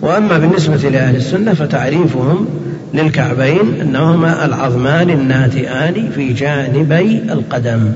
وأما 0.00 0.38
بالنسبة 0.38 0.76
لأهل 0.76 1.16
السنة 1.16 1.54
فتعريفهم 1.54 2.48
للكعبين 2.94 3.80
أنهما 3.80 4.44
العظمان 4.44 5.10
الناتئان 5.10 6.10
في 6.14 6.32
جانبي 6.32 7.22
القدم. 7.30 7.92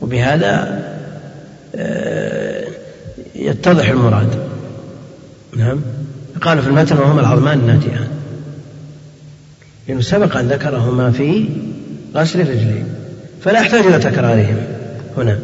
وبهذا 0.00 0.82
آه، 1.76 2.64
يتضح 3.34 3.88
المراد. 3.88 4.28
نعم. 5.56 5.80
قال 6.40 6.62
في 6.62 6.68
المتن 6.68 6.98
وهما 6.98 7.20
العظمان 7.20 7.58
الناتئان. 7.58 8.17
لأنه 9.88 10.00
سبق 10.00 10.36
أن 10.36 10.48
ذكرهما 10.48 11.10
في 11.10 11.44
غسل 12.14 12.40
الرجلين. 12.40 12.84
فلا 13.44 13.60
يحتاج 13.60 13.86
إلى 13.86 13.98
تكرارهم 13.98 14.56
هنا. 15.16 15.38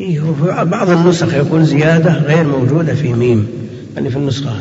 إيه 0.00 0.20
بعض 0.62 0.90
النسخ 0.90 1.34
يقول 1.34 1.64
زيادة 1.64 2.12
غير 2.12 2.44
موجودة 2.44 2.94
في 2.94 3.12
ميم 3.12 3.46
يعني 3.94 4.10
في 4.10 4.16
النسخة 4.16 4.52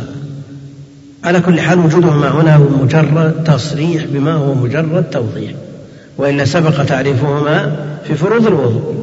على 1.23 1.39
كل 1.39 1.59
حال 1.59 1.79
وجودهما 1.79 2.29
هنا 2.29 2.55
هو 2.55 2.69
مجرد 2.83 3.43
تصريح 3.43 4.05
بما 4.05 4.33
هو 4.33 4.53
مجرد 4.53 5.03
توضيح. 5.03 5.51
وإلا 6.17 6.45
سبق 6.45 6.83
تعريفهما 6.83 7.75
في 8.07 8.15
فروض 8.15 8.47
الوضوء. 8.47 8.95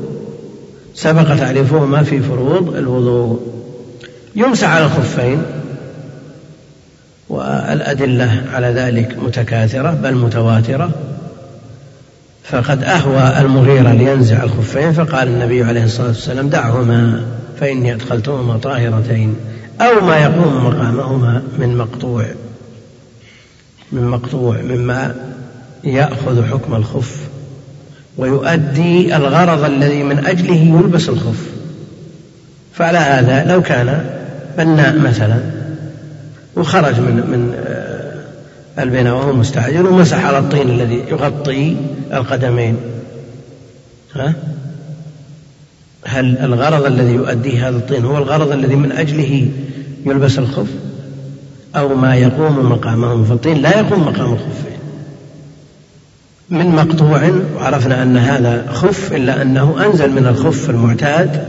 سبق 0.94 1.36
تعريفهما 1.36 2.02
في 2.02 2.20
فروض 2.20 2.76
الوضوء. 2.76 3.40
يمسح 4.36 4.68
على 4.68 4.84
الخفين 4.84 5.42
والأدلة 7.32 8.42
على 8.54 8.66
ذلك 8.66 9.16
متكاثرة 9.18 9.90
بل 9.90 10.14
متواترة. 10.14 10.90
فقد 12.44 12.84
أهوى 12.84 13.40
المغيرة 13.40 13.92
لينزع 13.92 14.42
الخفين 14.42 14.92
فقال 14.92 15.28
النبي 15.28 15.64
عليه 15.64 15.84
الصلاة 15.84 16.06
والسلام 16.06 16.48
دعهما 16.48 17.24
فإني 17.60 17.94
أدخلتهما 17.94 18.56
طاهرتين 18.56 19.36
أو 19.80 20.06
ما 20.06 20.18
يقوم 20.18 20.66
مقامهما 20.66 21.42
من 21.58 21.76
مقطوع 21.76 22.24
من 23.92 24.08
مقطوع 24.08 24.56
مما 24.56 25.14
يأخذ 25.84 26.44
حكم 26.44 26.74
الخف 26.74 27.16
ويؤدي 28.16 29.16
الغرض 29.16 29.64
الذي 29.64 30.02
من 30.02 30.26
أجله 30.26 30.80
يلبس 30.80 31.08
الخف. 31.08 31.46
فعلى 32.74 32.98
هذا 32.98 33.44
لو 33.52 33.62
كان 33.62 34.04
بناء 34.58 34.98
مثلا 34.98 35.61
وخرج 36.56 37.00
من 37.00 37.14
من 37.16 37.54
آه، 37.66 38.82
البناء 38.82 39.14
وهو 39.14 39.32
مستعجل 39.32 39.86
ومسح 39.86 40.24
على 40.24 40.38
الطين 40.38 40.70
الذي 40.70 41.04
يغطي 41.10 41.76
القدمين. 42.12 42.76
ها؟ 44.14 44.34
هل 46.04 46.38
الغرض 46.38 46.86
الذي 46.86 47.12
يؤديه 47.12 47.68
هذا 47.68 47.76
الطين 47.76 48.04
هو 48.04 48.18
الغرض 48.18 48.52
الذي 48.52 48.76
من 48.76 48.92
أجله 48.92 49.48
يلبس 50.06 50.38
الخف؟ 50.38 50.66
أو 51.76 51.94
ما 51.94 52.16
يقوم 52.16 52.72
مقامه 52.72 53.24
فالطين 53.24 53.62
لا 53.62 53.78
يقوم 53.78 54.00
مقام 54.00 54.32
الخفين 54.32 54.72
من 56.50 56.66
مقطوع 56.66 57.30
وعرفنا 57.56 58.02
أن 58.02 58.16
هذا 58.16 58.66
خف 58.72 59.12
إلا 59.12 59.42
أنه 59.42 59.86
أنزل 59.86 60.10
من 60.10 60.26
الخف 60.26 60.70
المعتاد 60.70 61.44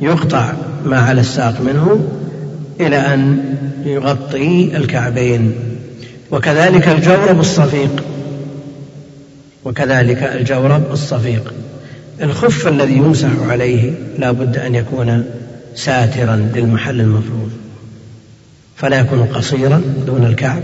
يقطع 0.00 0.52
ما 0.84 1.00
على 1.00 1.20
الساق 1.20 1.60
منه 1.60 2.00
إلى 2.80 2.96
أن 2.96 3.54
يغطي 3.84 4.76
الكعبين. 4.76 5.52
وكذلك 6.30 6.88
الجورب 6.88 7.40
الصفيق. 7.40 8.04
وكذلك 9.64 10.22
الجورب 10.22 10.92
الصفيق. 10.92 11.54
الخف 12.22 12.68
الذي 12.68 12.96
يمسح 12.96 13.28
عليه 13.48 13.92
لا 14.18 14.32
بد 14.32 14.56
أن 14.56 14.74
يكون 14.74 15.24
ساترا 15.74 16.36
للمحل 16.54 17.00
المفروض. 17.00 17.50
فلا 18.76 19.00
يكون 19.00 19.24
قصيرا 19.24 19.82
دون 20.06 20.24
الكعب. 20.24 20.62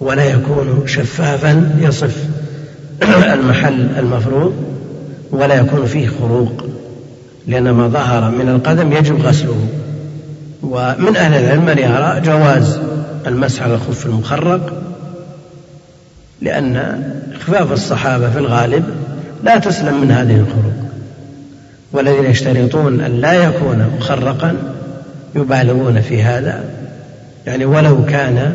ولا 0.00 0.24
يكون 0.24 0.82
شفافا 0.86 1.78
يصف 1.80 2.16
المحل 3.34 3.88
المفروض. 3.98 4.54
ولا 5.30 5.54
يكون 5.54 5.86
فيه 5.86 6.08
خروق. 6.20 6.66
لأن 7.46 7.70
ما 7.70 7.88
ظهر 7.88 8.30
من 8.30 8.48
القدم 8.48 8.92
يجب 8.92 9.20
غسله. 9.20 9.68
ومن 10.62 11.16
أهل 11.16 11.44
العلم 11.44 11.64
من 11.64 11.78
يرى 11.78 12.20
جواز 12.20 12.78
المسح 13.26 13.62
على 13.62 13.74
الخف 13.74 14.06
المخرق 14.06 14.82
لأن 16.40 17.02
خفاف 17.40 17.72
الصحابة 17.72 18.30
في 18.30 18.38
الغالب 18.38 18.84
لا 19.44 19.58
تسلم 19.58 20.00
من 20.00 20.10
هذه 20.10 20.36
الخروق 20.36 20.86
والذين 21.92 22.24
يشترطون 22.24 23.00
أن 23.00 23.20
لا 23.20 23.32
يكون 23.32 23.90
مخرقا 23.98 24.56
يبالغون 25.34 26.00
في 26.00 26.22
هذا. 26.22 26.64
يعني 27.46 27.64
ولو 27.64 28.04
كان 28.04 28.52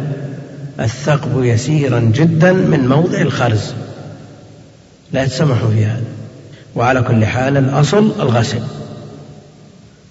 الثقب 0.79 1.43
يسيرا 1.43 1.99
جدا 1.99 2.53
من 2.53 2.87
موضع 2.87 3.21
الخرز. 3.21 3.73
لا 5.13 5.23
يتسمح 5.23 5.57
في 5.57 5.85
هذا. 5.85 6.03
وعلى 6.75 7.01
كل 7.01 7.25
حال 7.25 7.57
الأصل 7.57 8.11
الغسل. 8.19 8.61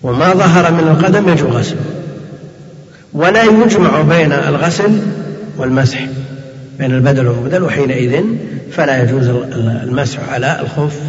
وما 0.03 0.35
ظهر 0.35 0.73
من 0.73 0.89
القدم 0.89 1.29
يجب 1.29 1.47
غسله 1.47 1.85
ولا 3.13 3.43
يجمع 3.43 4.03
بين 4.03 4.33
الغسل 4.33 4.99
والمسح 5.57 6.07
بين 6.79 6.95
البدل 6.95 7.27
والمبدل 7.27 7.63
وحينئذ 7.63 8.25
فلا 8.73 9.03
يجوز 9.03 9.29
المسح 9.29 10.19
على 10.29 10.61
الخف 10.61 11.01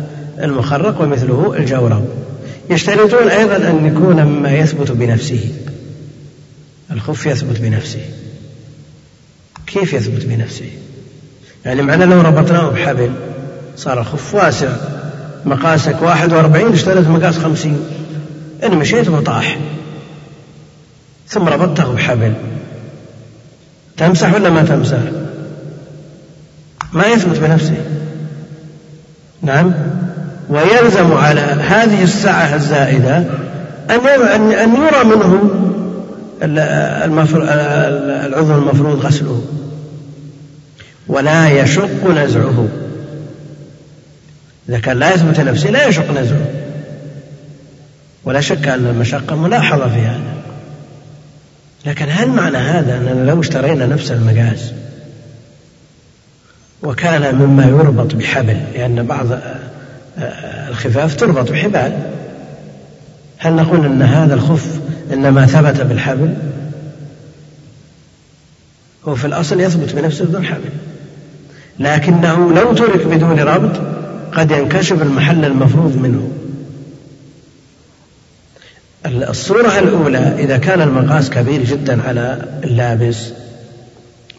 المخرق 0.43 1.01
ومثله 1.01 1.53
الجورب 1.57 2.05
يشترطون 2.69 3.27
أيضا 3.27 3.55
أن 3.55 3.85
يكون 3.85 4.23
مما 4.23 4.51
يثبت 4.51 4.91
بنفسه. 4.91 5.49
الخف 6.91 7.25
يثبت 7.25 7.59
بنفسه. 7.59 8.01
كيف 9.67 9.93
يثبت 9.93 10.25
بنفسه؟ 10.25 10.69
يعني 11.65 11.81
معنى 11.81 12.05
لو 12.05 12.21
ربطناه 12.21 12.69
بحبل 12.69 13.11
صار 13.77 13.99
الخف 13.99 14.35
واسع. 14.35 14.69
مقاسك 15.45 16.01
41 16.01 16.73
اشتريت 16.73 17.07
مقاس 17.07 17.37
50 17.37 17.85
أنا 18.63 18.75
مشيت 18.75 19.09
وطاح. 19.09 19.57
ثم 21.27 21.47
ربطته 21.47 21.93
بحبل. 21.93 22.33
تمسح 23.97 24.33
ولا 24.33 24.49
ما 24.49 24.63
تمسح؟ 24.63 24.97
ما 26.93 27.05
يثبت 27.05 27.39
بنفسه. 27.39 27.77
نعم. 29.41 29.73
ويلزم 30.49 31.13
على 31.13 31.41
هذه 31.41 32.03
الساعة 32.03 32.55
الزائدة 32.55 33.17
أن 33.89 34.51
أن 34.51 34.75
يرى 34.75 35.03
منه 35.03 35.49
العضو 38.25 38.55
المفروض 38.55 39.05
غسله. 39.05 39.45
ولا 41.07 41.49
يشق 41.49 42.07
نزعه. 42.07 42.67
إذا 44.69 44.79
كان 44.79 44.97
لا 44.97 45.13
يثبت 45.13 45.39
نفسه 45.39 45.69
لا 45.69 45.87
يشق 45.87 46.11
نزعه. 46.11 46.60
ولا 48.25 48.41
شك 48.41 48.67
أن 48.67 48.87
المشقة 48.87 49.35
ملاحظة 49.35 49.87
في 49.87 49.99
هذا 49.99 50.33
لكن 51.85 52.05
هل 52.09 52.29
معنى 52.29 52.57
هذا 52.57 52.97
أننا 52.97 53.31
لو 53.31 53.39
اشترينا 53.39 53.85
نفس 53.85 54.11
المقاس 54.11 54.71
وكان 56.83 57.35
مما 57.35 57.65
يربط 57.65 58.15
بحبل؟ 58.15 58.57
لأن 58.73 59.03
بعض 59.05 59.27
الخفاف 60.69 61.15
تربط 61.15 61.51
بحبال. 61.51 61.99
هل 63.37 63.53
نقول 63.53 63.85
أن 63.85 64.01
هذا 64.01 64.33
الخف 64.33 64.79
إنما 65.13 65.45
ثبت 65.45 65.81
بالحبل؟ 65.81 66.33
هو 69.07 69.15
في 69.15 69.25
الأصل 69.25 69.61
يثبت 69.61 69.95
بنفسه 69.95 70.25
بدون 70.25 70.45
حبل. 70.45 70.69
لكنه 71.79 72.53
لو 72.53 72.73
ترك 72.73 73.07
بدون 73.07 73.39
ربط 73.39 73.81
قد 74.33 74.51
ينكشف 74.51 75.01
المحل 75.01 75.45
المفروض 75.45 75.97
منه. 75.97 76.31
الصورة 79.05 79.79
الأولى 79.79 80.35
إذا 80.39 80.57
كان 80.57 80.81
المقاس 80.81 81.29
كبير 81.29 81.63
جدا 81.63 82.01
على 82.07 82.45
اللابس 82.63 83.29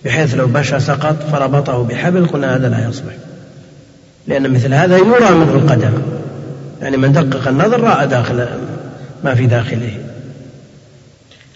بحيث 0.04 0.34
لو 0.34 0.48
مشى 0.48 0.80
سقط 0.80 1.16
فربطه 1.32 1.82
بحبل 1.82 2.26
قلنا 2.26 2.56
هذا 2.56 2.68
لا 2.68 2.88
يصلح. 2.88 3.14
لأن 4.26 4.50
مثل 4.50 4.74
هذا 4.74 4.96
يرى 4.96 5.34
منه 5.34 5.54
القدم. 5.54 5.92
يعني 6.82 6.96
من 6.96 7.12
دقق 7.12 7.48
النظر 7.48 7.80
رأى 7.80 8.06
داخل 8.06 8.46
ما 9.24 9.34
في 9.34 9.46
داخله. 9.46 9.98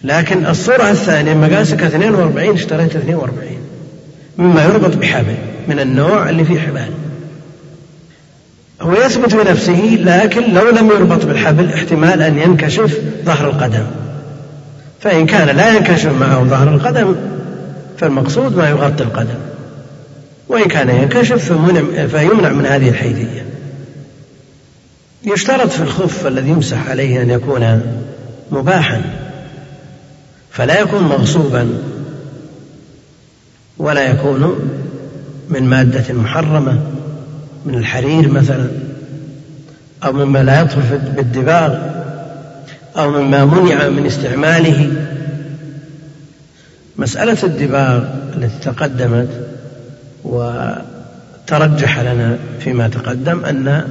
لكن 0.05 0.47
الصورة 0.47 0.91
الثانية 0.91 1.35
مقاسك 1.35 1.83
42 1.83 2.55
اشتريت 2.55 2.97
42 2.97 3.49
مما 4.39 4.65
يربط 4.65 4.97
بحبل 4.97 5.37
من 5.69 5.81
النوع 5.81 6.29
اللي 6.29 6.45
فيه 6.45 6.61
حبال. 6.61 6.91
هو 8.87 8.95
يثبت 8.95 9.35
بنفسه 9.35 9.99
لكن 10.01 10.55
لو 10.55 10.71
لم 10.71 10.91
يربط 10.91 11.25
بالحبل 11.25 11.73
احتمال 11.73 12.23
أن 12.23 12.39
ينكشف 12.39 13.01
ظهر 13.25 13.51
القدم. 13.51 13.87
فإن 15.01 15.27
كان 15.27 15.57
لا 15.57 15.77
ينكشف 15.77 16.13
معه 16.21 16.45
ظهر 16.45 16.75
القدم 16.75 17.15
فالمقصود 17.99 18.57
ما 18.57 18.69
يغطي 18.69 19.05
القدم. 19.05 19.39
وإن 20.49 20.65
كان 20.65 20.89
ينكشف 20.89 21.53
فيمنع 22.11 22.49
من 22.49 22.67
هذه 22.67 22.89
الحيثية. 22.89 23.47
يشترط 25.25 25.71
في 25.71 25.83
الخف 25.83 26.27
الذي 26.27 26.49
يمسح 26.49 26.91
عليه 26.91 27.23
أن 27.23 27.31
يكون 27.31 27.81
مباحا. 28.51 29.03
فلا 30.51 30.81
يكون 30.81 31.03
مغصوبا. 31.03 31.69
ولا 33.79 34.11
يكون 34.11 34.71
من 35.49 35.63
مادة 35.63 36.15
محرمة. 36.15 36.79
من 37.67 37.75
الحرير 37.75 38.29
مثلا 38.29 38.69
أو 40.05 40.13
مما 40.13 40.43
لا 40.43 40.61
يطهر 40.61 40.99
بالدباغ 41.17 41.75
أو 42.97 43.11
مما 43.11 43.45
منع 43.45 43.89
من 43.89 44.07
استعماله. 44.07 44.93
مسألة 46.97 47.39
الدباغ 47.43 48.05
التي 48.37 48.59
تقدمت 48.63 49.29
ترجح 51.47 52.01
لنا 52.01 52.39
فيما 52.61 52.89
تقدم 52.89 53.45
أن 53.45 53.85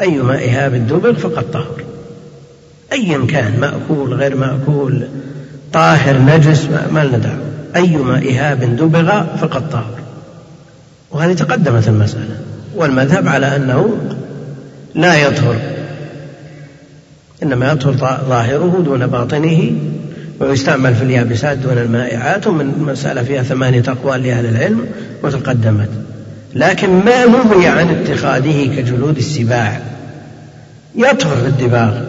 أيما 0.00 0.34
إهاب 0.34 0.74
دبغ 0.74 1.12
فقد 1.12 1.50
طهر. 1.50 1.84
أيا 2.92 3.26
كان 3.26 3.60
مأكول 3.60 4.14
غير 4.14 4.36
مأكول 4.36 5.08
طاهر 5.72 6.18
نجس 6.18 6.68
ما 6.92 7.04
لنا 7.04 7.18
دعوة. 7.18 7.44
أيما 7.76 8.16
إهاب 8.16 8.76
دبغ 8.76 9.24
فقد 9.36 9.70
طهر. 9.70 9.94
وهذه 11.10 11.32
تقدمت 11.32 11.88
المسألة. 11.88 12.36
والمذهب 12.76 13.28
على 13.28 13.56
أنه 13.56 13.96
لا 14.94 15.14
يطهر 15.14 15.56
إنما 17.42 17.72
يطهر 17.72 17.92
ظاهره 18.28 18.82
دون 18.84 19.06
باطنه 19.06 19.72
ويستعمل 20.40 20.94
في 20.94 21.02
اليابسات 21.02 21.58
دون 21.58 21.78
المائعات 21.78 22.46
ومن 22.46 22.78
مسألة 22.78 23.22
فيها 23.22 23.42
ثمانية 23.42 23.82
أقوال 23.88 24.22
لأهل 24.22 24.46
العلم 24.46 24.86
وتقدمت. 25.22 25.88
لكن 26.54 26.90
ما 26.90 27.26
نهي 27.26 27.66
عن 27.66 27.88
اتخاذه 27.88 28.76
كجلود 28.76 29.16
السباع؟ 29.16 29.80
يطهر 30.96 31.36
في 31.36 31.46
الدباغ 31.46 32.00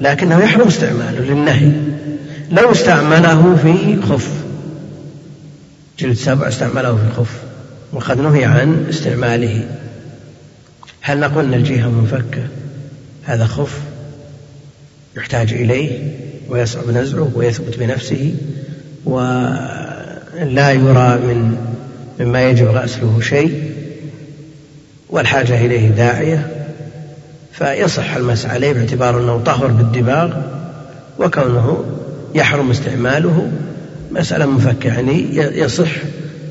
لكنه 0.00 0.38
يحرم 0.38 0.66
استعماله 0.66 1.20
للنهي. 1.20 1.72
لو 2.50 2.72
استعمله 2.72 3.56
في 3.62 4.02
خف 4.02 4.28
جلد 5.98 6.16
سبع 6.16 6.48
استعمله 6.48 6.96
في 6.96 7.02
الخف 7.10 7.32
وقد 7.92 8.20
نهي 8.20 8.44
عن 8.44 8.86
استعماله. 8.90 9.64
هل 11.00 11.20
نقول 11.20 11.44
أن 11.44 11.54
الجهة 11.54 11.88
منفكة؟ 11.88 12.46
هذا 13.24 13.46
خف 13.46 13.80
يحتاج 15.16 15.52
إليه 15.52 16.12
ويصعب 16.48 16.90
نزعه 16.90 17.30
ويثبت 17.34 17.78
بنفسه 17.78 18.34
ولا 19.04 20.72
يرى 20.72 21.18
من 21.18 21.56
مما 22.20 22.50
يجب 22.50 22.66
غسله 22.66 23.20
شيء 23.20 23.70
والحاجة 25.10 25.66
إليه 25.66 25.88
داعية 25.88 26.58
فيصح 27.52 28.14
المس 28.14 28.46
عليه 28.46 28.72
باعتبار 28.72 29.20
أنه 29.20 29.42
طهر 29.44 29.66
بالدباغ 29.66 30.36
وكونه 31.18 31.84
يحرم 32.34 32.70
استعماله. 32.70 33.50
مسألة 34.12 34.46
مفكة 34.46 34.88
يعني 34.88 35.36
يصح 35.36 35.90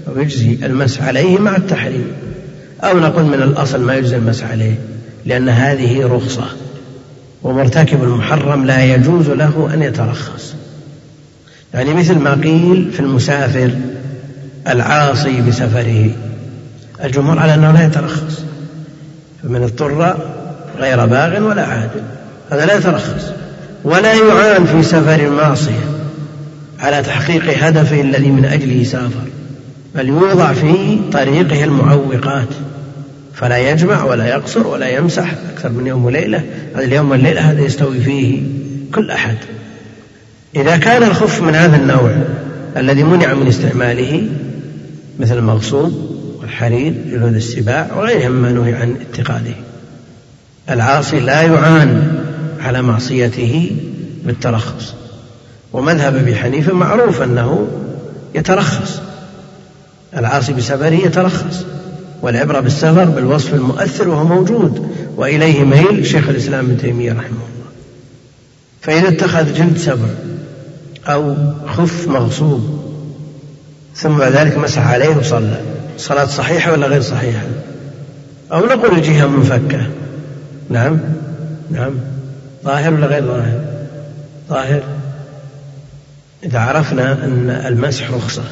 أو 0.08 0.22
يجزي 0.22 0.58
المس 0.64 1.02
عليه 1.02 1.38
مع 1.38 1.56
التحريم. 1.56 2.12
أو 2.84 3.00
نقول 3.00 3.24
من 3.24 3.42
الأصل 3.42 3.82
ما 3.82 3.96
يجزي 3.96 4.16
المس 4.16 4.44
عليه 4.44 4.76
لأن 5.26 5.50
هذه 5.50 6.06
رخصة 6.06 6.46
ومرتكب 7.44 8.04
المحرم 8.04 8.66
لا 8.66 8.84
يجوز 8.84 9.30
له 9.30 9.70
أن 9.74 9.82
يترخص. 9.84 10.54
يعني 11.74 11.94
مثل 11.94 12.20
ما 12.20 12.34
قيل 12.34 12.92
في 12.94 13.00
المسافر 13.00 13.72
العاصي 14.68 15.42
بسفره 15.42 16.10
الجمهور 17.04 17.40
على 17.40 17.54
أنه 17.54 17.72
لا 17.72 17.86
يترخص 17.86 18.42
فمن 19.44 19.64
اضطر 19.64 20.18
غير 20.80 21.06
باغ 21.06 21.44
ولا 21.44 21.66
عادل 21.66 22.02
هذا 22.52 22.66
لا 22.66 22.78
يترخص. 22.78 23.32
ولا 23.84 24.14
يعان 24.14 24.66
في 24.66 24.84
سفر 24.84 25.20
المعصية 25.20 25.86
على 26.80 27.04
تحقيق 27.04 27.64
هدفه 27.64 28.02
الذي 28.02 28.32
من 28.32 28.46
أجله 28.46 28.84
سافر 28.84 29.28
بل 29.96 30.08
يوضع 30.08 30.54
في 30.54 31.00
طريقه 31.12 31.64
المعوقات. 31.64 32.48
فلا 33.38 33.58
يجمع 33.72 34.04
ولا 34.04 34.28
يقصر 34.28 34.68
ولا 34.68 34.90
يمسح 34.90 35.34
أكثر 35.54 35.70
من 35.70 35.88
يوم 35.88 36.06
وليلة. 36.06 36.44
هذا 36.76 36.84
اليوم 36.84 37.12
والليلة 37.12 37.42
هذا 37.42 37.62
يستوي 37.62 38.00
فيه 38.00 38.42
كل 38.94 39.12
أحد. 39.12 39.38
إذا 40.56 40.78
كان 40.78 41.04
الخف 41.04 41.42
من 41.42 41.56
هذا 41.56 41.76
النوع 41.76 42.16
الذي 42.78 43.04
منع 43.04 43.34
من 43.34 43.48
استعماله 43.48 44.30
مثل 45.20 45.38
المغصوب 45.38 46.18
والحرير 46.40 46.94
جلود 47.12 47.36
السباع 47.36 47.88
وغيرهم 47.98 48.32
ما 48.32 48.52
نهي 48.52 48.74
عن 48.74 48.96
اتخاذه 49.12 49.56
العاصي 50.70 51.20
لا 51.20 51.42
يعان 51.42 52.20
على 52.60 52.82
معصيته 52.82 53.72
بالترخص. 54.26 54.94
ومذهب 55.74 56.16
أبي 56.16 56.36
حنيفة 56.36 56.74
معروف 56.74 57.22
أنه 57.22 57.68
يترخص. 58.36 59.00
العاصي 60.18 60.54
بسفره 60.54 60.94
يترخص. 61.06 61.66
والعبرة 62.22 62.60
بالسفر 62.60 63.06
بالوصف 63.06 63.54
المؤثر 63.54 64.10
وهو 64.10 64.24
موجود 64.24 64.96
وإليه 65.16 65.64
ميل 65.64 66.06
شيخ 66.06 66.30
الإسلام 66.30 66.66
ابن 66.66 66.78
تيمية 66.78 67.12
رحمه 67.12 67.24
الله. 67.24 67.68
فإذا 68.82 69.08
اتخذ 69.08 69.54
جلد 69.54 69.78
سبع 69.78 70.08
أو 71.08 71.36
خف 71.68 72.08
مغصوب 72.08 72.84
ثم 73.96 74.18
بعد 74.18 74.32
ذلك 74.32 74.58
مسح 74.58 74.88
عليه 74.88 75.16
وصلى 75.16 75.60
صلاة 75.98 76.26
صحيحة 76.26 76.72
ولا 76.72 76.88
غير 76.88 77.02
صحيحة؟ 77.02 77.46
أو 78.54 78.66
نقول 78.66 78.98
الجهة 78.98 79.28
منفكة. 79.28 79.88
نعم 80.70 81.00
نعم. 81.72 81.92
ظاهر 82.66 82.94
ولا 82.94 83.08
غير 83.08 83.24
ظاهر؟ 83.24 83.62
ظاهر. 84.50 84.84
إذا 86.44 86.60
عرفنا 86.60 87.14
أن 87.14 87.50
المسح 87.68 88.12
رخصة. 88.12 88.44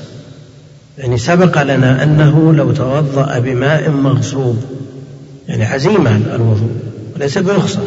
يعني 0.98 1.18
سبق 1.18 1.64
لنا 1.64 2.04
أنه 2.04 2.54
لو 2.54 2.72
توضأ 2.72 3.40
بماء 3.40 3.90
مغصوب 3.90 4.64
يعني 5.48 5.66
عزيمة 5.66 6.22
الوضوء 6.36 6.72
وليس 7.16 7.38
برخصة 7.38 7.82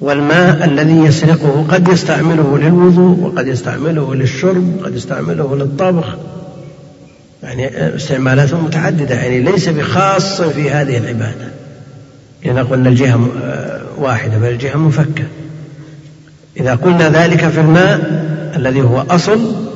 والماء 0.00 0.64
الذي 0.64 0.96
يسرقه 0.96 1.66
قد 1.68 1.88
يستعمله 1.88 2.58
للوضوء 2.58 3.18
وقد 3.18 3.46
يستعمله 3.46 4.14
للشرب 4.14 4.80
وقد 4.80 4.96
يستعمله 4.96 5.56
للطبخ. 5.56 6.16
يعني 7.42 7.96
استعمالاته 7.96 8.60
متعددة 8.60 9.14
يعني 9.14 9.40
ليس 9.40 9.68
بخاص 9.68 10.42
في 10.42 10.70
هذه 10.70 10.98
العبادة. 10.98 11.48
لأن 12.44 12.58
قلنا 12.58 12.88
الجهة 12.88 13.28
واحدة 13.98 14.38
بل 14.38 14.48
الجهة 14.48 14.76
مفكة. 14.76 15.24
إذا 16.56 16.74
قلنا 16.74 17.08
ذلك 17.08 17.48
في 17.48 17.60
الماء 17.60 18.00
الذي 18.56 18.82
هو 18.82 19.04
أصل 19.10 19.69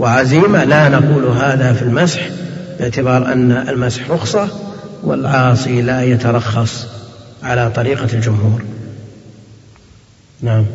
وعزيمة 0.00 0.64
لا 0.64 0.88
نقول 0.88 1.24
هذا 1.24 1.72
في 1.72 1.82
المسح 1.82 2.30
باعتبار 2.78 3.32
أن 3.32 3.52
المسح 3.52 4.10
رخصة 4.10 4.48
والعاصي 5.02 5.82
لا 5.82 6.02
يترخص 6.02 6.86
على 7.42 7.70
طريقة 7.70 8.08
الجمهور. 8.12 8.62
نعم. 10.42 10.66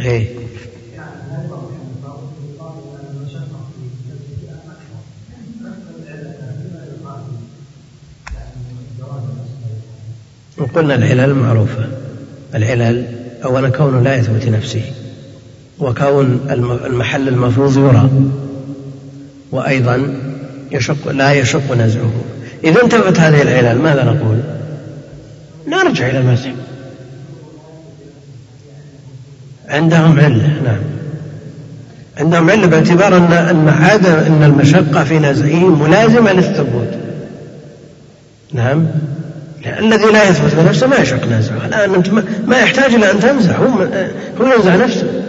إيه. 0.00 0.28
وقلنا 10.58 10.94
العلل 10.94 11.34
معروفة. 11.34 11.88
العلل 12.54 13.06
أولا 13.44 13.68
كونه 13.68 14.00
لا 14.00 14.16
يثبت 14.16 14.48
نفسه. 14.48 15.03
وكون 15.78 16.40
المحل 16.86 17.28
المفروض 17.28 17.78
يرى. 17.78 18.10
وأيضا 19.52 20.08
يشق 20.70 21.12
لا 21.12 21.32
يشق 21.32 21.76
نزعه. 21.76 22.12
إذا 22.64 22.82
انتفت 22.82 23.20
هذه 23.20 23.42
العلل 23.42 23.78
ماذا 23.78 24.04
نقول؟ 24.04 24.38
نرجع 25.68 26.08
إلى 26.08 26.18
المسح 26.18 26.50
عندهم 29.68 30.20
علة 30.20 30.60
نعم. 30.64 30.80
عندهم 32.18 32.50
علة 32.50 32.66
باعتبار 32.66 33.16
أن 33.16 33.32
أن 33.32 33.68
عدم 33.68 34.12
أن 34.12 34.42
المشقة 34.42 35.04
في 35.04 35.18
نزعه 35.18 35.68
ملازمة 35.68 36.32
للثبوت. 36.32 36.88
نعم. 38.52 38.86
الذي 39.78 40.04
لا 40.04 40.28
يثبت 40.28 40.54
بنفسه 40.54 40.86
ما 40.86 40.96
يشق 40.96 41.28
نزعه. 41.28 41.66
الآن 41.66 41.94
أنت 41.94 42.10
ما 42.46 42.58
يحتاج 42.58 42.94
إلى 42.94 43.10
أن 43.10 43.20
تمزح 43.20 43.60
هو 43.60 43.88
هو 44.40 44.52
ينزع 44.56 44.76
نفسه. 44.76 45.23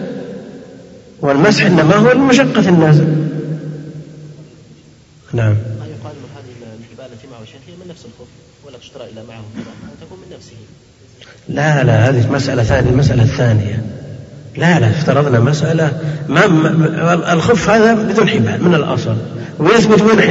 والمسح 1.22 1.66
إنما 1.66 1.96
هو 1.96 2.12
لمشقة 2.12 2.70
النازل 2.70 3.08
نعم. 5.34 5.56
ما 5.80 5.86
يقال 5.86 6.16
هذه 6.36 6.74
الحبال 6.80 7.14
التي 7.14 7.28
معه 7.28 7.40
هي 7.40 7.74
من 7.84 7.90
نفس 7.90 8.06
الخف 8.06 8.28
ولا 8.66 8.78
تشترى 8.78 9.04
إلا 9.04 9.22
معه 9.28 9.44
تكون 10.02 10.18
من 10.18 10.36
نفسه. 10.38 10.56
لا 11.50 11.84
لا 11.84 12.10
هذه 12.10 12.32
مسألة 12.32 12.64
ثانية 12.64 12.90
المسألة 12.90 13.24
الثانية. 13.24 13.84
لا 14.58 14.80
لا 14.80 14.90
افترضنا 14.90 15.40
مسألة. 15.40 15.92
ما, 16.30 16.48
ما 16.48 17.34
الخف 17.34 17.70
هذا 17.70 17.94
بدون 17.94 18.30
حبال 18.30 18.64
من 18.64 18.76
الأصل. 18.76 19.16
ويثبت 19.60 20.02
بدون 20.02 20.22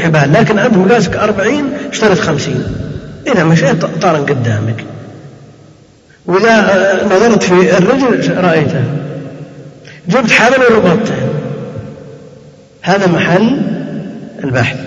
حبال 0.00 0.32
لكن 0.32 0.58
أنت 0.58 0.76
مقاسك 0.76 1.16
أربعين 1.16 1.64
اشتريت 1.90 2.18
خمسين. 2.18 2.64
إذا 3.26 3.44
مشيت 3.44 3.84
طارا 3.84 4.18
قدامك. 4.18 4.84
وإذا 6.26 7.04
نظرت 7.06 7.42
في 7.42 7.78
الرجل 7.78 8.36
رأيته. 8.44 9.03
جبت 10.08 10.30
حبل 10.30 10.62
وربطته 10.62 11.14
هذا 12.82 13.06
محل 13.06 13.62
البحث. 14.44 14.78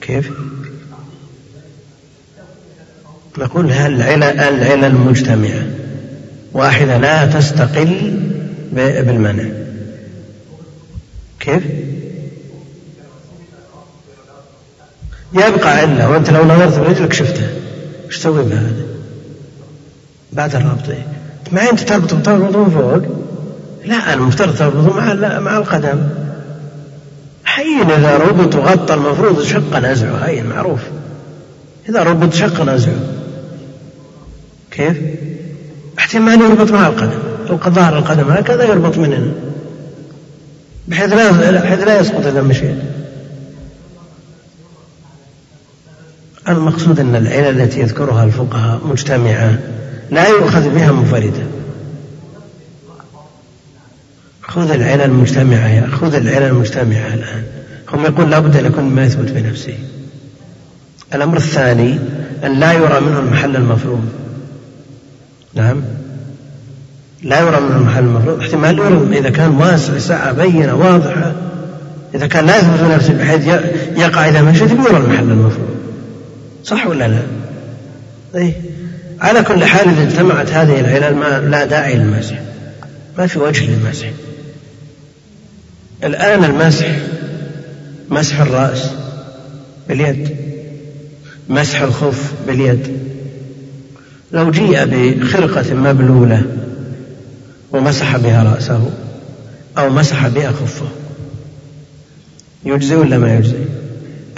كيف؟ 0.00 0.30
نقول 3.38 3.70
العلل 3.70 4.22
العلل 4.22 4.94
مجتمعة 4.94 5.66
واحدة 6.52 6.98
لا 6.98 7.26
تستقل 7.26 8.20
بالمنع. 8.72 9.44
كيف؟ 11.40 11.62
يبقى 15.32 15.78
علة 15.78 16.10
وأنت 16.10 16.30
لو 16.30 16.44
نظرت 16.44 16.78
برجلك 16.78 17.12
شفته 17.12 17.48
إيش 18.06 18.18
تسوي 18.18 18.42
بهذا؟ 18.42 18.86
بعد 20.32 20.54
الربط؟ 20.54 20.94
ما 21.52 21.70
أنت 21.70 21.80
تربط 21.80 22.28
من 22.28 22.70
فوق. 22.70 23.17
لا 23.88 24.14
المفترض 24.14 24.56
تربطه 24.56 24.96
مع 24.96 25.38
مع 25.38 25.58
القدم. 25.58 25.98
حين 27.44 27.90
إذا 27.90 28.16
ربط 28.16 28.54
وغطى 28.54 28.94
المفروض 28.94 29.42
شق 29.42 29.78
نزعه 29.78 30.16
هين 30.16 30.46
معروف. 30.46 30.80
إذا 31.88 32.02
ربط 32.02 32.34
شق 32.34 32.62
نزعه 32.62 33.00
كيف؟ 34.70 34.96
احتمال 35.98 36.40
يربط 36.40 36.70
مع 36.70 36.86
القدم. 36.86 37.18
ظهر 37.68 37.98
القدم 37.98 38.30
هكذا 38.30 38.64
يربط 38.64 38.98
من 38.98 39.12
هنا 39.12 39.32
بحيث 40.88 41.12
لا 41.12 41.50
بحيث 41.60 41.80
لا 41.80 42.00
يسقط 42.00 42.26
إذا 42.26 42.42
مشيت. 42.42 42.76
المقصود 46.48 47.00
أن 47.00 47.16
العلل 47.16 47.60
التي 47.60 47.80
يذكرها 47.80 48.24
الفقهاء 48.24 48.80
مجتمعة 48.86 49.58
لا 50.10 50.28
يؤخذ 50.28 50.68
بها 50.68 50.92
منفردة. 50.92 51.57
خذ 54.48 54.70
العلل 54.70 55.00
المجتمعة 55.00 55.68
يا 55.68 55.86
خذ 55.86 56.14
العلل 56.14 56.46
المجتمعة 56.46 57.14
الآن. 57.14 57.42
هم 57.92 58.04
يقول 58.04 58.30
لابد 58.30 58.56
أن 58.56 58.66
يكون 58.66 58.84
ما 58.84 59.04
يثبت 59.04 59.30
بنفسه 59.30 59.74
الأمر 61.14 61.36
الثاني 61.36 61.98
أن 62.44 62.60
لا 62.60 62.72
يرى 62.72 63.00
منه 63.00 63.18
المحل 63.18 63.56
المفروض. 63.56 64.04
نعم. 65.54 65.82
لا 67.22 67.40
يرى 67.40 67.60
منه 67.60 67.76
المحل 67.76 68.04
المفروض. 68.04 68.40
احتمال 68.40 68.78
يرى 68.78 69.18
إذا 69.18 69.30
كان 69.30 69.50
واسع 69.50 69.98
سعة 69.98 70.32
بينة 70.32 70.74
واضحة. 70.74 71.32
إذا 72.14 72.26
كان 72.26 72.46
لا 72.46 72.58
يثبت 72.58 72.80
بنفسه 72.80 73.12
بحيث 73.12 73.46
يقع 73.96 74.28
إذا 74.28 74.42
مشيت 74.42 74.70
يرى 74.70 74.96
المحل 74.96 75.30
المفروض. 75.30 75.76
صح 76.64 76.86
ولا 76.86 77.08
لا؟ 77.08 77.22
أي 78.34 78.52
على 79.20 79.42
كل 79.42 79.64
حال 79.64 79.88
إذا 79.88 80.02
اجتمعت 80.02 80.50
هذه 80.50 80.80
العلل 80.80 81.16
ما 81.16 81.38
لا 81.38 81.64
داعي 81.64 81.96
للمسح. 81.96 82.38
ما 83.18 83.26
في 83.26 83.38
وجه 83.38 83.70
للمسح. 83.70 84.06
الآن 86.04 86.44
المسح 86.44 86.86
مسح 88.10 88.40
الرأس 88.40 88.90
باليد 89.88 90.36
مسح 91.48 91.80
الخف 91.80 92.32
باليد. 92.46 92.98
لو 94.32 94.50
جيء 94.50 94.84
بخرقة 94.84 95.74
مبلولة 95.74 96.42
ومسح 97.72 98.16
بها 98.16 98.42
رأسه 98.42 98.90
أو 99.78 99.90
مسح 99.90 100.28
بها 100.28 100.52
خفه 100.52 100.88
يجزي 102.64 102.94
ولا 102.94 103.18
ما 103.18 103.34
يجزي؟ 103.34 103.64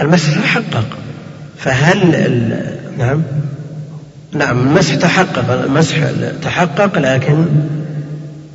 المسح 0.00 0.40
تحقق. 0.40 0.86
فهل 1.58 1.98
نعم 2.98 3.22
نعم 4.32 4.60
المسح 4.60 4.94
تحقق 4.94 5.50
المسح 5.50 5.96
تحقق 6.42 6.98
لكن 6.98 7.46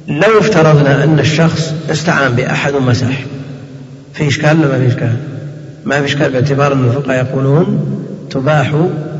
لو 0.07 0.39
افترضنا 0.39 1.03
أن 1.03 1.19
الشخص 1.19 1.73
استعان 1.91 2.31
بأحد 2.31 2.73
ومسح 2.73 3.25
في 4.13 4.27
إشكال 4.27 4.59
ولا 4.59 4.67
ما 4.67 4.79
في 4.79 4.87
إشكال؟ 4.87 5.13
ما 5.85 5.99
في 5.99 6.05
إشكال 6.05 6.31
باعتبار 6.31 6.73
أن 6.73 6.85
الفقهاء 6.85 7.25
يقولون 7.25 7.97
تباح 8.31 8.71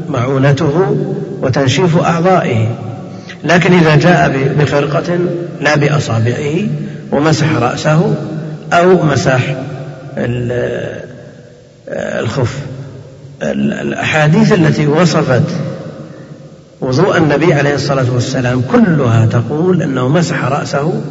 معونته 0.10 0.98
وتنشيف 1.42 1.98
أعضائه 1.98 2.68
لكن 3.44 3.74
إذا 3.74 3.96
جاء 3.96 4.54
بخرقة 4.60 5.20
لا 5.62 5.76
بأصابعه 5.76 6.68
ومسح 7.12 7.56
رأسه 7.56 8.16
أو 8.74 9.04
مسح 9.04 9.56
الخف 11.88 12.58
الأحاديث 13.42 14.54
التي 14.54 14.88
وصفت 14.88 15.44
وضوء 16.82 17.18
النبي 17.18 17.54
عليه 17.54 17.76
الصلاة 17.76 18.06
والسلام 18.14 18.62
كلها 18.72 19.26
تقول 19.26 19.82
أنه 19.82 20.08
مسح 20.08 20.46
رأسه 20.46 21.02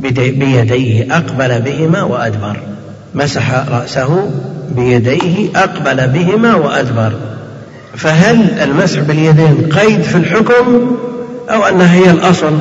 بيديه 0.00 1.16
أقبل 1.16 1.60
بهما 1.60 2.02
وأدبر. 2.02 2.56
مسح 3.14 3.68
رأسه 3.68 4.30
بيديه 4.76 5.48
أقبل 5.56 6.08
بهما 6.08 6.54
وأدبر. 6.54 7.12
فهل 7.96 8.60
المسح 8.60 9.00
باليدين 9.00 9.68
قيد 9.72 10.02
في 10.02 10.16
الحكم 10.16 10.96
أو 11.50 11.64
أنها 11.64 11.94
هي 11.94 12.10
الأصل؟ 12.10 12.58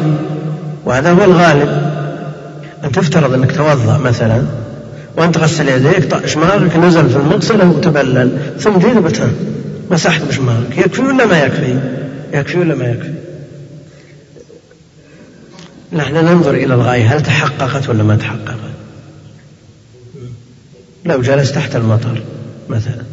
وهذا 0.85 1.11
هو 1.11 1.23
الغالب. 1.23 1.81
أن 2.83 2.91
تفترض 2.91 3.33
أنك 3.33 3.51
توضأ 3.51 3.97
مثلا 3.97 4.41
وأنت 5.17 5.37
غسل 5.37 5.69
يديك 5.69 6.25
شماغك 6.25 6.77
نزل 6.77 7.09
في 7.09 7.15
المغسلة 7.15 7.69
وتبلل 7.69 8.31
ثم 8.59 8.77
جيت 8.77 9.21
مسحت 9.91 10.21
بشماغك 10.21 10.77
يكفي 10.77 11.01
ولا 11.01 11.25
ما 11.25 11.43
يكفي؟ 11.43 11.79
يكفي 12.33 12.57
ولا 12.57 12.75
ما 12.75 12.85
يكفي؟ 12.85 13.13
نحن 15.93 16.15
ننظر 16.15 16.53
إلى 16.53 16.73
الغاية 16.73 17.15
هل 17.15 17.23
تحققت 17.23 17.89
ولا 17.89 18.03
ما 18.03 18.15
تحققت؟ 18.15 18.59
لو 21.05 21.21
جلس 21.21 21.51
تحت 21.51 21.75
المطر 21.75 22.21
مثلا 22.69 23.03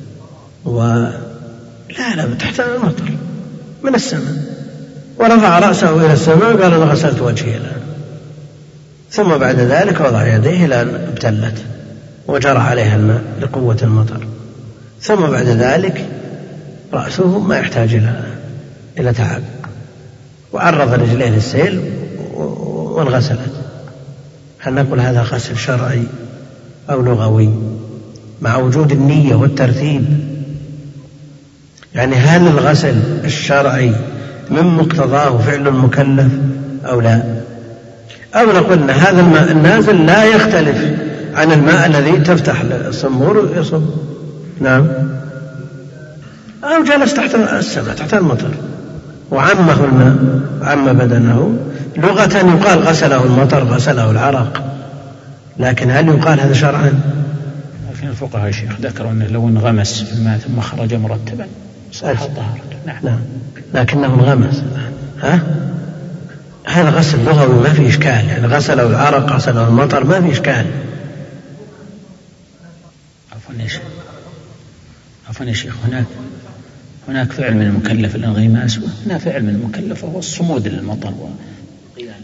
و 0.65 0.83
لا 1.99 2.15
لا 2.17 2.35
تحت 2.35 2.61
المطر 2.61 3.11
من 3.83 3.95
السماء. 3.95 4.57
ورفع 5.19 5.59
رأسه 5.59 6.07
إلى 6.07 6.13
السماء 6.13 6.55
وقال 6.55 6.73
أنا 6.73 6.85
غسلت 6.85 7.21
وجهي 7.21 7.57
الآن. 7.57 7.81
ثم 9.11 9.37
بعد 9.37 9.59
ذلك 9.59 10.01
وضع 10.01 10.35
يديه 10.35 10.65
إلى 10.65 10.83
أن 10.83 10.89
ابتلت 10.89 11.65
وجرى 12.27 12.59
عليها 12.59 12.97
الماء 12.97 13.23
لقوة 13.41 13.79
المطر. 13.83 14.27
ثم 15.03 15.27
بعد 15.27 15.47
ذلك 15.47 16.07
رأسه 16.93 17.39
ما 17.39 17.59
يحتاج 17.59 17.95
إلى 17.95 18.36
إلى 18.99 19.13
تعب. 19.13 19.43
وعرض 20.53 20.93
رجليه 20.93 21.29
للسيل 21.29 21.81
وانغسلت 22.35 23.53
هل 24.59 24.75
نقول 24.75 25.01
هذا 25.01 25.23
غسل 25.23 25.57
شرعي 25.57 26.03
أو 26.91 27.03
لغوي؟ 27.03 27.51
مع 28.41 28.57
وجود 28.57 28.93
النية 28.93 29.35
والترتيب. 29.35 30.05
يعني 31.95 32.17
هل 32.17 32.47
الغسل 32.47 32.97
الشرعي 33.25 33.93
من 34.51 34.63
مقتضاه 34.63 35.39
فعل 35.39 35.69
المكلف 35.69 36.33
أو 36.85 37.01
لا؟ 37.01 37.23
أو 38.35 38.47
نقول 38.47 38.79
أن 38.79 38.91
هذا 38.91 39.21
الماء 39.21 39.51
النازل 39.51 40.07
لا 40.07 40.25
يختلف 40.25 40.77
عن 41.35 41.53
الماء 41.53 41.87
الذي 41.87 42.17
تفتح 42.17 42.61
الصنبور 42.61 43.39
ويصب 43.39 43.83
نعم. 44.61 44.87
أو 46.65 46.85
جلس 46.85 47.15
تحت 47.15 47.35
السماء 47.35 47.95
تحت 47.95 48.15
المطر. 48.15 48.51
وعمه 49.31 49.85
الماء 49.85 50.17
عم 50.63 50.93
بدنه. 50.93 51.59
لغة 51.97 52.37
يقال 52.37 52.79
غسله 52.79 53.25
المطر 53.25 53.65
غسله 53.65 54.11
العرق. 54.11 54.63
لكن 55.59 55.91
هل 55.91 56.09
يقال 56.09 56.41
هذا 56.41 56.53
شرعا؟ 56.53 57.01
لكن 57.93 58.09
الفقهاء 58.09 58.47
يا 58.47 58.51
شيخ 58.51 58.81
ذكروا 58.81 59.11
أنه 59.11 59.27
لو 59.27 59.49
انغمس 59.49 60.03
في 60.03 60.13
الماء 60.13 60.39
ثم 60.39 60.61
خرج 60.61 60.95
مرتبا 60.95 61.47
صحت 61.93 62.31
طهارته 62.37 62.77
نعم. 62.87 62.97
نعم. 63.03 63.19
لكنه 63.75 64.07
انغمس. 64.07 64.63
ها؟ 65.23 65.41
هذا 66.67 66.91
غسل 66.91 67.25
لغوي 67.25 67.63
ما 67.63 67.73
في 67.73 67.89
إشكال. 67.89 68.29
يعني 68.29 68.47
غسله 68.47 68.87
العرق 68.87 69.33
غسله 69.33 69.69
المطر 69.69 70.05
ما 70.05 70.21
في 70.21 70.33
إشكال. 70.33 70.67
عفوا 73.33 73.55
يا 73.63 73.69
شيخ. 73.69 73.83
عفوا 75.29 75.47
يا 75.47 75.53
شيخ. 75.53 75.75
هناك 75.87 76.05
هناك 77.09 77.33
فعل 77.33 77.55
من 77.55 77.63
المكلف 77.63 78.17
الانغماس 78.17 78.79
وهنا 78.79 79.19
فعل 79.19 79.43
من 79.43 79.49
المكلف 79.49 80.05
وهو 80.05 80.19
الصمود 80.19 80.69
للمطر 80.69 81.13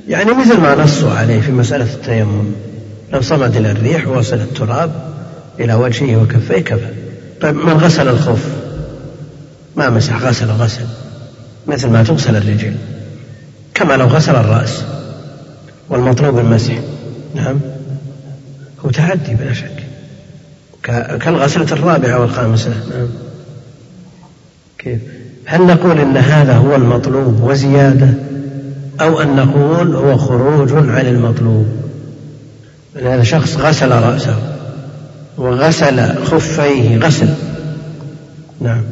يعني 0.09 0.33
مثل 0.33 0.61
ما 0.61 0.75
نصوا 0.75 1.13
عليه 1.13 1.41
في 1.41 1.53
مسألة 1.53 1.95
التيمم 1.95 2.53
لو 3.13 3.21
صمد 3.21 3.57
إلى 3.57 3.71
الريح 3.71 4.09
ووصل 4.09 4.37
التراب 4.37 4.93
إلى 5.61 5.75
وجهه 5.75 6.17
وكفيه 6.17 6.59
كفى. 6.59 6.89
طيب 7.41 7.55
من 7.55 7.73
غسل 7.73 8.09
الخف؟ 8.09 8.47
ما 9.77 9.91
مسح 9.91 10.23
غسل 10.23 10.47
غسل 10.47 10.87
مثل 11.67 11.89
ما 11.89 12.03
تغسل 12.03 12.37
الرجل. 12.37 12.75
كما 13.75 13.95
لو 13.95 14.07
غسل 14.07 14.37
الرأس 14.37 14.83
والمطلوب 15.89 16.39
المسح. 16.39 16.75
نعم. 17.35 17.61
هو 18.85 18.91
تعدي 18.91 19.35
بلا 19.35 19.53
شك. 19.53 19.83
كالغسلة 21.21 21.73
الرابعة 21.73 22.21
والخامسة. 22.21 22.71
نعم. 22.71 23.09
كيف؟ 24.85 24.99
هل 25.45 25.67
نقول 25.67 25.99
إن 25.99 26.17
هذا 26.17 26.53
هو 26.53 26.77
المطلوب 26.77 27.43
وزيادة؟ 27.43 28.09
أو 29.01 29.21
أن 29.21 29.37
نقول 29.37 29.97
هو 29.97 30.17
خروج 30.17 30.73
عن 30.73 31.07
المطلوب؟ 31.07 31.67
هذا 32.97 33.23
شخص 33.23 33.57
غسل 33.57 33.91
رأسه 33.91 34.37
وغسل 35.39 36.25
خفيه 36.25 36.99
غسل. 36.99 37.29
نعم. 38.61 38.83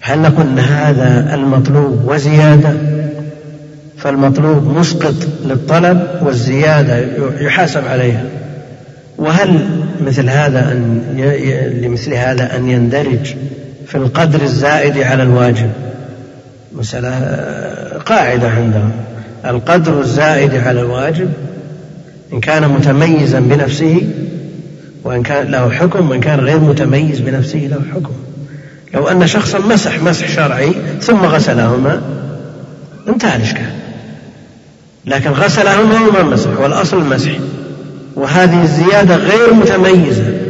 هل 0.00 0.18
نقول 0.18 0.46
أن 0.46 0.58
هذا 0.58 1.34
المطلوب 1.34 2.02
وزيادة؟ 2.06 2.72
فالمطلوب 3.96 4.78
مسقط 4.78 5.14
للطلب 5.44 6.06
والزيادة 6.22 6.98
يحاسب 7.40 7.86
عليها. 7.86 8.24
وهل 9.18 9.68
مثل 10.06 10.28
هذا 10.28 10.72
أن 10.72 11.02
لمثل 11.82 12.14
هذا 12.14 12.56
أن 12.56 12.68
يندرج 12.68 13.34
في 13.88 13.94
القدر 13.94 14.42
الزائد 14.42 14.98
على 14.98 15.22
الواجب. 15.22 15.70
مسألة 16.72 17.10
قاعدة 18.06 18.50
عندهم. 18.50 18.92
القدر 19.46 20.00
الزائد 20.00 20.54
على 20.54 20.80
الواجب 20.80 21.28
إن 22.32 22.40
كان 22.40 22.68
متميزا 22.68 23.40
بنفسه 23.40 24.02
وإن 25.04 25.22
كان 25.22 25.50
له 25.50 25.70
حكم 25.70 26.10
وإن 26.10 26.20
كان 26.20 26.40
غير 26.40 26.58
متميز 26.58 27.20
بنفسه 27.20 27.58
له 27.58 27.80
حكم. 27.94 28.12
لو 28.94 29.08
أن 29.08 29.26
شخصا 29.26 29.58
مسح 29.58 30.02
مسح 30.02 30.28
شرعي 30.28 30.72
ثم 31.00 31.24
غسلهما 31.24 32.00
انتهى 33.08 33.36
الإشكال. 33.36 33.70
لكن 35.06 35.30
غسلهما 35.30 36.08
وما 36.08 36.22
مسح 36.22 36.60
والأصل 36.60 36.98
المسح 36.98 37.32
وهذه 38.16 38.62
الزيادة 38.62 39.16
غير 39.16 39.54
متميزة. 39.54 40.47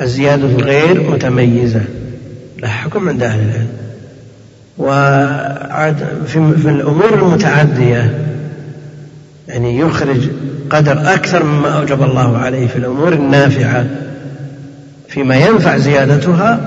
الزيادة 0.00 0.46
غير 0.46 1.10
متميزة 1.10 1.80
لها 2.62 2.70
حكم 2.70 3.08
عند 3.08 3.22
أهل 3.22 3.40
العلم. 3.40 3.68
وعاد 4.78 5.96
في, 6.26 6.52
في 6.62 6.68
الأمور 6.68 7.14
المتعدية 7.14 8.18
يعني 9.48 9.78
يخرج 9.78 10.28
قدر 10.70 10.92
أكثر 11.14 11.44
مما 11.44 11.68
أوجب 11.68 12.02
الله 12.02 12.38
عليه 12.38 12.66
في 12.66 12.76
الأمور 12.76 13.12
النافعة. 13.12 13.86
فيما 15.08 15.36
ينفع 15.36 15.76
زيادتها 15.76 16.60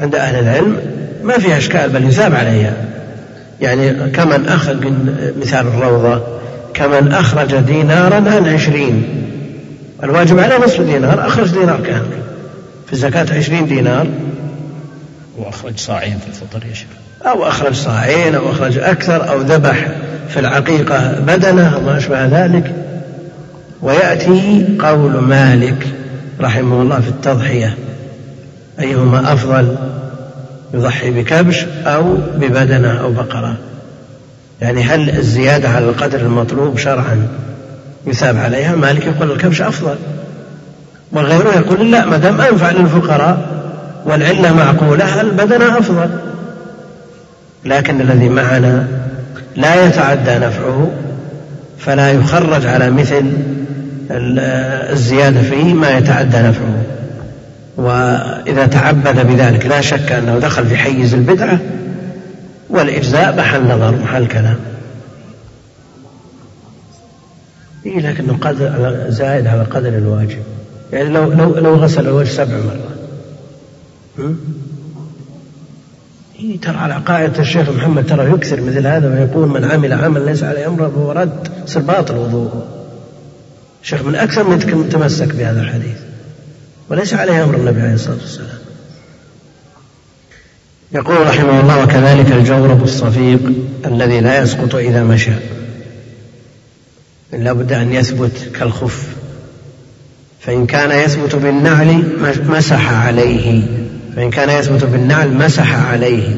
عند 0.00 0.14
أهل 0.14 0.34
العلم 0.34 0.76
ما 1.22 1.38
فيها 1.38 1.58
إشكال 1.58 1.90
بل 1.90 2.04
يثاب 2.04 2.34
عليها. 2.34 2.74
يعني 3.60 4.10
كمن 4.10 4.48
أخذ 4.48 4.76
مثال 5.40 5.66
الروضة 5.66 6.22
كمن 6.74 7.12
أخرج 7.12 7.56
دينارا 7.56 8.16
عن 8.16 8.48
عشرين. 8.54 9.04
الواجب 10.02 10.38
عليه 10.38 10.64
نصف 10.64 10.80
دينار 10.80 11.26
أخرج 11.26 11.50
دينار 11.50 11.80
كامل. 11.80 12.29
في 12.90 12.96
الزكاة 12.96 13.38
عشرين 13.38 13.66
دينار. 13.66 14.06
وأخرج 15.38 15.78
صاعين 15.78 16.18
في 16.18 16.28
الفطر 16.28 16.66
يا 16.66 16.74
شيخ. 16.74 16.88
أو 17.22 17.48
أخرج 17.48 17.74
صاعين 17.74 18.34
أو 18.34 18.50
أخرج 18.50 18.78
أكثر 18.78 19.28
أو 19.30 19.40
ذبح 19.40 19.88
في 20.28 20.40
العقيقة 20.40 21.20
بدنة 21.20 21.76
وما 21.76 21.96
أشبه 21.96 22.26
ذلك. 22.26 22.72
ويأتي 23.82 24.66
قول 24.80 25.12
مالك 25.12 25.86
رحمه 26.40 26.82
الله 26.82 27.00
في 27.00 27.08
التضحية. 27.08 27.76
أيهما 28.80 29.32
أفضل 29.32 29.76
يضحي 30.74 31.10
بكبش 31.10 31.66
أو 31.86 32.16
ببدنة 32.36 33.00
أو 33.00 33.12
بقرة؟ 33.12 33.56
يعني 34.60 34.82
هل 34.82 35.10
الزيادة 35.10 35.68
على 35.68 35.84
القدر 35.84 36.20
المطلوب 36.20 36.78
شرعا 36.78 37.28
يثاب 38.06 38.36
عليها؟ 38.36 38.76
مالك 38.76 39.06
يقول 39.06 39.32
الكبش 39.32 39.62
أفضل. 39.62 39.96
وغيره 41.12 41.48
يقول 41.48 41.90
لا 41.90 42.06
ما 42.06 42.16
دام 42.16 42.40
أنفع 42.40 42.70
للفقراء 42.70 43.48
والعلة 44.04 44.54
معقولة 44.54 45.20
البدنة 45.20 45.78
أفضل؟ 45.78 46.10
لكن 47.64 48.00
الذي 48.00 48.28
معنا 48.28 48.86
لا 49.56 49.86
يتعدى 49.86 50.34
نفعه 50.34 50.90
فلا 51.78 52.10
يخرج 52.10 52.66
على 52.66 52.90
مثل 52.90 53.32
الزيادة 54.10 55.42
فيه 55.42 55.74
ما 55.74 55.90
يتعدى 55.90 56.38
نفعه. 56.38 56.82
وإذا 57.76 58.66
تعبد 58.66 59.26
بذلك 59.26 59.66
لا 59.66 59.80
شك 59.80 60.12
أنه 60.12 60.38
دخل 60.38 60.66
في 60.66 60.76
حيز 60.76 61.14
البدعة 61.14 61.58
والإجزاء 62.70 63.36
محل 63.36 63.64
نظر 63.64 63.94
محل 64.02 64.26
كلام. 64.26 64.56
إيه 67.86 68.00
لكنه 68.00 68.38
قدر 68.40 69.04
زائد 69.08 69.46
على 69.46 69.62
قدر 69.62 69.88
الواجب. 69.88 70.42
يعني 70.92 71.08
لو 71.08 71.32
لو 71.32 71.54
لو 71.54 71.74
غسل 71.74 72.06
الوجه 72.08 72.28
سبع 72.28 72.54
مرات. 72.56 73.00
إيه 76.40 76.60
ترى 76.60 76.76
على 76.76 76.94
قاعدة 76.94 77.40
الشيخ 77.40 77.70
محمد 77.70 78.06
ترى 78.06 78.30
يكثر 78.30 78.60
مثل 78.60 78.86
هذا 78.86 79.08
ويقول 79.08 79.48
من 79.48 79.64
عمل 79.64 79.92
عمل 79.92 80.26
ليس 80.26 80.42
عليه 80.42 80.66
أمره 80.66 80.88
فهو 80.88 81.12
رد. 81.12 81.48
يصير 81.66 81.82
باطل 81.82 82.16
وضوءه. 82.16 82.66
الشيخ 83.82 84.02
من 84.02 84.14
أكثر 84.14 84.48
من 84.48 84.88
تمسك 84.92 85.34
بهذا 85.34 85.60
الحديث. 85.60 85.96
وليس 86.88 87.14
عليه 87.14 87.44
أمر 87.44 87.54
النبي 87.54 87.80
عليه 87.80 87.94
الصلاة 87.94 88.16
والسلام. 88.16 88.58
يقول 90.92 91.26
رحمه 91.26 91.60
الله 91.60 91.84
وكذلك 91.84 92.32
الجورب 92.32 92.82
الصفيق 92.82 93.40
الذي 93.86 94.20
لا 94.20 94.42
يسقط 94.42 94.74
إذا 94.74 95.04
مشى. 95.04 95.32
لا 97.32 97.52
بد 97.52 97.72
أن 97.72 97.92
يثبت 97.92 98.50
كالخف. 98.54 99.19
فإن 100.40 100.66
كان 100.66 100.90
يثبت 100.90 101.34
بالنعل 101.34 102.02
مسح 102.48 103.06
عليه. 103.06 103.62
فإن 104.16 104.30
كان 104.30 104.50
يثبت 104.50 104.84
بالنعل 104.84 105.34
مسح 105.34 105.86
عليه. 105.92 106.36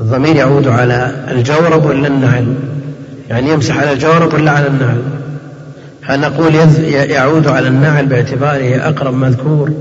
الضمير 0.00 0.36
يعود 0.36 0.68
على 0.68 1.24
الجورب 1.30 1.86
ولا 1.86 2.08
النعل؟ 2.08 2.54
يعني 3.30 3.50
يمسح 3.50 3.76
على 3.76 3.92
الجورب 3.92 4.34
ولا 4.34 4.50
على 4.50 4.66
النعل؟ 4.66 5.02
هل 6.02 6.20
نقول 6.20 6.54
يعود 7.10 7.46
على 7.46 7.68
النعل 7.68 8.06
باعتباره 8.06 8.76
أقرب 8.76 9.14
مذكور؟ 9.14 9.72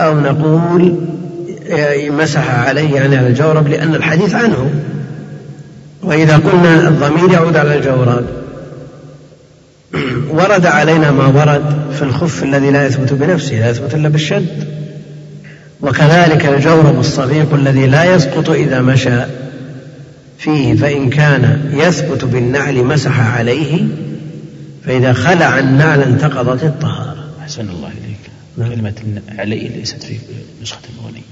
أو 0.00 0.20
نقول 0.20 0.96
مسح 2.18 2.54
عليه 2.54 2.94
يعني 2.94 3.16
على 3.16 3.26
الجورب 3.26 3.68
لأن 3.68 3.94
الحديث 3.94 4.34
عنه. 4.34 4.70
وإذا 6.02 6.36
قلنا 6.36 6.88
الضمير 6.88 7.32
يعود 7.32 7.56
على 7.56 7.76
الجورب 7.76 8.24
ورد 10.38 10.66
علينا 10.66 11.10
ما 11.10 11.26
ورد 11.26 11.92
في 11.92 12.02
الخف 12.02 12.42
الذي 12.42 12.70
لا 12.70 12.86
يثبت 12.86 13.12
بنفسه 13.12 13.60
لا 13.60 13.70
يثبت 13.70 13.94
إلا 13.94 14.08
بالشد 14.08 14.68
وكذلك 15.80 16.46
الجورب 16.46 17.00
الصفيق 17.00 17.54
الذي 17.54 17.86
لا 17.86 18.14
يسقط 18.14 18.50
إذا 18.50 18.80
مشى 18.80 19.20
فيه 20.38 20.74
فإن 20.74 21.10
كان 21.10 21.70
يثبت 21.72 22.24
بالنعل 22.24 22.84
مسح 22.84 23.20
عليه 23.20 23.84
فإذا 24.86 25.12
خلع 25.12 25.58
النعل 25.58 26.02
انتقضت 26.02 26.64
الطهارة 26.64 27.24
أحسن 27.40 27.68
الله 27.68 27.88
إليك 27.88 28.30
نعم. 28.56 28.74
كلمة 28.74 29.22
عليه 29.38 29.68
ليست 29.68 30.02
في 30.02 30.16
نسخة 30.62 30.80
المغنية 30.98 31.22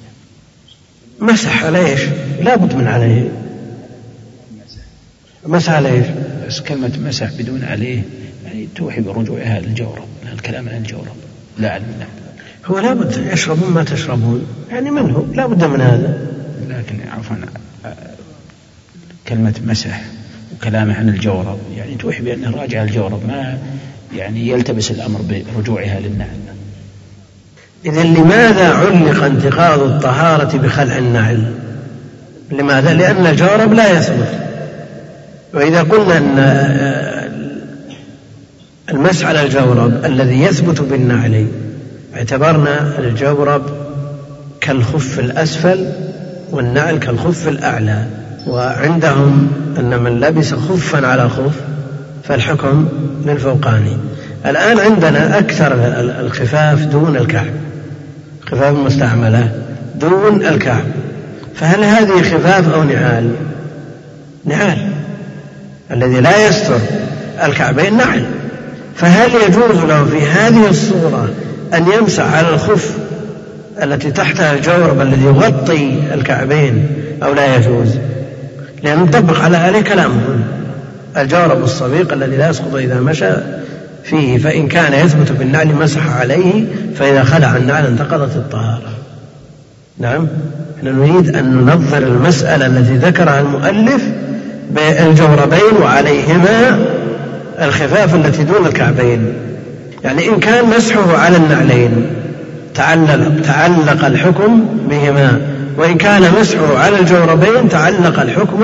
مسح 1.20 1.64
على 1.64 1.86
إيش؟ 1.86 2.00
لابد 2.42 2.74
من 2.74 2.86
عليه 2.86 3.28
مسح 5.46 5.72
على 5.72 5.88
إيش؟ 5.88 6.06
بس 6.48 6.60
كلمة 6.60 6.92
مسح 7.06 7.30
بدون 7.38 7.64
عليه 7.64 8.02
يعني 8.48 8.68
توحي 8.76 9.00
برجوعها 9.00 9.60
للجورب 9.60 10.04
الكلام 10.32 10.68
عن 10.68 10.76
الجورب 10.76 11.16
لا 11.58 11.72
عن 11.72 11.82
النعل 11.94 12.08
هو 12.66 12.78
لابد 12.78 13.26
يشربون 13.32 13.70
ما 13.70 13.84
تشربون. 13.84 14.46
يعني 14.70 14.90
منه 14.90 15.26
لابد 15.34 15.64
من 15.64 15.80
هذا. 15.80 16.18
لكن 16.68 16.96
عفوا 17.18 17.36
كلمة 19.28 19.54
مسح 19.66 20.00
وكلامه 20.54 20.94
عن 20.94 21.08
الجورب 21.08 21.58
يعني 21.76 21.94
توحي 21.94 22.22
بأنه 22.22 22.50
راجع 22.50 22.82
الجورب 22.82 23.26
ما 23.26 23.58
يعني 24.16 24.48
يلتبس 24.48 24.90
الأمر 24.90 25.20
برجوعها 25.56 26.00
للنعل. 26.00 26.38
إذا 27.84 28.02
لماذا 28.02 28.74
علق 28.74 29.24
انتقاض 29.24 29.80
الطهارة 29.80 30.58
بخلع 30.58 30.98
النعل؟ 30.98 31.54
لماذا؟ 32.50 32.94
لأن 32.94 33.26
الجورب 33.26 33.72
لا 33.72 33.98
يثبت 33.98 34.48
وإذا 35.54 35.82
قلنا 35.82 36.18
أن 36.18 36.38
المسح 38.90 39.26
على 39.26 39.42
الجورب 39.42 40.04
الذي 40.04 40.42
يثبت 40.42 40.80
بالنعل 40.80 41.46
اعتبرنا 42.16 42.98
الجورب 42.98 43.62
كالخف 44.60 45.18
الأسفل 45.18 45.86
والنعل 46.50 46.96
كالخف 46.96 47.48
الأعلى. 47.48 48.04
وعندهم 48.46 49.50
أن 49.78 49.98
من 50.02 50.20
لبس 50.20 50.54
خفا 50.54 51.06
على 51.06 51.28
خف 51.28 51.54
فالحكم 52.24 52.88
للفوقاني 53.26 53.96
الآن 54.46 54.78
عندنا 54.78 55.38
أكثر 55.38 55.72
الخفاف 56.20 56.84
دون 56.84 57.16
الكعب. 57.16 57.52
خفاف 58.46 58.76
مستعملة 58.76 59.52
دون 60.00 60.46
الكعب. 60.46 60.84
فهل 61.54 61.84
هذه 61.84 62.22
خفاف 62.22 62.74
أو 62.74 62.82
نعال؟ 62.82 63.30
نعال. 64.44 64.88
الذي 65.90 66.20
لا 66.20 66.48
يستر 66.48 66.78
الكعبين 67.44 67.96
نعل. 67.96 68.24
فهل 68.98 69.30
يجوز 69.34 69.84
له 69.84 70.04
في 70.04 70.26
هذه 70.26 70.70
الصورة 70.70 71.28
أن 71.74 71.86
يمسح 71.98 72.34
على 72.34 72.48
الخف 72.48 72.90
التي 73.82 74.10
تحتها 74.10 74.54
الجورب 74.54 75.00
الذي 75.00 75.24
يغطي 75.24 76.14
الكعبين 76.14 76.86
أو 77.22 77.34
لا 77.34 77.56
يجوز؟ 77.56 77.94
لأن 78.82 78.98
نطبق 78.98 79.40
على 79.40 79.56
عليه 79.56 79.80
كلامهم 79.80 80.42
الجورب 81.16 81.64
الصبيق 81.64 82.12
الذي 82.12 82.36
لا 82.36 82.50
يسقط 82.50 82.74
إذا 82.74 83.00
مشى 83.00 83.30
فيه 84.04 84.38
فإن 84.38 84.68
كان 84.68 84.92
يثبت 84.92 85.32
بالنعل 85.32 85.74
مسح 85.74 86.16
عليه 86.16 86.64
فإذا 86.96 87.24
خلع 87.24 87.56
النعل 87.56 87.86
انتقضت 87.86 88.36
الطهارة. 88.36 88.90
نعم؟ 89.98 90.26
إحنا 90.78 90.92
نريد 90.92 91.36
أن 91.36 91.44
ننظر 91.44 91.98
المسألة 91.98 92.66
التي 92.66 92.96
ذكرها 92.96 93.40
المؤلف 93.40 94.02
بالجوربين 94.70 95.82
وعليهما 95.82 96.78
الخفاف 97.62 98.14
التي 98.14 98.42
دون 98.42 98.66
الكعبين. 98.66 99.32
يعني 100.04 100.28
إن 100.28 100.40
كان 100.40 100.64
مسحه 100.76 101.18
على 101.18 101.36
النعلين 101.36 102.06
تعلق, 102.74 103.40
تعلق 103.44 104.04
الحكم 104.04 104.64
بهما. 104.90 105.40
وإن 105.76 105.96
كان 105.98 106.22
مسحه 106.40 106.78
على 106.78 107.00
الجوربين 107.00 107.68
تعلق 107.68 108.20
الحكم 108.20 108.60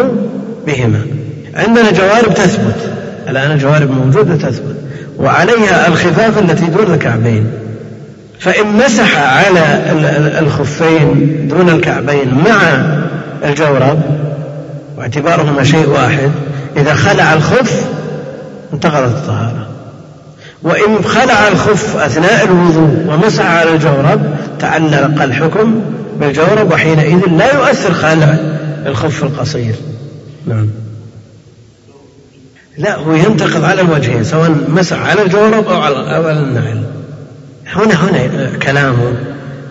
بهما. 0.66 1.00
عندنا 1.54 1.90
جوارب 1.90 2.34
تثبت. 2.34 2.90
الآن 3.28 3.50
الجوارب 3.50 3.90
موجودة 3.90 4.36
تثبت. 4.36 4.76
وعليها 5.18 5.88
الخفاف 5.88 6.38
التي 6.38 6.66
دون 6.66 6.94
الكعبين. 6.94 7.46
فإن 8.38 8.66
مسح 8.86 9.18
على 9.18 9.60
الخفين 10.40 11.38
دون 11.48 11.68
الكعبين 11.68 12.34
مع 12.48 12.84
الجورب 13.44 14.00
واعتبارهما 14.98 15.64
شيء 15.64 15.88
واحد 15.88 16.30
إذا 16.76 16.94
خلع 16.94 17.34
الخف 17.34 17.84
انتقضت 18.74 19.16
الطهارة. 19.16 19.68
وإن 20.62 21.04
خلع 21.04 21.48
الخف 21.48 21.96
أثناء 21.96 22.44
الوضوء 22.44 23.06
ومسح 23.08 23.46
على 23.46 23.74
الجورب 23.74 24.36
تعلق 24.58 25.22
الحكم 25.22 25.80
بالجورب 26.20 26.72
وحينئذ 26.72 27.20
لا 27.30 27.54
يؤثر 27.54 27.92
خلع 27.92 28.36
الخف 28.86 29.24
القصير. 29.24 29.74
نعم. 30.46 30.68
لا 32.78 32.96
هو 32.96 33.12
ينتقض 33.12 33.64
على 33.64 33.80
الوجهين 33.80 34.24
سواء 34.24 34.50
مسح 34.68 34.98
على 34.98 35.22
الجورب 35.22 35.66
أو 35.68 35.80
على 35.80 36.32
النعل. 36.32 36.84
هنا 37.66 37.94
هنا 37.94 38.48
كلامه 38.62 39.12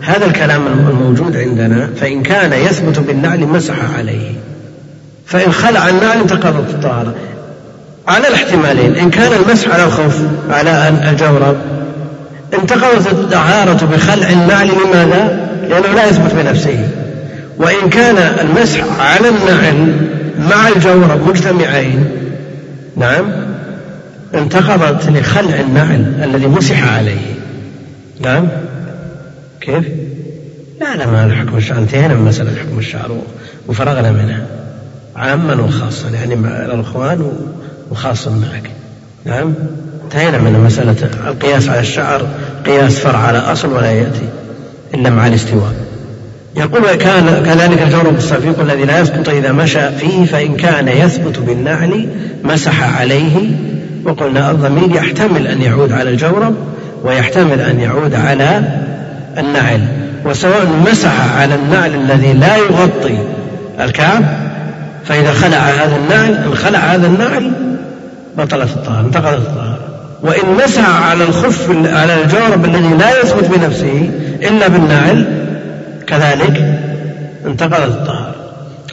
هذا 0.01 0.25
الكلام 0.25 0.67
الموجود 0.67 1.37
عندنا 1.37 1.89
فإن 1.95 2.23
كان 2.23 2.53
يثبت 2.53 2.99
بالنعل 2.99 3.39
مسح 3.39 3.75
عليه. 3.97 4.31
فإن 5.25 5.51
خلع 5.51 5.89
النعل 5.89 6.19
انتقضت 6.19 6.69
الطهارة. 6.69 7.15
على 8.07 8.27
الاحتمالين 8.27 8.95
إن 8.95 9.09
كان 9.09 9.33
المسح 9.33 9.73
على 9.73 9.83
الخوف 9.83 10.15
على 10.49 10.93
الجورب 11.09 11.57
انتقضت 12.53 13.07
الطهارة 13.07 13.85
بخلع 13.85 14.29
النعل 14.29 14.67
لماذا؟ 14.67 15.49
لأنه 15.69 15.87
لا 15.95 16.09
يثبت 16.09 16.33
بنفسه. 16.33 16.89
وإن 17.57 17.89
كان 17.89 18.17
المسح 18.17 18.83
على 18.99 19.29
النعل 19.29 19.95
مع 20.39 20.67
الجورب 20.67 21.27
مجتمعين 21.27 22.09
نعم 22.97 23.25
انتقضت 24.35 25.09
لخلع 25.09 25.59
النعل 25.59 26.13
الذي 26.23 26.47
مسح 26.47 26.93
عليه. 26.93 27.35
نعم؟ 28.21 28.47
كيف؟ 29.61 29.83
لا 30.81 30.95
لا 30.95 31.07
ما 31.07 31.35
حكم 31.35 31.57
الشعر. 31.57 31.77
انتهينا 31.77 32.13
من 32.13 32.25
مسألة 32.25 32.51
حكم 32.55 32.79
الشعر 32.79 33.17
وفرغنا 33.67 34.11
منها. 34.11 34.45
عاما 35.15 35.61
وخاصا 35.61 36.09
يعني 36.09 36.35
مع 36.35 36.49
الأخوان 36.49 37.31
وخاصا 37.93 38.29
معك. 38.29 38.69
نعم؟ 39.25 39.53
انتهينا 40.03 40.37
من 40.37 40.63
مسألة 40.65 40.95
القياس 41.27 41.69
على 41.69 41.79
الشعر 41.79 42.27
قياس 42.65 42.99
فرع 42.99 43.19
على 43.19 43.37
أصل 43.37 43.73
ولا 43.73 43.91
يأتي 43.91 44.29
إلا 44.93 45.09
مع 45.09 45.27
الاستواء 45.27 45.73
يقول 46.55 46.95
كان 46.95 47.43
كذلك 47.45 47.81
الجورب 47.81 48.17
الصفيق 48.17 48.59
الذي 48.59 48.85
لا 48.85 48.99
يسقط 48.99 49.29
إذا 49.29 49.51
مشى 49.51 49.91
فيه 49.91 50.25
فإن 50.25 50.55
كان 50.55 50.87
يثبت 50.87 51.39
بالنعل 51.39 52.07
مسح 52.43 52.99
عليه. 52.99 53.51
وقلنا 54.05 54.51
الضمير 54.51 54.95
يحتمل 54.95 55.47
أن 55.47 55.61
يعود 55.61 55.91
على 55.91 56.09
الجورب 56.09 56.55
ويحتمل 57.03 57.61
أن 57.61 57.79
يعود 57.79 58.15
على 58.15 58.63
النعل 59.37 59.81
وسواء 60.25 60.67
مسح 60.91 61.37
على 61.37 61.55
النعل 61.55 61.95
الذي 61.95 62.33
لا 62.33 62.57
يغطي 62.57 63.17
الكعب 63.79 64.23
فإذا 65.05 65.31
خلع 65.31 65.57
هذا 65.57 65.95
النعل 65.95 66.33
إن 66.33 66.55
خلع 66.55 66.79
هذا 66.79 67.07
النعل 67.07 67.51
بطلت 68.37 68.69
الطهارة 68.69 69.05
انتقضت 69.05 69.37
الطهارة. 69.37 69.79
وإن 70.21 70.65
مسح 70.65 70.89
على 70.89 71.23
الخف 71.23 71.69
على 71.85 72.23
الجورب 72.23 72.65
الذي 72.65 72.93
لا 72.93 73.21
يثبت 73.21 73.49
بنفسه 73.57 74.09
إلا 74.41 74.67
بالنعل 74.67 75.25
كذلك 76.07 76.79
انتقضت 77.45 77.91
الطهارة. 77.91 78.35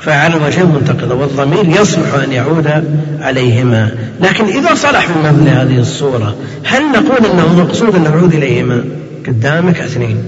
فعلى 0.03 0.37
الوجهين 0.37 0.67
منتقضة 0.67 1.15
والضمير 1.15 1.81
يصلح 1.81 2.15
أن 2.15 2.33
يعود 2.33 2.85
عليهما. 3.21 3.91
لكن 4.21 4.45
إذا 4.45 4.75
صلح 4.75 5.07
في 5.07 5.19
مثل 5.25 5.49
هذه 5.49 5.79
الصورة 5.79 6.35
هل 6.65 6.83
نقول 6.93 7.27
أنه 7.33 7.63
مقصود 7.63 7.95
أن 7.95 8.03
نعود 8.03 8.35
إليهما؟ 8.35 8.85
قدامك 9.27 9.81
اثنين. 9.81 10.25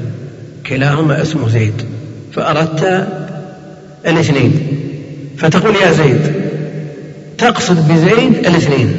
كلاهما 0.66 1.22
اسمه 1.22 1.48
زيد. 1.48 1.82
فأردت 2.32 3.06
الإثنين. 4.06 4.66
فتقول 5.38 5.76
يا 5.76 5.92
زيد 5.92 6.41
تقصد 7.42 7.92
بزيد 7.92 8.46
الاثنين. 8.46 8.94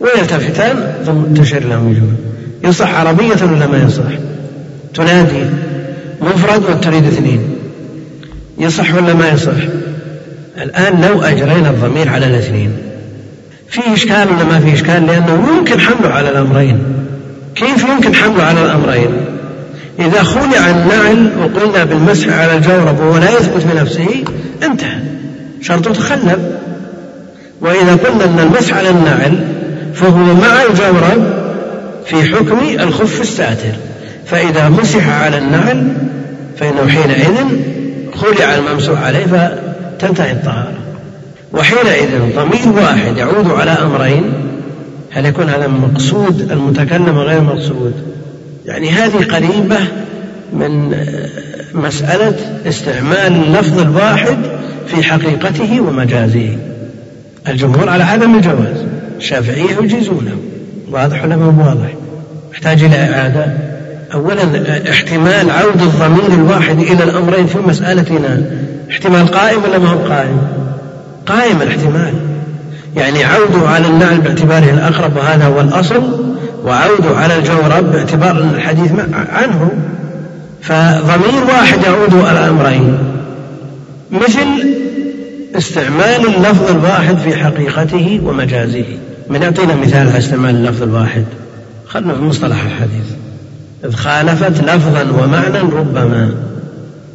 ويلتفتان 0.00 0.94
ثم 1.06 1.42
تشير 1.42 1.68
لهم 1.68 1.90
وجوه. 1.90 2.12
يصح 2.64 2.94
عربية 2.94 3.42
ولا 3.42 3.66
ما 3.66 3.84
يصح؟ 3.86 4.18
تنادي. 4.94 5.44
مفرد 6.20 6.62
وتريد 6.64 7.06
اثنين. 7.06 7.40
يصح 8.58 8.94
ولا 8.94 9.14
ما 9.14 9.28
يصح؟ 9.28 9.62
الآن 10.62 11.00
لو 11.00 11.22
أجرينا 11.22 11.70
الضمير 11.70 12.08
على 12.08 12.26
الاثنين. 12.26 12.72
في 13.68 13.80
إشكال 13.94 14.28
ولا 14.28 14.44
ما 14.44 14.60
في 14.60 14.74
إشكال؟ 14.74 15.06
لأنه 15.06 15.48
يمكن 15.58 15.80
حمله 15.80 16.08
على 16.08 16.30
الأمرين. 16.30 16.78
كيف 17.54 17.84
يمكن 17.84 18.14
حمله 18.14 18.42
على 18.42 18.64
الأمرين؟ 18.64 19.10
إذا 19.98 20.22
خلع 20.22 20.70
النعل 20.70 21.30
وقلنا 21.38 21.84
بالمسح 21.84 22.28
على 22.28 22.56
الجورب 22.56 23.00
وهو 23.00 23.16
لا 23.16 23.30
يثبت 23.30 23.66
بنفسه 23.72 24.24
انتهى. 24.62 24.98
شرطه 25.60 25.92
تخلف 25.92 26.38
وإذا 27.64 27.94
قلنا 27.94 28.24
أن 28.24 28.38
المسح 28.38 28.76
على 28.76 28.90
النعل 28.90 29.44
فهو 29.94 30.34
مع 30.34 30.62
الجورب 30.70 31.44
في 32.06 32.16
حكم 32.34 32.58
الخف 32.80 33.20
الساتر. 33.20 33.72
فإذا 34.26 34.68
مسح 34.68 35.08
على 35.08 35.38
النعل 35.38 35.92
فإنه 36.58 36.88
حينئذ 36.88 37.36
خلع 38.14 38.54
الممسوح 38.54 39.02
عليه 39.02 39.26
فتنتهي 39.26 40.32
الطهارة. 40.32 40.74
وحينئذ 41.52 42.08
ضمير 42.36 42.82
واحد 42.82 43.16
يعود 43.16 43.50
على 43.50 43.70
أمرين. 43.70 44.32
هل 45.10 45.26
يكون 45.26 45.48
هذا 45.48 45.66
مقصود 45.66 46.52
المتكلم 46.52 47.18
غير 47.18 47.40
مقصود؟ 47.40 47.94
يعني 48.66 48.90
هذه 48.90 49.24
قريبة 49.30 49.78
من 50.52 50.96
مسألة 51.74 52.36
استعمال 52.66 53.32
اللفظ 53.46 53.80
الواحد 53.80 54.38
في 54.86 55.02
حقيقته 55.02 55.80
ومجازه. 55.80 56.56
الجمهور 57.48 57.88
على 57.88 58.04
عدم 58.04 58.34
الجواز 58.34 58.84
الشافعية 59.16 59.76
يجيزونه 59.82 60.36
واضح 60.90 61.24
ولا 61.24 61.36
ما 61.36 61.64
واضح؟ 61.66 61.94
يحتاج 62.52 62.84
إلى 62.84 62.96
إعادة. 62.96 63.46
أولا 64.14 64.42
احتمال 64.90 65.50
عود 65.50 65.82
الضمير 65.82 66.32
الواحد 66.40 66.78
إلى 66.78 67.04
الأمرين 67.04 67.46
في 67.46 67.58
مسألتنا. 67.58 68.42
احتمال 68.90 69.26
قائم 69.26 69.62
ولا 69.64 69.78
ما 69.78 69.88
هو 69.88 69.98
قائم؟ 69.98 70.38
قائم 71.26 71.62
الاحتمال. 71.62 72.14
يعني 72.96 73.24
عوده 73.24 73.68
على 73.68 73.86
النعل 73.86 74.20
باعتباره 74.20 74.70
الأقرب 74.70 75.16
وهذا 75.16 75.44
هو 75.44 75.60
الأصل 75.60 76.02
وعوده 76.64 77.16
على 77.16 77.36
الجورب 77.38 77.92
باعتبار 77.92 78.38
الحديث 78.38 78.92
عنه. 79.32 79.70
فضمير 80.62 81.44
واحد 81.48 81.78
يعود 81.82 82.14
على 82.14 82.44
الأمرين. 82.44 82.98
مثل 84.10 84.46
استعمال 85.56 86.26
اللفظ 86.36 86.70
الواحد 86.70 87.16
في 87.16 87.36
حقيقته 87.36 88.20
ومجازه. 88.24 88.84
من 89.30 89.42
يعطينا 89.42 89.74
مثال 89.74 90.08
على 90.08 90.18
استعمال 90.18 90.54
اللفظ 90.54 90.82
الواحد. 90.82 91.24
خلنا 91.86 92.14
في 92.14 92.20
مصطلح 92.20 92.64
الحديث. 92.64 93.06
إذ 93.84 93.92
خالفت 93.92 94.64
لفظا 94.64 95.02
ومعنى 95.02 95.58
ربما. 95.58 96.34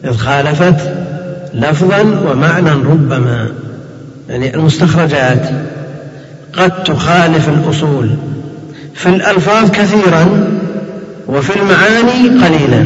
إذ 0.05 0.17
خالفت 0.17 0.93
لفظا 1.53 2.01
ومعنى 2.01 2.69
ربما. 2.69 3.49
يعني 4.29 4.55
المستخرجات. 4.55 5.49
قد 6.53 6.83
تخالف 6.83 7.49
الأصول. 7.49 8.09
في 8.93 9.09
الألفاظ 9.09 9.71
كثيرا 9.71 10.47
وفي 11.27 11.59
المعاني 11.59 12.45
قليلا. 12.45 12.85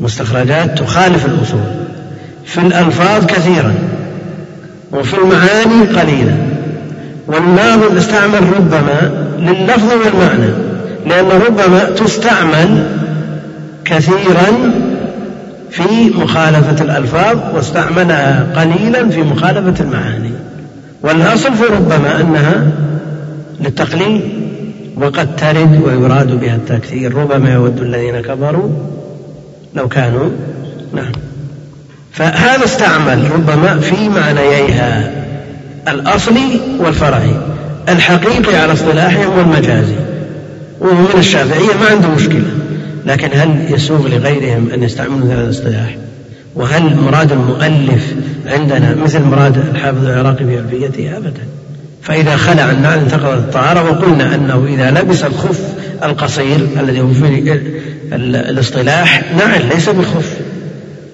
مستخرجات 0.00 0.78
تخالف 0.78 1.26
الأصول. 1.26 1.84
في 2.44 2.58
الألفاظ 2.58 3.26
كثيرا. 3.26 3.74
وفي 4.92 5.14
المعاني 5.14 6.00
قليلا 6.00 6.34
والناظم 7.26 7.96
استعمل 7.96 8.40
ربما 8.56 9.26
لللفظ 9.38 9.90
والمعنى 9.92 10.52
لأن 11.06 11.26
ربما 11.46 11.84
تستعمل 11.84 12.86
كثيرا 13.84 14.72
في 15.70 16.10
مخالفة 16.18 16.84
الألفاظ 16.84 17.38
واستعملها 17.54 18.46
قليلا 18.56 19.08
في 19.08 19.22
مخالفة 19.22 19.84
المعاني. 19.84 20.30
والأصل 21.02 21.54
في 21.54 21.64
ربما 21.64 22.20
أنها 22.20 22.66
للتقليل 23.60 24.20
وقد 24.96 25.36
ترد 25.36 25.80
ويراد 25.84 26.40
بها 26.40 26.56
التكثير 26.56 27.14
ربما 27.14 27.52
يود 27.52 27.80
الذين 27.80 28.20
كفروا 28.20 28.70
لو 29.74 29.88
كانوا 29.88 30.30
نعم. 30.94 31.12
فهذا 32.12 32.64
استعمل 32.64 33.30
ربما 33.32 33.78
في 33.80 34.08
معنييها 34.08 35.10
الأصلي 35.88 36.60
والفرعي 36.78 37.36
الحقيقي 37.88 38.56
على 38.56 38.72
اصطلاحهم 38.72 39.38
والمجازي. 39.38 39.94
ومن 40.80 41.06
الشافعية 41.18 41.74
ما 41.80 41.86
عنده 41.90 42.08
مشكلة. 42.08 42.50
لكن 43.06 43.28
هل 43.34 43.74
يسوغ 43.74 44.08
لغيرهم 44.08 44.68
أن 44.74 44.82
يستعملوا 44.82 45.32
هذا 45.32 45.44
الاصطلاح؟ 45.44 45.96
وهل 46.54 46.96
مراد 46.96 47.32
المؤلف 47.32 48.14
عندنا 48.46 48.94
مثل 49.04 49.22
مراد 49.22 49.58
الحافظ 49.74 50.04
العراقي 50.04 50.44
في 50.44 50.58
ألفيته؟ 50.58 51.16
أبدا. 51.16 51.42
فإذا 52.02 52.36
خلع 52.36 52.70
النعل 52.70 52.98
انتقضت 52.98 53.38
الطهارة 53.38 53.90
وقلنا 53.90 54.34
أنه 54.34 54.66
إذا 54.68 54.90
لبس 54.90 55.24
الخف 55.24 55.60
القصير 56.04 56.66
الذي 56.80 57.00
هو 57.00 57.08
في 57.08 57.60
الاصطلاح 58.12 59.22
نعل 59.38 59.68
ليس 59.68 59.88
بخف. 59.88 60.36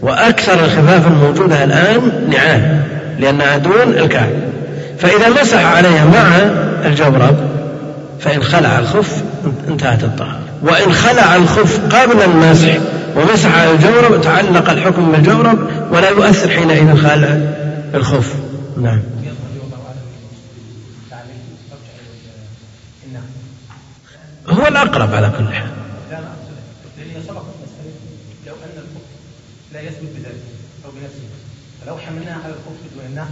وأكثر 0.07 0.65
الخفاف 0.65 1.07
الموجودة 1.07 1.65
الآن 1.65 2.31
نعال 2.31 2.81
لأنها 3.19 3.57
دون 3.57 3.89
الكعب 3.89 4.31
فإذا 4.99 5.29
مسح 5.43 5.65
عليها 5.65 6.05
مع 6.05 6.37
الجورب 6.87 7.37
فإن 8.21 8.43
خلع 8.43 8.79
الخف 8.79 9.23
انتهت 9.69 10.05
الطهارة. 10.05 10.41
وإن 10.63 10.93
خلع 10.93 11.37
الخف 11.37 11.81
قبل 11.95 12.23
المسح 12.23 12.79
ومسح 13.17 13.59
على 13.59 13.71
الجورب 13.71 14.21
تعلق 14.21 14.71
الحكم 14.71 15.13
بالجورب 15.13 15.59
ولا 15.91 16.11
يؤثر 16.11 16.49
حينئذ 16.51 16.97
خلع 16.97 17.39
الخف. 17.95 18.35
نعم. 18.83 19.01
هو 24.49 24.67
الأقرب 24.67 25.15
على 25.15 25.31
كل 25.39 25.53
حال 25.53 25.67
لو 28.47 28.55
أن 28.55 28.79
الخف 28.79 29.03
لا 29.77 29.83
يثبت 29.83 30.11
بذلك 30.17 30.45
أو 30.85 30.91
بنفسه. 30.91 31.29
فلو 31.81 31.97
حملناه 31.97 32.35
على 32.45 32.53
الخف 32.53 32.95
دون 32.95 33.05
النعم 33.11 33.29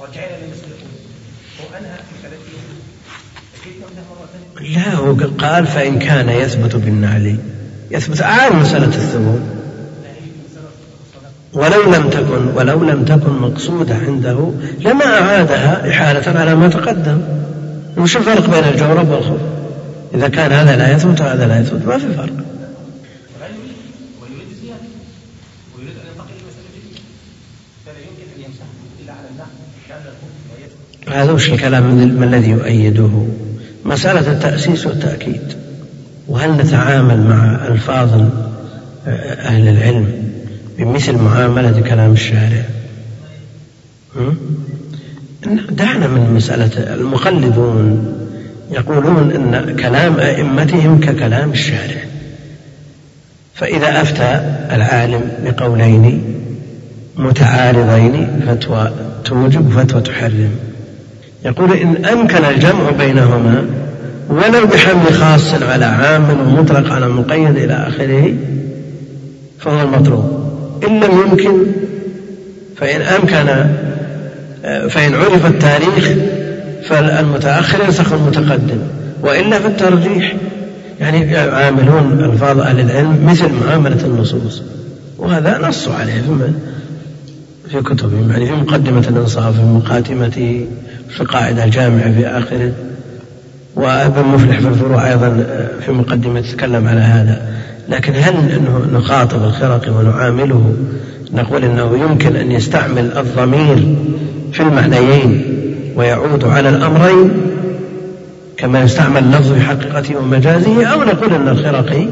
رجعنا 0.00 0.36
لمثل 0.36 0.66
الأولى 0.66 1.04
وأنهى 1.60 1.96
في 1.96 2.14
ثلاثة 2.22 2.44
لا 4.74 4.94
هو 4.94 5.14
قال 5.38 5.66
فإن 5.66 5.98
كان 5.98 6.28
يثبت 6.28 6.76
بالنعل 6.76 7.38
يثبت 7.90 8.22
أعان 8.22 8.56
مسألة 8.56 8.86
الثبوت 8.86 9.40
ولو 11.52 11.94
لم 11.94 12.10
تكن 12.10 12.46
ولو 12.54 12.84
لم 12.84 13.04
تكن 13.04 13.32
مقصودة 13.32 13.94
عنده 13.94 14.50
لما 14.80 15.04
أعادها 15.04 15.90
إحالة 15.90 16.40
على 16.40 16.54
ما 16.54 16.68
تقدم. 16.68 17.20
وش 17.96 18.16
الفرق 18.16 18.50
بين 18.50 18.64
الجورب 18.64 19.10
والخف 19.10 19.40
إذا 20.14 20.28
كان 20.28 20.52
هذا 20.52 20.76
لا 20.76 20.92
يثبت 20.92 21.20
وهذا 21.20 21.46
لا 21.46 21.60
يثبت 21.60 21.86
ما 21.86 21.98
في 21.98 22.12
فرق. 22.12 22.53
هذا 31.12 31.32
وش 31.32 31.50
الكلام 31.50 32.14
ما 32.18 32.24
الذي 32.24 32.50
يؤيده؟ 32.50 33.10
مسألة 33.84 34.32
التأسيس 34.32 34.86
والتأكيد. 34.86 35.42
وهل 36.28 36.50
نتعامل 36.50 37.20
مع 37.20 37.66
ألفاظ 37.66 38.22
أهل 39.06 39.68
العلم 39.68 40.12
بمثل 40.78 41.16
معاملة 41.18 41.80
كلام 41.80 42.12
الشارع؟ 42.12 42.62
دعنا 45.70 46.06
من 46.06 46.32
مسألة 46.36 46.94
المقلدون 46.94 48.14
يقولون 48.70 49.30
إن 49.30 49.76
كلام 49.76 50.18
أئمتهم 50.18 51.00
ككلام 51.00 51.50
الشارع. 51.50 52.04
فإذا 53.54 54.02
أفتى 54.02 54.40
العالم 54.70 55.32
بقولين 55.44 56.22
متعارضين 57.16 58.40
فتوى 58.46 58.92
توجب 59.24 59.70
فتوى 59.70 60.00
تحرم. 60.00 60.50
يقول 61.44 61.72
إن 61.72 62.04
أمكن 62.06 62.44
الجمع 62.44 62.90
بينهما 62.90 63.64
ولو 64.28 64.66
بحمل 64.66 65.12
خاص 65.12 65.62
على 65.62 65.84
عام 65.84 66.24
ومطلق 66.30 66.92
على 66.92 67.08
مقيد 67.08 67.56
إلى 67.56 67.74
آخره 67.88 68.34
فهو 69.58 69.82
المطلوب. 69.82 70.44
إن 70.88 71.00
لم 71.00 71.20
يمكن 71.26 71.66
فإن 72.76 73.00
أمكن 73.00 73.66
فإن 74.88 75.14
عرف 75.14 75.46
التاريخ 75.46 76.10
فالمتأخر 76.84 77.84
ينسخ 77.84 78.12
المتقدم 78.12 78.78
وإلا 79.22 79.58
فالترجيح 79.58 80.36
يعني 81.00 81.32
يعاملون 81.32 82.30
ألفاظ 82.32 82.60
أهل 82.60 82.80
العلم 82.80 83.26
مثل 83.26 83.48
معاملة 83.66 84.04
النصوص 84.04 84.62
وهذا 85.18 85.58
نصوا 85.68 85.94
عليه 85.94 86.22
في 87.70 87.82
كتبهم 87.82 88.30
يعني 88.30 88.46
في 88.46 88.52
مقدمة 88.52 89.04
الإنصاف 89.08 89.56
في 89.56 89.62
مقاتمته 89.62 90.66
في 91.10 91.20
القاعدة 91.20 91.64
الجامعة 91.64 92.12
في 92.12 92.26
آخره 92.26 92.72
وابن 93.76 94.28
مفلح 94.28 94.60
في 94.60 94.68
الفروع 94.68 95.10
أيضا 95.10 95.46
في 95.86 95.92
مقدمة 95.92 96.40
تكلم 96.40 96.88
على 96.88 97.00
هذا. 97.00 97.42
لكن 97.88 98.12
هل 98.12 98.34
أنه 98.34 98.86
نخاطب 98.92 99.44
الخرقي 99.44 99.90
ونعامله؟ 99.90 100.74
نقول 101.32 101.64
أنه 101.64 101.98
يمكن 101.98 102.36
أن 102.36 102.52
يستعمل 102.52 103.18
الضمير 103.18 103.96
في 104.52 104.60
المعنيين 104.60 105.44
ويعود 105.96 106.44
على 106.44 106.68
الأمرين 106.68 107.30
كما 108.56 108.82
يستعمل 108.82 109.32
في 109.42 109.60
حقيقته 109.60 110.16
ومجازه 110.16 110.86
أو 110.86 111.02
نقول 111.02 111.34
أن 111.34 111.48
الخرقي 111.48 112.08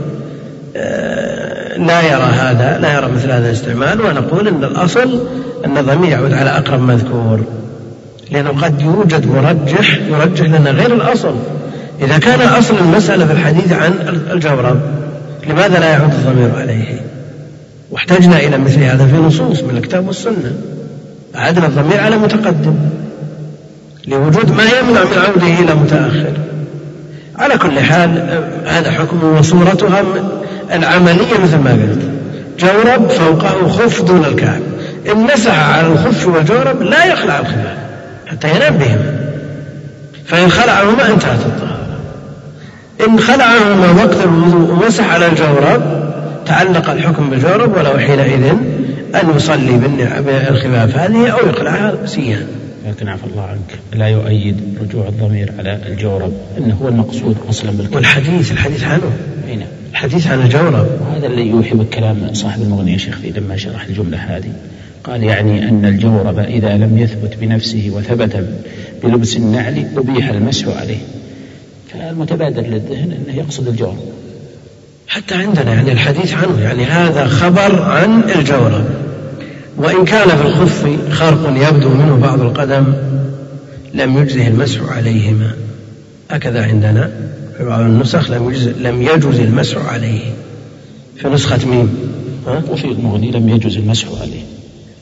آه، 0.77 1.78
لا 1.78 2.02
يرى 2.02 2.23
هذا 2.23 2.78
لا 2.81 2.94
يرى 2.94 3.12
مثل 3.12 3.31
هذا 3.31 3.47
الاستعمال 3.47 4.01
ونقول 4.01 4.48
أن 4.48 4.64
الأصل 4.64 5.20
أن 5.64 5.78
الضمير 5.78 6.10
يعود 6.10 6.32
على 6.32 6.51
أقرب 6.51 6.81
مذكور. 6.81 7.40
لأنه 8.32 8.50
قد 8.50 8.82
يوجد 8.82 9.26
مرجح 9.26 9.98
يرجح 10.09 10.46
لنا 10.46 10.70
غير 10.70 10.94
الأصل. 10.94 11.34
إذا 12.02 12.18
كان 12.18 12.40
أصل 12.40 12.78
المسألة 12.78 13.26
في 13.26 13.32
الحديث 13.32 13.72
عن 13.72 13.92
الجورب 14.32 14.80
لماذا 15.46 15.78
لا 15.78 15.90
يعود 15.90 16.12
الضمير 16.12 16.50
عليه؟ 16.59 17.00
واحتجنا 17.90 18.36
إلى 18.36 18.59
مثل 18.59 18.82
هذا 18.82 19.06
في 19.06 19.16
نصوص 19.16 19.62
من 19.62 19.76
الكتاب 19.76 20.06
والسنة. 20.06 20.52
أعدنا 21.36 21.66
الضمير 21.66 22.00
على 22.00 22.16
متقدم. 22.16 22.74
لوجود 24.06 24.50
ما 24.50 24.62
يمنع 24.62 25.04
من 25.04 25.18
عوده 25.26 25.60
إلى 25.60 25.74
متأخر. 25.74 26.32
على 27.36 27.59
كل 27.59 27.80
حال 27.80 28.40
هذا 28.66 28.90
حكم 28.90 29.24
وصورتها 29.38 30.02
العملية 30.72 31.38
مثل 31.42 31.59
ما 31.59 31.70
قلت. 31.70 32.00
جورب 32.59 33.09
فوقه 33.09 33.68
خف 33.68 34.02
دون 34.02 34.24
الكعب. 34.24 34.60
إن 35.12 35.16
مسح 35.16 35.68
على 35.68 35.86
الخف 35.86 36.26
والجورب 36.26 36.82
لا 36.82 37.04
يخلع 37.04 37.38
الخلاف. 37.38 37.76
حتى 38.32 38.56
ينام 38.56 38.76
بهما 38.76 39.32
فإن 40.26 40.50
خلعهما 40.50 41.10
انتهت 41.10 41.40
الطهارة. 41.46 41.98
إن 43.06 43.20
خلعهما 43.20 44.04
وقت 44.04 44.24
الوضوء 44.24 44.70
ومسح 44.70 45.12
على 45.12 45.26
الجورب 45.26 46.12
تعلق 46.46 46.90
الحكم 46.90 47.30
بالجورب 47.30 47.76
ولو 47.76 47.98
حينئذ 47.98 48.44
أن 49.14 49.36
يصلي 49.36 49.72
بالخفاف 50.26 50.96
هذه 50.96 51.28
أو 51.28 51.46
يقلعها 51.46 52.06
سيان 52.06 52.46
لكن 52.86 53.09
عفى 53.09 53.24
الله 53.24 53.42
عنك 53.42 53.78
لا 53.94 54.09
يؤيد 54.09 54.78
رجوع 54.82 55.09
الضمير 55.09 55.52
على 55.59 55.78
الجورب. 55.86 56.32
إنه 56.59 56.74
هو 56.82 56.88
المقصود 56.88 57.36
أصلا 57.48 57.70
بالكلام. 57.70 57.94
والحديث 57.94 58.52
الحديث 58.52 58.84
عنه. 58.84 59.12
أي 59.48 59.56
نعم. 59.56 59.68
الحديث 59.90 60.26
عن 60.26 60.40
الجورب. 60.40 60.86
وهذا 61.00 61.26
اللي 61.26 61.46
يوحي 61.46 61.74
بكلام 61.74 62.30
صاحب 62.32 62.62
المغني 62.62 62.92
يا 62.92 62.98
شيخ 62.98 63.18
لما 63.36 63.56
شرح 63.56 63.84
الجملة 63.84 64.18
هذه. 64.18 64.52
قال 65.04 65.22
يعني 65.22 65.68
أن 65.68 65.84
الجورب 65.84 66.38
إذا 66.38 66.76
لم 66.76 66.98
يثبت 66.98 67.36
بنفسه 67.40 67.90
وثبت 67.92 68.44
بلبس 69.04 69.36
النعل 69.36 69.86
أبيح 69.96 70.28
المسح 70.28 70.68
عليه. 70.68 70.98
فالمتبادر 71.92 72.62
للذهن 72.62 73.12
إنه 73.12 73.36
يقصد 73.36 73.68
الجورب 73.68 74.12
حتى 75.12 75.34
عندنا 75.34 75.74
يعني 75.74 75.92
الحديث 75.92 76.34
عنه 76.34 76.60
يعني 76.60 76.84
هذا 76.84 77.26
خبر 77.26 77.82
عن 77.82 78.22
الجورب 78.36 78.84
وإن 79.76 80.04
كان 80.04 80.28
في 80.28 80.46
الخف 80.46 80.86
خرق 81.10 81.68
يبدو 81.68 81.88
منه 81.88 82.16
بعض 82.16 82.40
القدم 82.40 82.84
لم 83.94 84.18
يجزه 84.18 84.48
المسح 84.48 84.80
عليهما. 84.82 85.52
هكذا 86.30 86.64
عندنا 86.64 87.10
في 87.58 87.64
بعض 87.64 87.80
النسخ 87.80 88.30
لم 88.30 88.50
يجز 88.50 88.68
لم 88.68 89.02
يجوز 89.02 89.40
المسح 89.40 89.92
عليه. 89.92 90.20
في 91.16 91.28
نسخة 91.28 91.68
ميم؟ 91.68 91.88
وفي 92.70 92.84
المغني 92.84 93.30
لم 93.30 93.48
يجوز 93.48 93.76
المسح 93.76 94.06
عليه. 94.20 94.41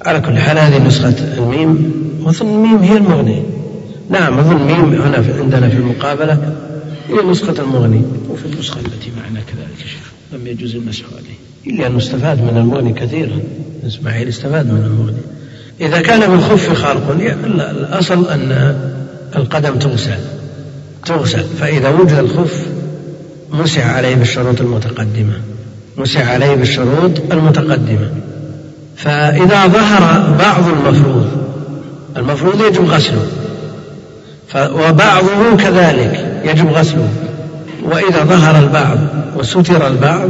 على 0.06 0.20
كل 0.20 0.38
حال 0.38 0.58
هذه 0.58 0.86
نسخة 0.86 1.14
الميم 1.38 1.92
وأظن 2.22 2.48
الميم 2.48 2.78
هي 2.78 2.96
المغني. 2.96 3.42
نعم 4.10 4.38
أظن 4.38 4.56
الميم 4.56 5.02
هنا 5.02 5.22
في 5.22 5.32
عندنا 5.32 5.68
في 5.68 5.76
المقابلة 5.76 6.54
هي 7.08 7.30
نسخة 7.30 7.62
المغني. 7.62 8.02
وفي 8.30 8.46
النسخة 8.46 8.80
التي 8.80 9.10
معنا 9.22 9.40
كذلك 9.40 9.78
شيخ 9.78 10.12
لم 10.32 10.46
يجوز 10.46 10.74
المسح 10.74 11.04
عليه. 11.16 11.78
لأنه 11.78 11.98
استفاد 11.98 12.42
من 12.42 12.56
المغني 12.56 12.92
كثيرا. 12.92 13.38
إسماعيل 13.86 14.28
استفاد 14.28 14.66
من 14.66 14.84
المغني. 14.86 15.22
إذا 15.80 16.00
كان 16.00 16.30
بالخف 16.30 16.72
خرق 16.72 17.10
الأصل 17.44 18.28
أن 18.28 18.76
القدم 19.36 19.78
تغسل. 19.78 20.18
تغسل. 21.06 21.44
فإذا 21.60 21.88
وجد 21.88 22.12
الخف 22.12 22.66
مسح 23.52 23.86
عليه 23.86 24.14
بالشروط 24.14 24.60
المتقدمة. 24.60 25.40
مسح 25.96 26.28
عليه 26.28 26.54
بالشروط 26.54 27.32
المتقدمة. 27.32 28.10
فإذا 29.04 29.66
ظهر 29.66 30.34
بعض 30.38 30.68
المفروض 30.68 31.26
المفروض 32.16 32.60
يجب 32.60 32.84
غسله 32.84 33.26
وبعضه 34.54 35.56
كذلك 35.58 36.40
يجب 36.44 36.70
غسله. 36.70 37.08
وإذا 37.84 38.24
ظهر 38.24 38.58
البعض 38.58 38.98
وستر 39.36 39.86
البعض 39.86 40.28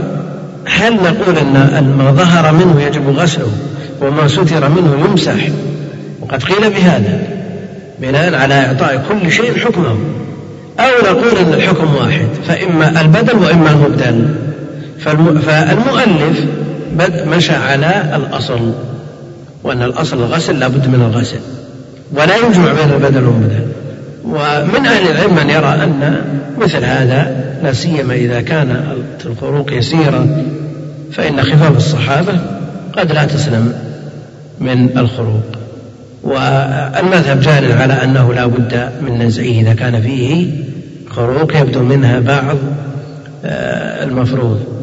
هل 0.65 0.95
نقول 0.95 1.39
أن 1.39 1.95
ما 1.99 2.11
ظهر 2.11 2.53
منه 2.53 2.83
يجب 2.83 3.09
غسله 3.09 3.53
وما 4.01 4.29
ستر 4.29 4.69
منه 4.69 5.07
يمسح؟ 5.11 5.49
وقد 6.21 6.43
قيل 6.43 6.71
بهذا 6.71 7.19
بناء 7.99 8.35
على 8.35 8.55
إعطاء 8.55 9.05
كل 9.09 9.33
شيء 9.33 9.59
حكمه. 9.59 9.97
أو 10.81 11.13
نقول 11.13 11.39
أن 11.39 11.55
الحكم 11.55 11.95
واحد 11.95 12.27
فإما 12.49 13.01
البدل 13.01 13.37
وإما 13.37 13.71
المبدل. 13.71 14.35
فالمؤلف 15.47 16.45
مشى 17.27 17.53
على 17.53 18.17
الأصل 18.17 18.73
وأن 19.65 19.83
الأصل 19.83 20.17
الغسل 20.17 20.59
لابد 20.59 20.89
من 20.89 21.11
الغسل 21.13 21.41
ولا 22.13 22.37
يجمع 22.37 22.73
بين 22.73 22.93
البدل 22.93 23.25
والمبدل 23.25 23.67
ومن 24.25 24.87
أهل 24.87 25.11
العلم 25.11 25.37
من 25.37 25.51
يرى 25.51 25.75
أن 25.85 26.23
مثل 26.59 26.85
هذا 26.85 27.45
لا 27.63 27.73
سيما 27.73 28.15
إذا 28.15 28.41
كان 28.41 28.97
الخروق 29.27 29.73
يسيرا 29.73 30.45
فإن 31.13 31.43
خفاف 31.43 31.77
الصحابة 31.77 32.33
قد 32.93 33.13
لا 33.13 33.25
تسلم 33.25 33.73
من 34.61 34.99
الخروق. 34.99 35.43
والمذهب 36.23 37.41
جار 37.41 37.73
على 37.73 37.93
أنه 37.93 38.35
لا 38.35 38.47
بد 38.47 38.89
من 39.03 39.23
نزعه 39.23 39.45
إذا 39.45 39.75
كان 39.75 40.03
فيه 40.03 40.51
خروق 41.11 41.57
يبدو 41.57 41.83
منها 41.83 42.21
بعض 42.21 42.57
آه، 43.45 44.05
المفروض. 44.05 44.80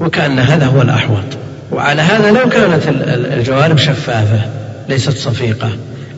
وكأن 0.00 0.38
هذا 0.38 0.66
هو 0.66 0.82
الأحوط. 0.82 1.24
وعلى 1.72 2.02
هذا 2.02 2.30
لو 2.30 2.48
كانت 2.48 2.82
الجوانب 3.08 3.78
شفافة 3.78 4.40
ليست 4.88 5.18
صفيقة 5.18 5.70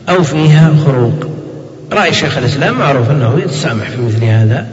أو 0.09 0.23
فيها 0.23 0.73
خروق. 0.85 1.29
رأي 1.91 2.13
شيخ 2.13 2.37
الإسلام 2.37 2.77
معروف 2.77 3.11
أنه 3.11 3.39
يتسامح 3.43 3.89
في 3.89 4.01
مثل 4.01 4.23
هذا 4.23 4.65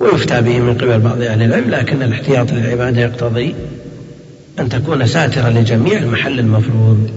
ويفتى 0.00 0.40
به 0.40 0.58
من 0.58 0.74
قبل 0.74 0.98
بعض 0.98 1.22
أهل 1.22 1.42
العلم 1.42 1.70
لكن 1.70 2.02
الاحتياط 2.02 2.52
للعبادة 2.52 3.00
يقتضي 3.00 3.54
أن 4.60 4.68
تكون 4.68 5.06
ساترا 5.06 5.50
لجميع 5.50 5.98
المحل 5.98 6.38
المفروض. 6.38 7.10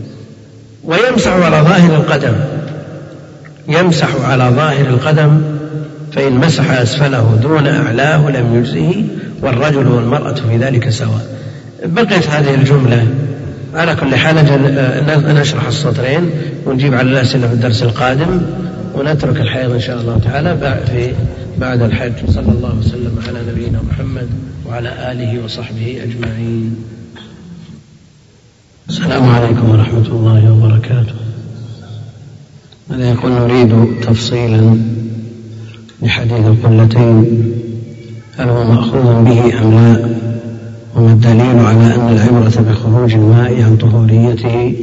ويمسح 0.83 1.31
على 1.31 1.57
ظاهر 1.57 1.95
القدم. 1.95 2.35
يمسح 3.67 4.09
على 4.23 4.43
ظاهر 4.55 4.85
القدم 4.87 5.41
فإن 6.15 6.33
مسح 6.33 6.71
أسفله 6.71 7.39
دون 7.41 7.67
أعلاه 7.67 8.29
لم 8.29 8.55
يجزه 8.55 9.03
والرجل 9.41 9.87
والمرأة 9.87 10.33
في 10.33 10.57
ذلك 10.57 10.89
سواء. 10.89 11.39
بقيت 11.85 12.27
هذه 12.27 12.55
الجملة 12.55 13.07
على 13.73 13.95
كل 13.95 14.15
حال 14.15 14.35
نشرح 15.35 15.67
السطرين 15.67 16.29
ونجيب 16.65 16.93
على 16.93 17.11
الأسئلة 17.11 17.47
في 17.47 17.53
الدرس 17.53 17.83
القادم 17.83 18.41
ونترك 18.95 19.41
الحيض 19.41 19.71
إن 19.71 19.79
شاء 19.79 20.01
الله 20.01 20.19
تعالى 20.19 20.79
في 20.91 21.11
بعد 21.59 21.81
الحج. 21.81 22.11
صلى 22.29 22.51
الله 22.51 22.75
وسلم 22.79 23.19
على 23.27 23.39
نبينا 23.51 23.79
محمد 23.91 24.29
وعلى 24.67 25.11
آله 25.11 25.43
وصحبه 25.43 25.99
أجمعين. 26.03 26.75
السلام 28.89 29.29
عليكم 29.29 29.69
ورحمة 29.69 30.07
الله 30.07 30.53
وبركاته. 30.53 31.15
ماذا 32.89 33.09
يقول؟ 33.09 33.31
نريد 33.31 34.01
تفصيلا 34.01 34.77
لحديث 36.01 36.45
القلتين. 36.45 37.58
هل 38.39 38.49
هو 38.49 38.63
مأخوذ 38.63 39.23
به 39.23 39.61
أم 39.61 39.71
لا؟ 39.71 40.09
وما 40.95 41.11
الدليل 41.11 41.59
على 41.59 41.95
أن 41.95 42.09
العبرة 42.09 42.65
بخروج 42.69 43.13
الماء 43.13 43.61
عن 43.61 43.77
طهوريته 43.77 44.73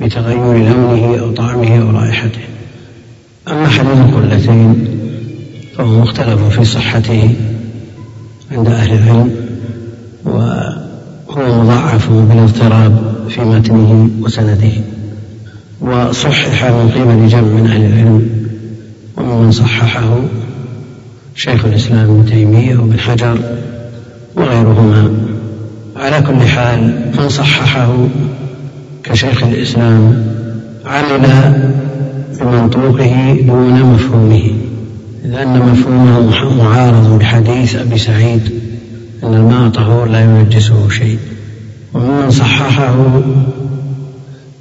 بتغير 0.00 0.38
لونه 0.38 1.18
أو 1.20 1.32
طعمه 1.32 1.82
أو 1.82 1.90
رائحته؟ 1.90 2.40
أما 3.48 3.68
حديث 3.68 3.92
القلتين 3.92 4.88
فهو 5.76 6.00
مختلف 6.00 6.42
في 6.42 6.64
صحته 6.64 7.34
عند 8.52 8.66
أهل 8.68 8.92
العلم 8.92 9.30
وهو 10.24 11.62
مضاعف 11.62 12.10
بالاضطراب 12.10 13.14
في 13.28 13.40
متنه 13.40 14.10
وسنده. 14.22 14.72
وصحح 15.80 16.64
من 16.64 16.90
قبل 16.90 17.28
جمع 17.28 17.40
من 17.40 17.66
أهل 17.66 17.84
العلم 17.84 18.28
ومن 19.16 19.52
صححه 19.52 20.18
شيخ 21.42 21.64
الإسلام 21.64 22.10
ابن 22.10 22.26
تيمية 22.26 22.76
وابن 22.76 22.98
حجر 22.98 23.38
وغيرهما. 24.36 25.12
على 25.96 26.22
كل 26.26 26.40
حال 26.40 27.10
من 27.18 27.28
صححه 27.28 28.08
كشيخ 29.04 29.42
الإسلام 29.44 30.24
عمل 30.86 31.28
بمنطوقه 32.40 33.40
دون 33.46 33.82
مفهومه. 33.82 34.50
لأن 35.24 35.58
مفهومه 35.58 36.62
معارض 36.62 37.18
بحديث 37.18 37.76
أبي 37.76 37.98
سعيد 37.98 38.52
أن 39.24 39.34
الماء 39.34 39.68
طهور 39.68 40.08
لا 40.08 40.20
ينجسه 40.20 40.88
شيء. 40.88 41.18
وممن 41.94 42.30
صححه 42.30 42.94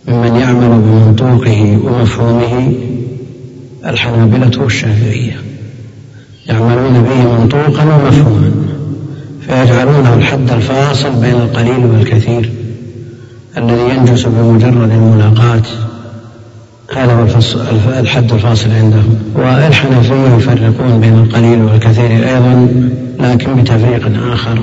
ممن 0.08 0.36
يعمل 0.36 0.82
بمنطوقه 0.82 1.80
ومفهومه 1.84 2.74
الحنابلة 3.86 4.62
والشافعية. 4.64 5.49
يعملون 6.50 7.04
به 7.04 7.40
منطوقا 7.40 7.84
ومفهوما 7.84 8.52
فيجعلونه 9.42 10.14
الحد 10.14 10.52
الفاصل 10.52 11.10
بين 11.22 11.34
القليل 11.36 11.86
والكثير. 11.86 12.50
الذي 13.58 13.96
ينجس 13.96 14.26
بمجرد 14.26 14.92
الملاقاة 14.92 15.62
هذا 16.96 17.14
هو 17.14 17.26
الحد 18.00 18.32
الفاصل 18.34 18.72
عندهم. 18.72 19.16
والحنفية 19.36 20.36
يفرقون 20.38 21.00
بين 21.02 21.14
القليل 21.14 21.62
والكثير 21.62 22.12
أيضا 22.12 22.68
لكن 23.20 23.56
بتفريق 23.56 24.12
آخر. 24.34 24.60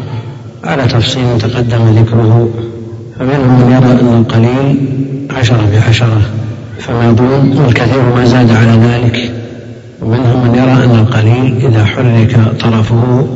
على 0.64 0.82
تفصيل 0.82 1.38
تقدم 1.38 1.98
ذكره 1.98 2.48
فمنهم 3.18 3.60
من 3.60 3.72
يرى 3.72 4.00
أن 4.00 4.18
القليل 4.18 4.88
عشرة 5.38 5.68
بعشرة 5.72 6.20
فما 6.78 7.12
دون 7.12 7.58
والكثير 7.58 8.02
ما 8.16 8.24
زاد 8.24 8.50
على 8.50 8.72
ذلك. 8.72 9.35
ومنهم 10.02 10.48
من 10.48 10.54
يرى 10.54 10.84
أن 10.84 10.98
القليل 10.98 11.66
إذا 11.66 11.84
حرك 11.84 12.40
طرفه 12.60 13.26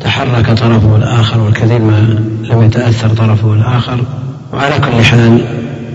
تحرك 0.00 0.46
طرفه 0.46 0.96
الآخر 0.96 1.40
والكثير 1.40 1.78
ما 1.78 2.18
لم 2.50 2.62
يتأثر 2.62 3.08
طرفه 3.08 3.52
الآخر. 3.52 4.04
وعلى 4.52 4.74
كل 4.78 5.04
حال 5.04 5.40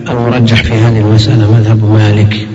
المرجح 0.09 0.63
في 0.63 0.73
هذه 0.73 0.99
المسألة 0.99 1.51
مذهب 1.51 1.91
مالك 1.91 2.47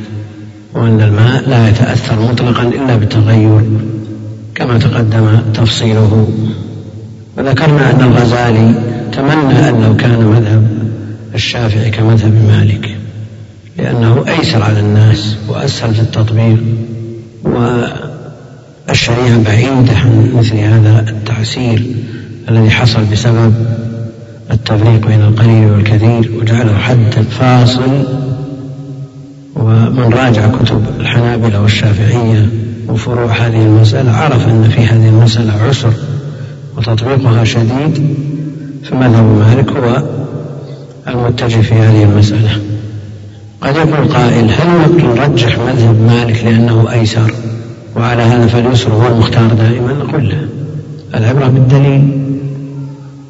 وأن 0.74 1.00
الماء 1.00 1.48
لا 1.48 1.68
يتأثر 1.68 2.20
مطلقا 2.20 2.62
إلا 2.62 2.96
بالتغير 2.96 3.62
كما 4.54 4.78
تقدم 4.78 5.38
تفصيله. 5.54 6.28
وذكرنا 7.38 7.90
أن 7.90 8.00
الغزالي 8.00 8.74
تمنى 9.12 9.68
أن 9.68 9.82
لو 9.82 9.96
كان 9.96 10.24
مذهب 10.24 10.68
الشافعي 11.34 11.90
كمذهب 11.90 12.34
مالك 12.48 12.96
لأنه 13.78 14.24
أيسر 14.28 14.62
على 14.62 14.80
الناس 14.80 15.36
وأسهل 15.48 15.94
في 15.94 16.00
التطبيق. 16.00 16.58
والشريعة 17.44 19.42
بعيدة 19.44 19.92
عن 19.92 20.32
مثل 20.34 20.56
هذا 20.56 21.04
التعسير 21.08 21.82
الذي 22.48 22.70
حصل 22.70 23.04
بسبب 23.12 23.54
التفريق 24.50 25.06
بين 25.06 25.20
القليل 25.20 25.70
والكثير 25.70 26.30
وجعله 26.40 26.78
حدا 26.78 27.22
فاصل. 27.22 28.04
ومن 29.56 30.12
راجع 30.14 30.48
كتب 30.48 30.82
الحنابلة 31.00 31.62
والشافعية 31.62 32.48
وفروع 32.88 33.32
هذه 33.32 33.62
المسألة 33.62 34.12
عرف 34.12 34.48
أن 34.48 34.70
في 34.74 34.80
هذه 34.80 35.08
المسألة 35.08 35.52
عسر 35.52 35.92
وتطبيقها 36.76 37.44
شديد. 37.44 38.16
فمذهب 38.84 39.24
مالك 39.24 39.70
هو 39.70 40.02
المتجه 41.08 41.60
في 41.60 41.74
هذه 41.74 42.02
المسألة. 42.02 42.50
قد 43.60 43.76
يقول 43.76 44.08
قائل 44.08 44.50
هل 44.50 45.04
نرجح 45.04 45.58
مذهب 45.58 46.00
مالك 46.00 46.44
لأنه 46.44 46.92
أيسر؟ 46.92 47.29
وعلى 47.96 48.22
هذا 48.22 48.46
فاليسر 48.46 48.92
هو 48.92 49.06
المختار 49.06 49.46
دائما 49.52 49.92
نقول 49.92 50.28
لا 50.28 50.38
العبرة 51.14 51.46
بالدليل 51.46 52.20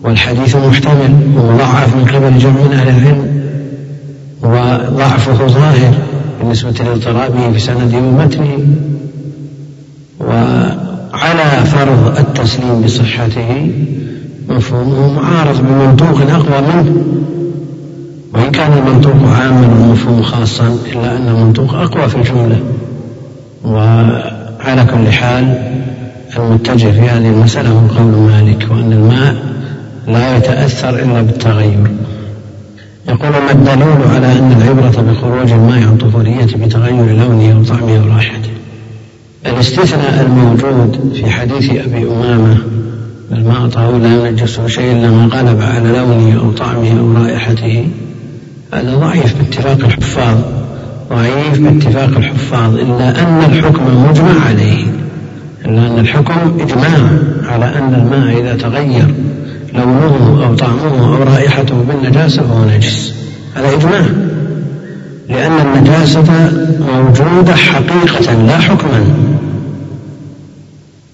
والحديث 0.02 0.56
محتمل 0.56 1.14
ومضاعف 1.36 1.96
من 1.96 2.04
قبل 2.04 2.38
جمع 2.38 2.52
من 2.52 2.72
أهل 2.72 2.88
العلم 2.88 3.40
وضعفه 4.42 5.46
ظاهر 5.46 5.94
بالنسبة 6.40 6.70
لاضطرابه 6.70 7.52
في 7.52 7.58
سنده 7.58 7.98
ومتنه 7.98 8.58
وعلى 10.20 11.64
فرض 11.64 12.18
التسليم 12.18 12.82
بصحته 12.82 13.72
مفهومه 14.48 15.12
معارض 15.12 15.60
بمنطوق 15.60 16.20
أقوى 16.20 16.60
منه 16.60 17.04
وإن 18.34 18.50
كان 18.50 18.72
المنطوق 18.72 19.14
عاما 19.14 19.66
والمفهوم 19.66 20.22
خاصا 20.22 20.78
إلا 20.92 21.16
أن 21.16 21.28
المنطوق 21.28 21.74
أقوى 21.74 22.08
في 22.08 22.16
الجملة 22.16 22.60
وعلى 24.60 24.84
كل 24.84 25.12
حال 25.12 25.72
المتجه 26.36 26.90
في 26.90 27.00
هذه 27.00 27.28
المسألة 27.28 27.68
هو 27.68 27.86
قول 27.98 28.30
مالك 28.30 28.66
وأن 28.70 28.92
الماء 28.92 29.34
لا 30.06 30.36
يتأثر 30.36 30.88
إلا 30.88 31.22
بالتغير. 31.22 31.90
يقول 33.08 33.30
ما 33.30 33.52
الدليل 33.52 34.08
على 34.14 34.32
أن 34.38 34.52
العبرة 34.62 35.02
بخروج 35.02 35.52
الماء 35.52 35.82
عن 35.82 35.96
طفولية 35.96 36.66
بتغير 36.66 37.16
لونه 37.16 37.52
أو 37.52 37.64
طعمه 37.64 37.98
أو 37.98 38.12
رائحته 38.14 38.50
الاستثناء 39.46 40.26
الموجود 40.26 41.12
في 41.14 41.30
حديث 41.30 41.70
أبي 41.70 42.02
أمامة 42.02 42.58
الماء 43.32 43.68
طهور 43.68 43.98
لا 43.98 44.28
ينجسه 44.28 44.66
شيء 44.66 44.92
إلا 44.92 45.10
ما 45.10 45.26
غلب 45.26 45.60
على 45.62 45.88
لونه 45.98 46.40
أو 46.40 46.50
طعمه 46.50 47.00
أو 47.00 47.22
رائحته 47.22 47.88
هذا 48.72 48.94
ضعيف 48.94 49.34
باتفاق 49.38 49.84
الحفاظ. 49.84 50.36
ضعيف 51.10 51.60
باتفاق 51.60 52.16
الحفاظ 52.16 52.74
إلا 52.74 53.22
أن 53.22 53.42
الحكم 53.52 53.82
مجمع 54.08 54.46
عليه. 54.48 54.84
إلا 55.64 55.86
أن 55.86 55.98
الحكم 55.98 56.60
إجماع 56.60 57.08
على 57.44 57.64
أن 57.64 57.94
الماء 57.94 58.40
إذا 58.40 58.54
تغير 58.54 59.14
لونه 59.74 60.44
أو 60.46 60.54
طعمه 60.54 61.16
أو 61.16 61.22
رائحته 61.22 61.74
بالنجاسة 61.88 62.42
فهو 62.42 62.64
نجس. 62.64 63.14
هذا 63.54 63.74
إجماع. 63.74 64.04
لأن 65.28 65.52
النجاسة 65.52 66.50
موجودة 66.94 67.54
حقيقة 67.54 68.42
لا 68.46 68.58
حكما. 68.58 69.04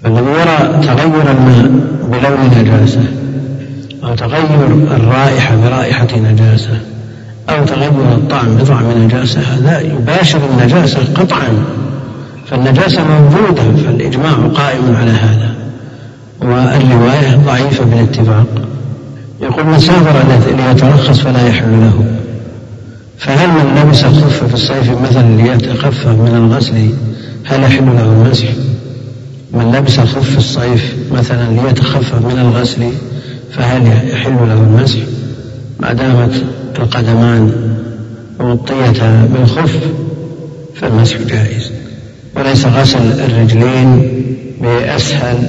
فالذي 0.03 0.31
يرى 0.31 0.81
تغير 0.83 1.31
الماء 1.31 1.71
بلون 2.13 2.51
نجاسة 2.61 3.05
أو 4.05 4.15
تغير 4.15 4.67
الرائحة 4.97 5.57
برائحة 5.57 6.09
نجاسة 6.33 6.81
أو 7.49 7.65
تغير 7.65 7.91
الطعم 7.91 8.57
بطعم 8.57 8.91
نجاسة 9.05 9.41
هذا 9.41 9.81
يباشر 9.81 10.41
النجاسة 10.51 10.99
قطعا. 11.15 11.65
فالنجاسة 12.51 13.05
موجودة 13.05 13.63
فالإجماع 13.85 14.33
قائم 14.33 14.97
على 14.97 15.11
هذا. 15.11 15.55
والرواية 16.41 17.37
ضعيفة 17.47 17.85
بالاتفاق. 17.85 18.47
يقول 19.41 19.67
من 19.67 19.79
سافر 19.79 20.23
ليترخص 20.57 21.21
فلا 21.21 21.49
يحل 21.49 21.71
له. 21.81 22.05
فهل 23.19 23.49
من 23.49 23.83
لبس 23.83 24.05
الخف 24.05 24.45
في 24.45 24.55
الصيف 24.55 24.91
مثلا 25.03 25.43
ليتخفف 25.43 26.07
من 26.07 26.35
الغسل؟ 26.35 26.91
هل 27.45 27.63
يحل 27.63 27.87
له 27.87 28.03
المسح؟ 28.03 28.49
من 29.53 29.73
لبس 29.73 29.99
الخف 29.99 30.31
في 30.31 30.39
الصيف 30.39 30.95
مثلا 31.13 31.51
ليتخفف 31.51 32.15
من 32.15 32.39
الغسل؟ 32.39 32.91
فهل 33.53 33.87
يحل 34.13 34.33
له 34.33 34.55
المسح؟ 34.55 34.99
ما 35.81 35.93
دامت 35.93 36.45
القدمان 36.79 37.53
مغطية 38.41 39.27
بالخف 39.35 39.79
فالمسح 40.75 41.17
جائز. 41.29 41.73
وليس 42.37 42.67
غسل 42.67 43.21
الرجلين 43.21 44.09
بأسهل 44.63 45.49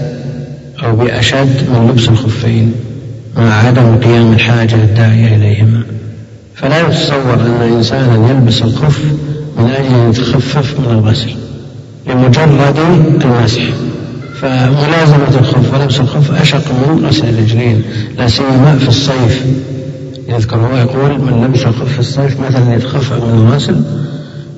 أو 0.83 0.95
بأشد 0.95 1.69
من 1.69 1.89
لبس 1.89 2.09
الخفين 2.09 2.73
مع 3.37 3.53
عدم 3.67 3.95
قيام 3.95 4.33
الحاجة 4.33 4.75
الداعية 4.75 5.35
إليهما. 5.35 5.83
فلا 6.55 6.87
يتصور 6.87 7.33
أن 7.33 7.73
إنسانا 7.75 8.29
يلبس 8.29 8.61
الخف 8.61 9.01
من 9.57 9.69
أجل 9.69 9.95
أن 9.95 10.09
يتخفف 10.09 10.79
من 10.79 10.91
الغسل 10.91 11.29
لمجرد 12.07 12.79
المسح. 13.25 13.61
فملازمة 14.41 15.39
الخف 15.39 15.73
ولبس 15.73 15.99
الخف 15.99 16.41
أشق 16.41 16.71
من 16.71 17.05
غسل 17.05 17.29
الرجلين 17.29 17.83
لا 18.17 18.27
سيما 18.27 18.77
في 18.79 18.87
الصيف. 18.87 19.43
يذكر 20.29 20.57
هو 20.57 20.77
يقول 20.77 21.21
من 21.21 21.43
لبس 21.43 21.59
في 21.93 21.99
الصيف 21.99 22.39
مثلا 22.39 22.75
يتخفف 22.75 23.23
من 23.23 23.47
الغسل 23.47 23.81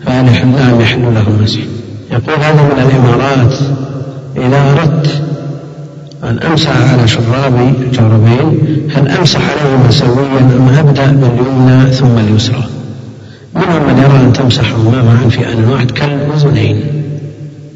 فهل 0.06 0.28
يحل 0.28 0.48
نعم 0.48 0.82
يحل 0.82 1.02
له 1.02 1.28
المسح 1.28 1.60
يقول 2.12 2.40
هذا 2.40 2.62
من 2.62 2.84
الإمارات 2.84 3.54
إذا 4.38 4.72
أردت 4.72 5.22
أن 6.24 6.40
أمسح 6.40 6.92
على 6.92 7.08
شرابي 7.08 7.74
الجوربين 7.82 8.60
هل 8.96 9.08
أمسح 9.08 9.40
عليهما 9.42 9.92
سويا 9.92 10.40
أم 10.40 10.70
أبدأ 10.80 11.06
باليمنى 11.06 11.92
ثم 11.92 12.18
اليسرى؟ 12.18 12.64
منهم 13.56 13.88
من 13.88 13.98
يرى 13.98 14.26
أن 14.26 14.34
تمسحهما 14.34 15.04
معا 15.04 15.30
في 15.30 15.54
آن 15.54 15.66
واحد؟ 15.66 15.92
كالأذنين. 15.92 16.84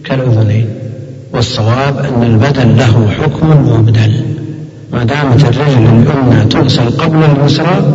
كالأذنين. 0.05 0.65
والصواب 1.33 1.97
أن 1.97 2.23
البدل 2.23 2.77
له 2.77 3.09
حكم 3.09 3.47
مبدل. 3.49 4.25
ما 4.93 5.03
دامت 5.03 5.41
الرجل 5.43 5.77
اليمنى 5.77 6.45
تغسل 6.49 6.89
قبل 6.89 7.23
اليسرى 7.23 7.93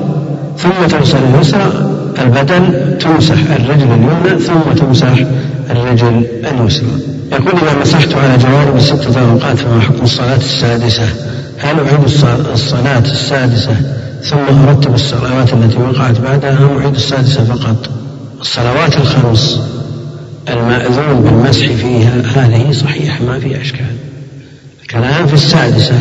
ثم 0.58 0.86
تغسل 0.88 1.18
اليسرى 1.34 1.90
البدل 2.18 2.98
تمسح 2.98 3.50
الرجل 3.50 3.92
اليمنى 3.92 4.40
ثم 4.40 4.72
تمسح 4.76 5.24
الرجل 5.70 6.26
اليسرى. 6.52 7.00
يقول 7.32 7.60
إذا 7.62 7.80
مسحت 7.82 8.14
على 8.14 8.38
جوانب 8.38 8.80
ستة 8.80 9.30
أوقات 9.30 9.58
فما 9.58 9.80
حكم 9.80 10.04
الصلاة 10.04 10.36
السادسة؟ 10.36 11.08
هل 11.58 11.76
أعيد 11.80 12.04
الصلاة 12.52 12.98
السادسة 12.98 13.76
ثم 14.22 14.68
أرتب 14.68 14.94
الصلوات 14.94 15.52
التي 15.52 15.78
وقعت 15.78 16.20
بعدها 16.20 16.50
أم 16.50 16.78
أعيد 16.78 16.94
السادسة 16.94 17.44
فقط؟ 17.44 17.90
الصلوات 18.40 18.96
الخمس 18.96 19.60
المأذون 20.48 21.20
بالمسح 21.20 21.66
فيها 21.66 22.22
هذه 22.36 22.72
صحيحة 22.72 23.24
ما 23.24 23.38
في 23.38 23.60
أشكال. 23.60 23.96
الكلام 24.82 25.26
في 25.26 25.34
السادسة 25.34 25.94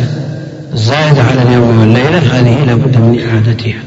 الزائدة 0.72 1.22
على 1.22 1.42
اليوم 1.42 1.80
والليلة 1.80 2.18
هذه 2.18 2.64
لابد 2.64 2.96
من 2.96 3.20
إعادتها 3.28 3.82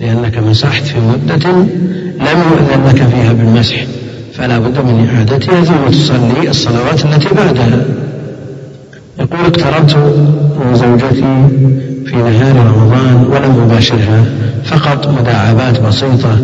لأنك 0.00 0.38
مسحت 0.38 0.82
في 0.82 1.00
مدة 1.00 1.50
لم 2.20 2.38
يؤذن 2.50 2.88
لك 2.88 2.96
فيها 2.96 3.32
بالمسح 3.32 3.84
فلا 4.34 4.58
بد 4.58 4.78
من 4.78 5.08
إعادتها 5.14 5.64
ثم 5.64 5.90
تصلي 5.90 6.50
الصلوات 6.50 7.04
التي 7.04 7.34
بعدها. 7.34 7.84
يقول 9.18 9.40
اقتربت 9.40 9.96
من 10.64 10.74
زوجتي 10.74 11.48
في 12.06 12.16
نهار 12.16 12.56
رمضان 12.56 13.26
ولم 13.30 13.60
أباشرها 13.70 14.24
فقط 14.64 15.08
مداعبات 15.08 15.80
بسيطة 15.80 16.38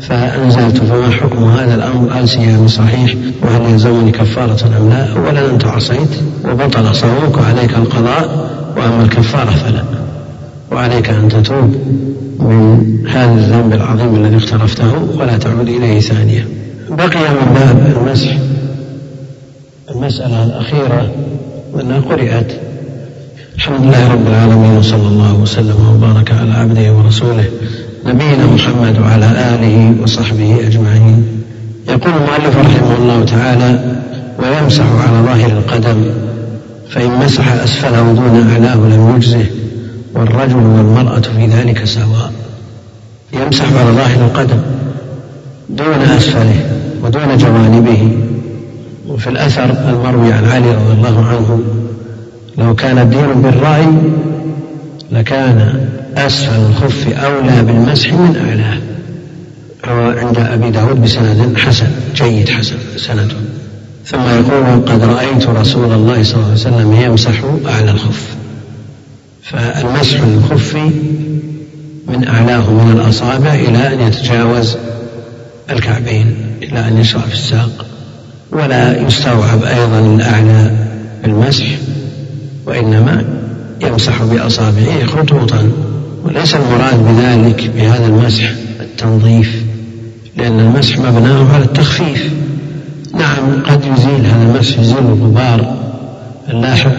فأنزلت 0.00 0.76
فما 0.76 1.10
حكم 1.10 1.44
هذا 1.44 1.74
الأمر؟ 1.74 2.12
هل 2.12 2.28
صيامي 2.28 2.68
صحيح 2.68 3.14
وهل 3.42 3.70
يلزمني 3.72 4.10
كفارة 4.10 4.76
أم 4.80 4.90
لا؟ 4.90 5.12
أولا 5.12 5.50
أنت 5.50 5.64
عصيت 5.64 6.10
وبطل 6.44 6.94
صومك 6.94 7.38
وعليك 7.38 7.74
القضاء. 7.74 8.50
وأما 8.82 9.02
الكفارة 9.02 9.50
فلا. 9.50 9.82
وعليك 10.72 11.10
أن 11.10 11.28
تتوب 11.28 11.74
من 12.38 13.06
هذا 13.08 13.34
الذنب 13.34 13.72
العظيم 13.72 14.14
الذي 14.14 14.36
اقترفته 14.36 14.92
ولا 15.18 15.36
تعود 15.38 15.68
إليه 15.68 16.00
ثانية. 16.00 16.46
بقي 16.90 17.20
من 17.20 17.54
باب 17.54 17.96
المسح. 17.96 18.38
المسألة 19.90 20.44
الأخيرة 20.44 21.10
وأنها 21.72 22.00
قرئت. 22.00 22.60
الحمد 23.56 23.80
لله 23.82 24.12
رب 24.12 24.26
العالمين 24.26 24.76
وصلى 24.76 25.08
الله 25.08 25.34
وسلم 25.34 25.76
وبارك 25.94 26.32
على 26.32 26.52
عبده 26.52 26.92
ورسوله 26.92 27.44
نبينا 28.06 28.46
محمد 28.46 28.98
وعلى 28.98 29.26
آله 29.26 29.94
وصحبه 30.02 30.66
أجمعين. 30.66 31.26
يقول 31.88 32.12
المؤلف 32.14 32.56
رحمه 32.58 32.96
الله 32.98 33.24
تعالى 33.24 33.96
ويمسح 34.38 34.84
على 34.84 35.26
ظاهر 35.26 35.50
القدم 35.50 36.04
فإن 36.92 37.10
مسح 37.10 37.52
أسفله 37.52 38.12
دون 38.12 38.50
أعلاه 38.50 38.74
لم 38.74 39.16
يجزه 39.16 39.46
والرجل 40.14 40.56
والمرأة 40.56 41.20
في 41.20 41.46
ذلك 41.46 41.84
سواء. 41.84 42.32
يمسح 43.32 43.64
على 43.64 43.90
ظاهر 43.90 44.24
القدم 44.24 44.60
دون 45.68 46.02
أسفله 46.02 46.78
ودون 47.02 47.36
جوانبه. 47.36 48.18
وفي 49.08 49.30
الأثر 49.30 49.88
المروي 49.88 50.32
عن 50.32 50.44
علي 50.44 50.70
رضي 50.70 50.92
الله 50.92 51.24
عنه 51.26 51.60
لو 52.58 52.74
كان 52.74 52.98
الدين 52.98 53.42
بالرأي 53.42 53.86
لكان 55.12 55.86
أسفل 56.16 56.60
الخف 56.70 57.08
أولى 57.08 57.62
بالمسح 57.62 58.12
من 58.12 58.36
أعلاه. 58.48 58.78
عند 60.20 60.38
أبي 60.38 60.70
داود 60.70 61.02
بسند 61.02 61.56
حسن 61.56 61.86
جيد 62.14 62.48
حسن 62.48 62.76
سنده. 62.96 63.36
ثم 64.06 64.20
يقول 64.20 64.82
قد 64.86 65.04
رأيت 65.04 65.46
رسول 65.46 65.92
الله 65.92 66.22
صلى 66.22 66.34
الله 66.34 66.44
عليه 66.44 66.52
وسلم 66.52 66.92
يمسح 66.92 67.42
أعلى 67.66 67.90
الخف. 67.90 68.36
فالمسح 69.42 70.20
الخف 70.20 70.76
من 72.08 72.28
أعلاه 72.28 72.70
من 72.70 72.92
الأصابع 73.00 73.54
إلى 73.54 73.94
أن 73.94 74.00
يتجاوز 74.00 74.76
الكعبين 75.70 76.36
إلى 76.62 76.88
أن 76.88 76.98
يشرع 76.98 77.20
في 77.20 77.34
الساق. 77.34 77.86
ولا 78.50 79.06
يستوعب 79.06 79.64
أيضا 79.64 79.98
الأعلى 79.98 80.76
بالمسح 81.22 81.66
وإنما 82.66 83.24
يمسح 83.80 84.22
بأصابعه 84.22 85.06
خطوطا. 85.06 85.72
وليس 86.24 86.54
المراد 86.54 87.04
بذلك 87.06 87.70
بهذا 87.76 88.06
المسح 88.06 88.52
التنظيف 88.80 89.62
لأن 90.36 90.60
المسح 90.60 90.98
مبناه 90.98 91.54
على 91.54 91.64
التخفيف. 91.64 92.30
نعم 93.14 93.62
قد 93.66 93.84
يزيل 93.84 94.26
هذا 94.26 94.42
المسح 94.42 94.78
يزيل 94.78 94.98
الغبار 94.98 95.76
اللاحق, 96.48 96.92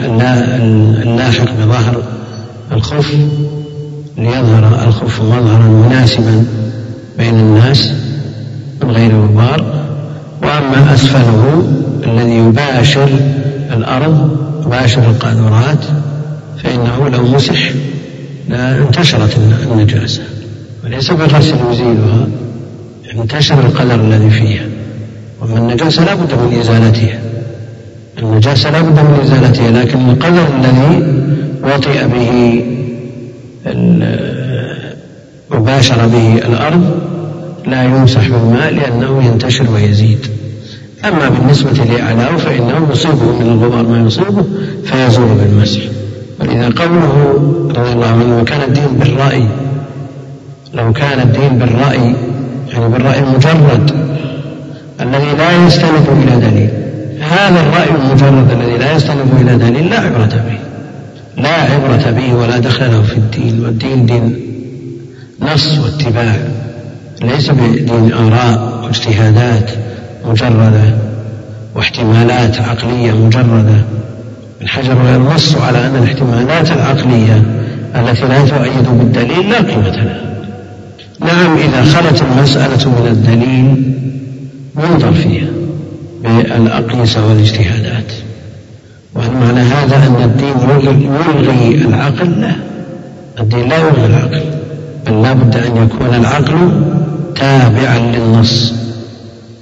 اللاحق 1.04 1.54
بظهر 1.54 2.04
الخف 2.72 3.18
ليظهر 4.18 4.88
الخف 4.88 5.22
مظهرا 5.22 5.68
مناسبا 5.68 6.46
بين 7.18 7.40
الناس 7.40 7.94
من 8.84 8.92
غير 8.92 9.22
غبار. 9.22 9.86
وأما 10.42 10.94
أسفله 10.94 11.64
الذي 12.06 12.36
يباشر 12.36 13.10
الأرض 13.74 14.38
يباشر 14.66 15.02
القاذورات 15.02 15.86
فإنه 16.64 17.10
لو 17.10 17.24
مسح 17.24 17.72
لانتشرت 18.50 19.38
النجاسة. 19.72 20.22
وليس 20.84 21.12
بالغسل 21.12 21.56
يزيلها 21.72 22.28
انتشر 23.16 23.60
القدر 23.60 23.96
الذي 23.96 24.30
فيها. 24.30 24.66
ومن 25.44 25.58
النجاسة 25.58 26.06
لا 26.06 26.14
بد 26.14 26.34
من 26.34 26.60
إزالتها. 26.60 27.20
النجاسة 28.20 28.70
لا 28.72 28.82
بد 28.82 29.00
من 29.00 29.20
إزالتها 29.24 29.72
لكن 29.72 30.10
القدر 30.10 30.46
الذي 30.60 31.04
وطئ 31.64 32.08
به 32.08 32.64
وباشر 35.52 36.08
به 36.08 36.36
الأرض 36.36 37.02
لا 37.68 37.84
يمسح 37.84 38.28
بالماء 38.28 38.74
لأنه 38.74 39.24
ينتشر 39.24 39.72
ويزيد. 39.74 40.28
أما 41.06 41.30
بالنسبة 41.30 41.72
لأعلاه 41.72 42.36
فإنه 42.38 42.88
يصيبه 42.92 43.40
من 43.40 43.48
الغبار 43.48 43.88
ما 43.88 44.08
يصيبه 44.08 44.46
فيزول 44.86 45.28
بالمسح. 45.28 45.82
ولذا 46.40 46.66
قوله 46.66 47.34
رضي 47.78 47.92
الله 47.92 48.08
عنه 48.08 48.38
لو 48.38 48.44
كان 48.44 48.62
الدين 48.62 49.00
بالرأي 49.00 49.48
لو 50.74 50.94
كان 50.94 51.20
الدين 51.20 51.58
بالرأي 51.58 52.16
يعني 52.74 52.90
بالرأي 52.90 53.20
المجرد 53.20 54.13
الذي 55.04 55.32
لا 55.38 55.66
يستند 55.66 56.08
إلى 56.24 56.36
دليل. 56.36 56.70
هذا 57.22 57.62
الرأي 57.62 57.90
المجرد 57.90 58.52
الذي 58.52 58.78
لا 58.78 58.96
يستند 58.96 59.28
إلى 59.42 59.56
دليل 59.56 59.90
لا 59.90 60.00
عبرة 60.00 60.44
به. 60.48 60.58
لا 61.44 61.50
عبرة 61.50 62.12
به 62.12 62.34
ولا 62.34 62.60
دخل 62.60 62.92
له 62.92 63.02
في 63.02 63.18
الدين 63.18 63.66
والدين 63.66 64.06
دين 64.06 64.36
نص 65.42 65.78
واتباع. 65.78 66.36
ليس 67.22 67.50
بدين 67.50 68.14
آراء 68.14 68.84
واجتهادات 68.84 69.72
مجردة 70.26 70.84
واحتمالات 71.76 72.62
عقلية 72.62 73.12
مجردة. 73.12 73.84
ابن 74.60 74.68
حجر 74.68 74.98
ينص 75.16 75.56
على 75.56 75.86
أن 75.88 75.96
الاحتمالات 75.96 76.72
العقلية 76.72 77.44
التي 77.96 78.22
لا 78.22 78.46
تؤيد 78.46 78.88
بالدليل 78.90 79.50
لا 79.50 79.58
قيمة 79.58 79.90
لها. 79.90 80.22
نعم 81.20 81.58
إذا 81.58 81.84
خلت 81.84 82.22
المسألة 82.22 82.90
من 82.90 83.08
الدليل 83.08 83.94
ينظر 84.78 85.14
فيها 85.14 85.48
بالأقيسة 86.24 87.28
والاجتهادات. 87.28 88.12
وهل 89.16 89.32
معنى 89.32 89.60
هذا 89.60 90.08
أن 90.08 90.24
الدين 90.24 90.56
يلغي 91.02 91.76
العقل 91.86 92.42
لا 92.42 92.56
الدين 93.40 93.70
لا 93.70 93.78
يلغي 93.78 94.06
العقل 94.06 94.42
بل 95.08 95.22
لا 95.22 95.34
بد 95.34 95.56
أن 95.58 95.78
يكون 95.78 96.16
العقل 96.16 96.72
تابعا 97.36 98.00
للنص 98.00 98.74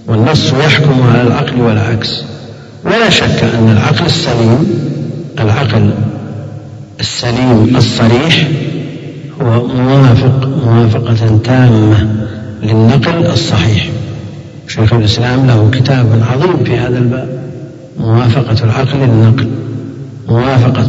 والنص 0.08 0.54
يحكم 0.54 1.04
على 1.12 1.22
العقل 1.22 1.62
والعكس. 1.62 2.24
ولا 2.86 3.10
شك 3.10 3.44
أن 3.44 3.70
العقل 3.70 4.06
السليم 4.06 4.68
العقل 5.40 5.94
السليم 7.00 7.74
الصريح 7.76 8.48
هو 9.42 9.68
موافق 9.68 10.48
موافقة 10.66 11.40
تامة 11.44 12.08
للنقل 12.64 13.26
الصحيح. 13.26 13.90
شيخ 14.76 14.94
الإسلام 14.94 15.48
له 15.48 15.70
كتاب 15.72 16.24
عظيم 16.32 16.64
في 16.64 16.78
هذا 16.78 16.98
الباب 16.98 17.30
موافقة 18.00 18.64
العقل 18.64 18.98
للنقل 19.00 19.50
موافقة 20.30 20.88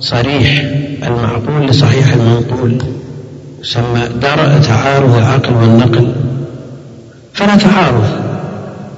صريح 0.00 0.64
المعقول 1.02 1.66
لصحيح 1.66 2.12
المنقول 2.12 2.78
يسمى 3.62 4.00
درء 4.22 4.58
تعارض 4.58 5.16
العقل 5.16 5.54
والنقل. 5.54 6.12
فلا 7.32 7.56
تعارض 7.56 8.04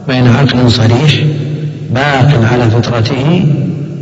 بين 0.09 0.27
عقل 0.27 0.71
صريح 0.71 1.25
باق 1.91 2.53
على 2.53 2.71
فطرته 2.71 3.47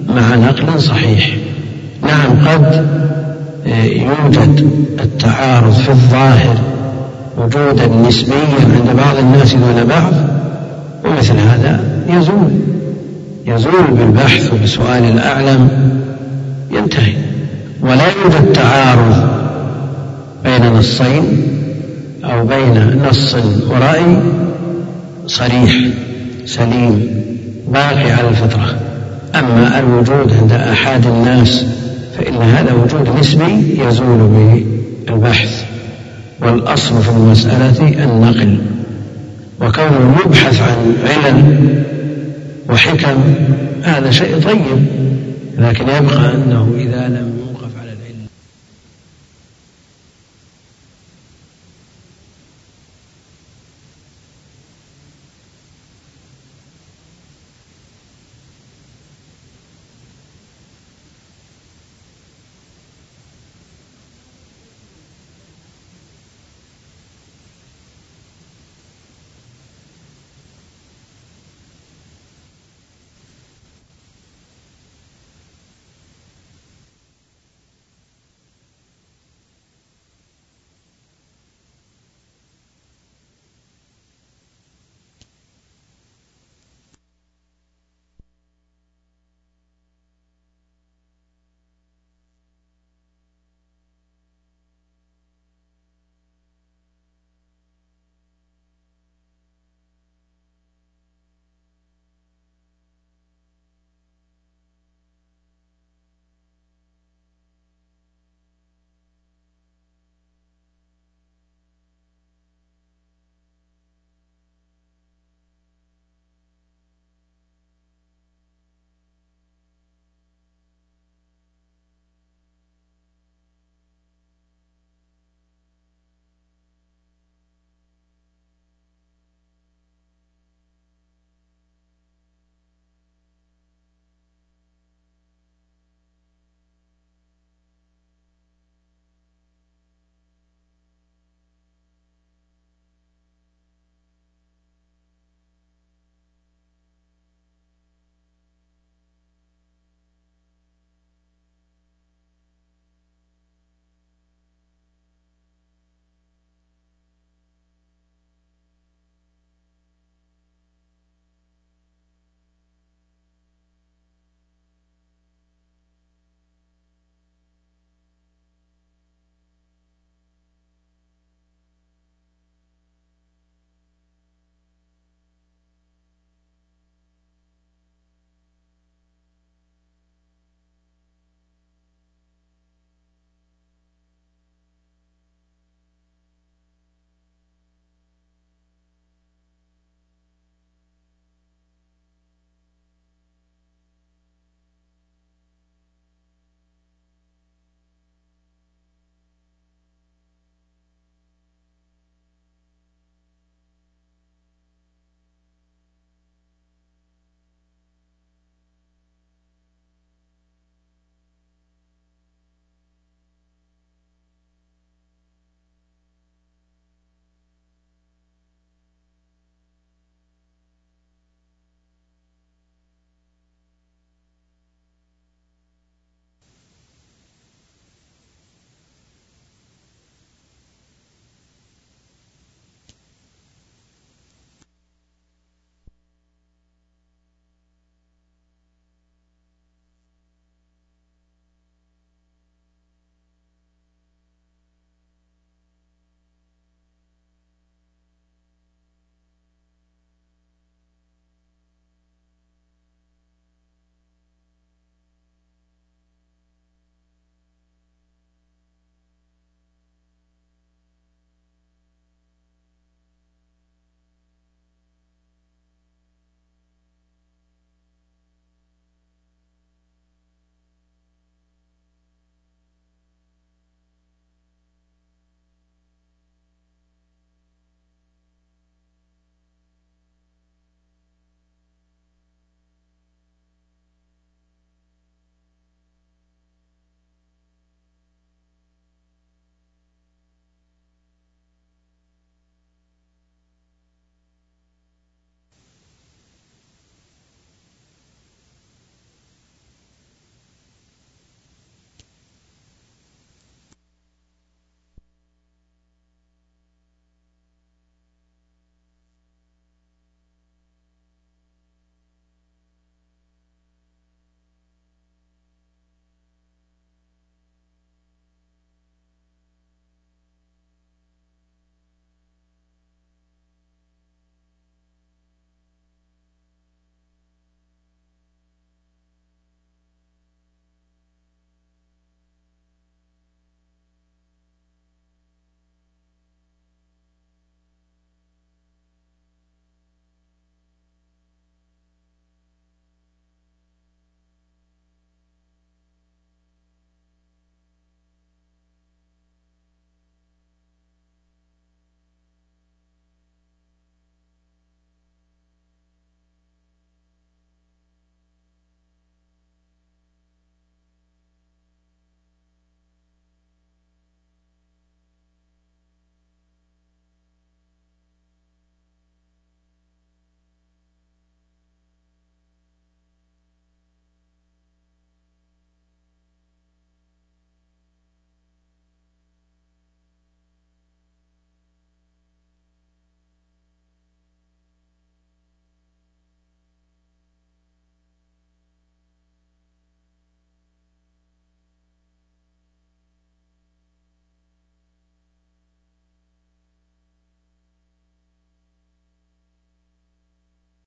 مع 0.09 0.35
نقل 0.35 0.81
صحيح. 0.81 1.37
نعم 2.03 2.49
قد 2.49 2.87
يوجد 3.87 4.71
التعارض 5.01 5.73
في 5.73 5.89
الظاهر 5.89 6.57
وجودا 7.37 7.87
نسبيا 7.87 8.37
عند 8.75 8.97
بعض 8.97 9.17
الناس 9.17 9.55
دون 9.55 9.85
بعض 9.85 10.13
ومثل 11.05 11.37
هذا 11.39 11.81
يزول. 12.09 12.51
يزول 13.47 13.87
بالبحث 13.91 14.53
وبسؤال 14.53 15.05
الأعلم. 15.05 15.69
ينتهي. 16.71 17.15
ولا 17.83 18.05
يوجد 18.23 18.53
تعارض 18.53 19.29
بين 20.45 20.73
نصين 20.73 21.25
أو 22.25 22.47
بين 22.47 23.03
نص 23.09 23.37
ورأي 23.71 24.17
صريح 25.27 25.75
سليم 26.47 27.11
باقي 27.69 28.13
على 28.13 28.29
الفطرة. 28.29 28.77
أما 29.35 29.79
الوجود 29.79 30.33
عند 30.41 30.53
أحد 30.53 31.07
الناس 31.07 31.65
فإن 32.19 32.35
هذا 32.35 32.73
وجود 32.73 33.19
نسبي 33.19 33.81
يزول 33.89 34.53
بالبحث. 35.07 35.66
والأصل 36.41 37.03
في 37.03 37.11
المسألة 37.11 38.05
النقل 38.05 38.59
وكونه 39.61 40.17
يبحث 40.27 40.63
عن 40.63 40.95
علل 41.05 41.83
وحكم 42.71 43.17
هذا 43.83 44.11
شيء 44.11 44.41
طيب 44.41 44.87
لكن 45.59 45.85
يبقى 45.89 46.35
أنه 46.35 46.73
إذا 46.79 47.09
لم 47.09 47.36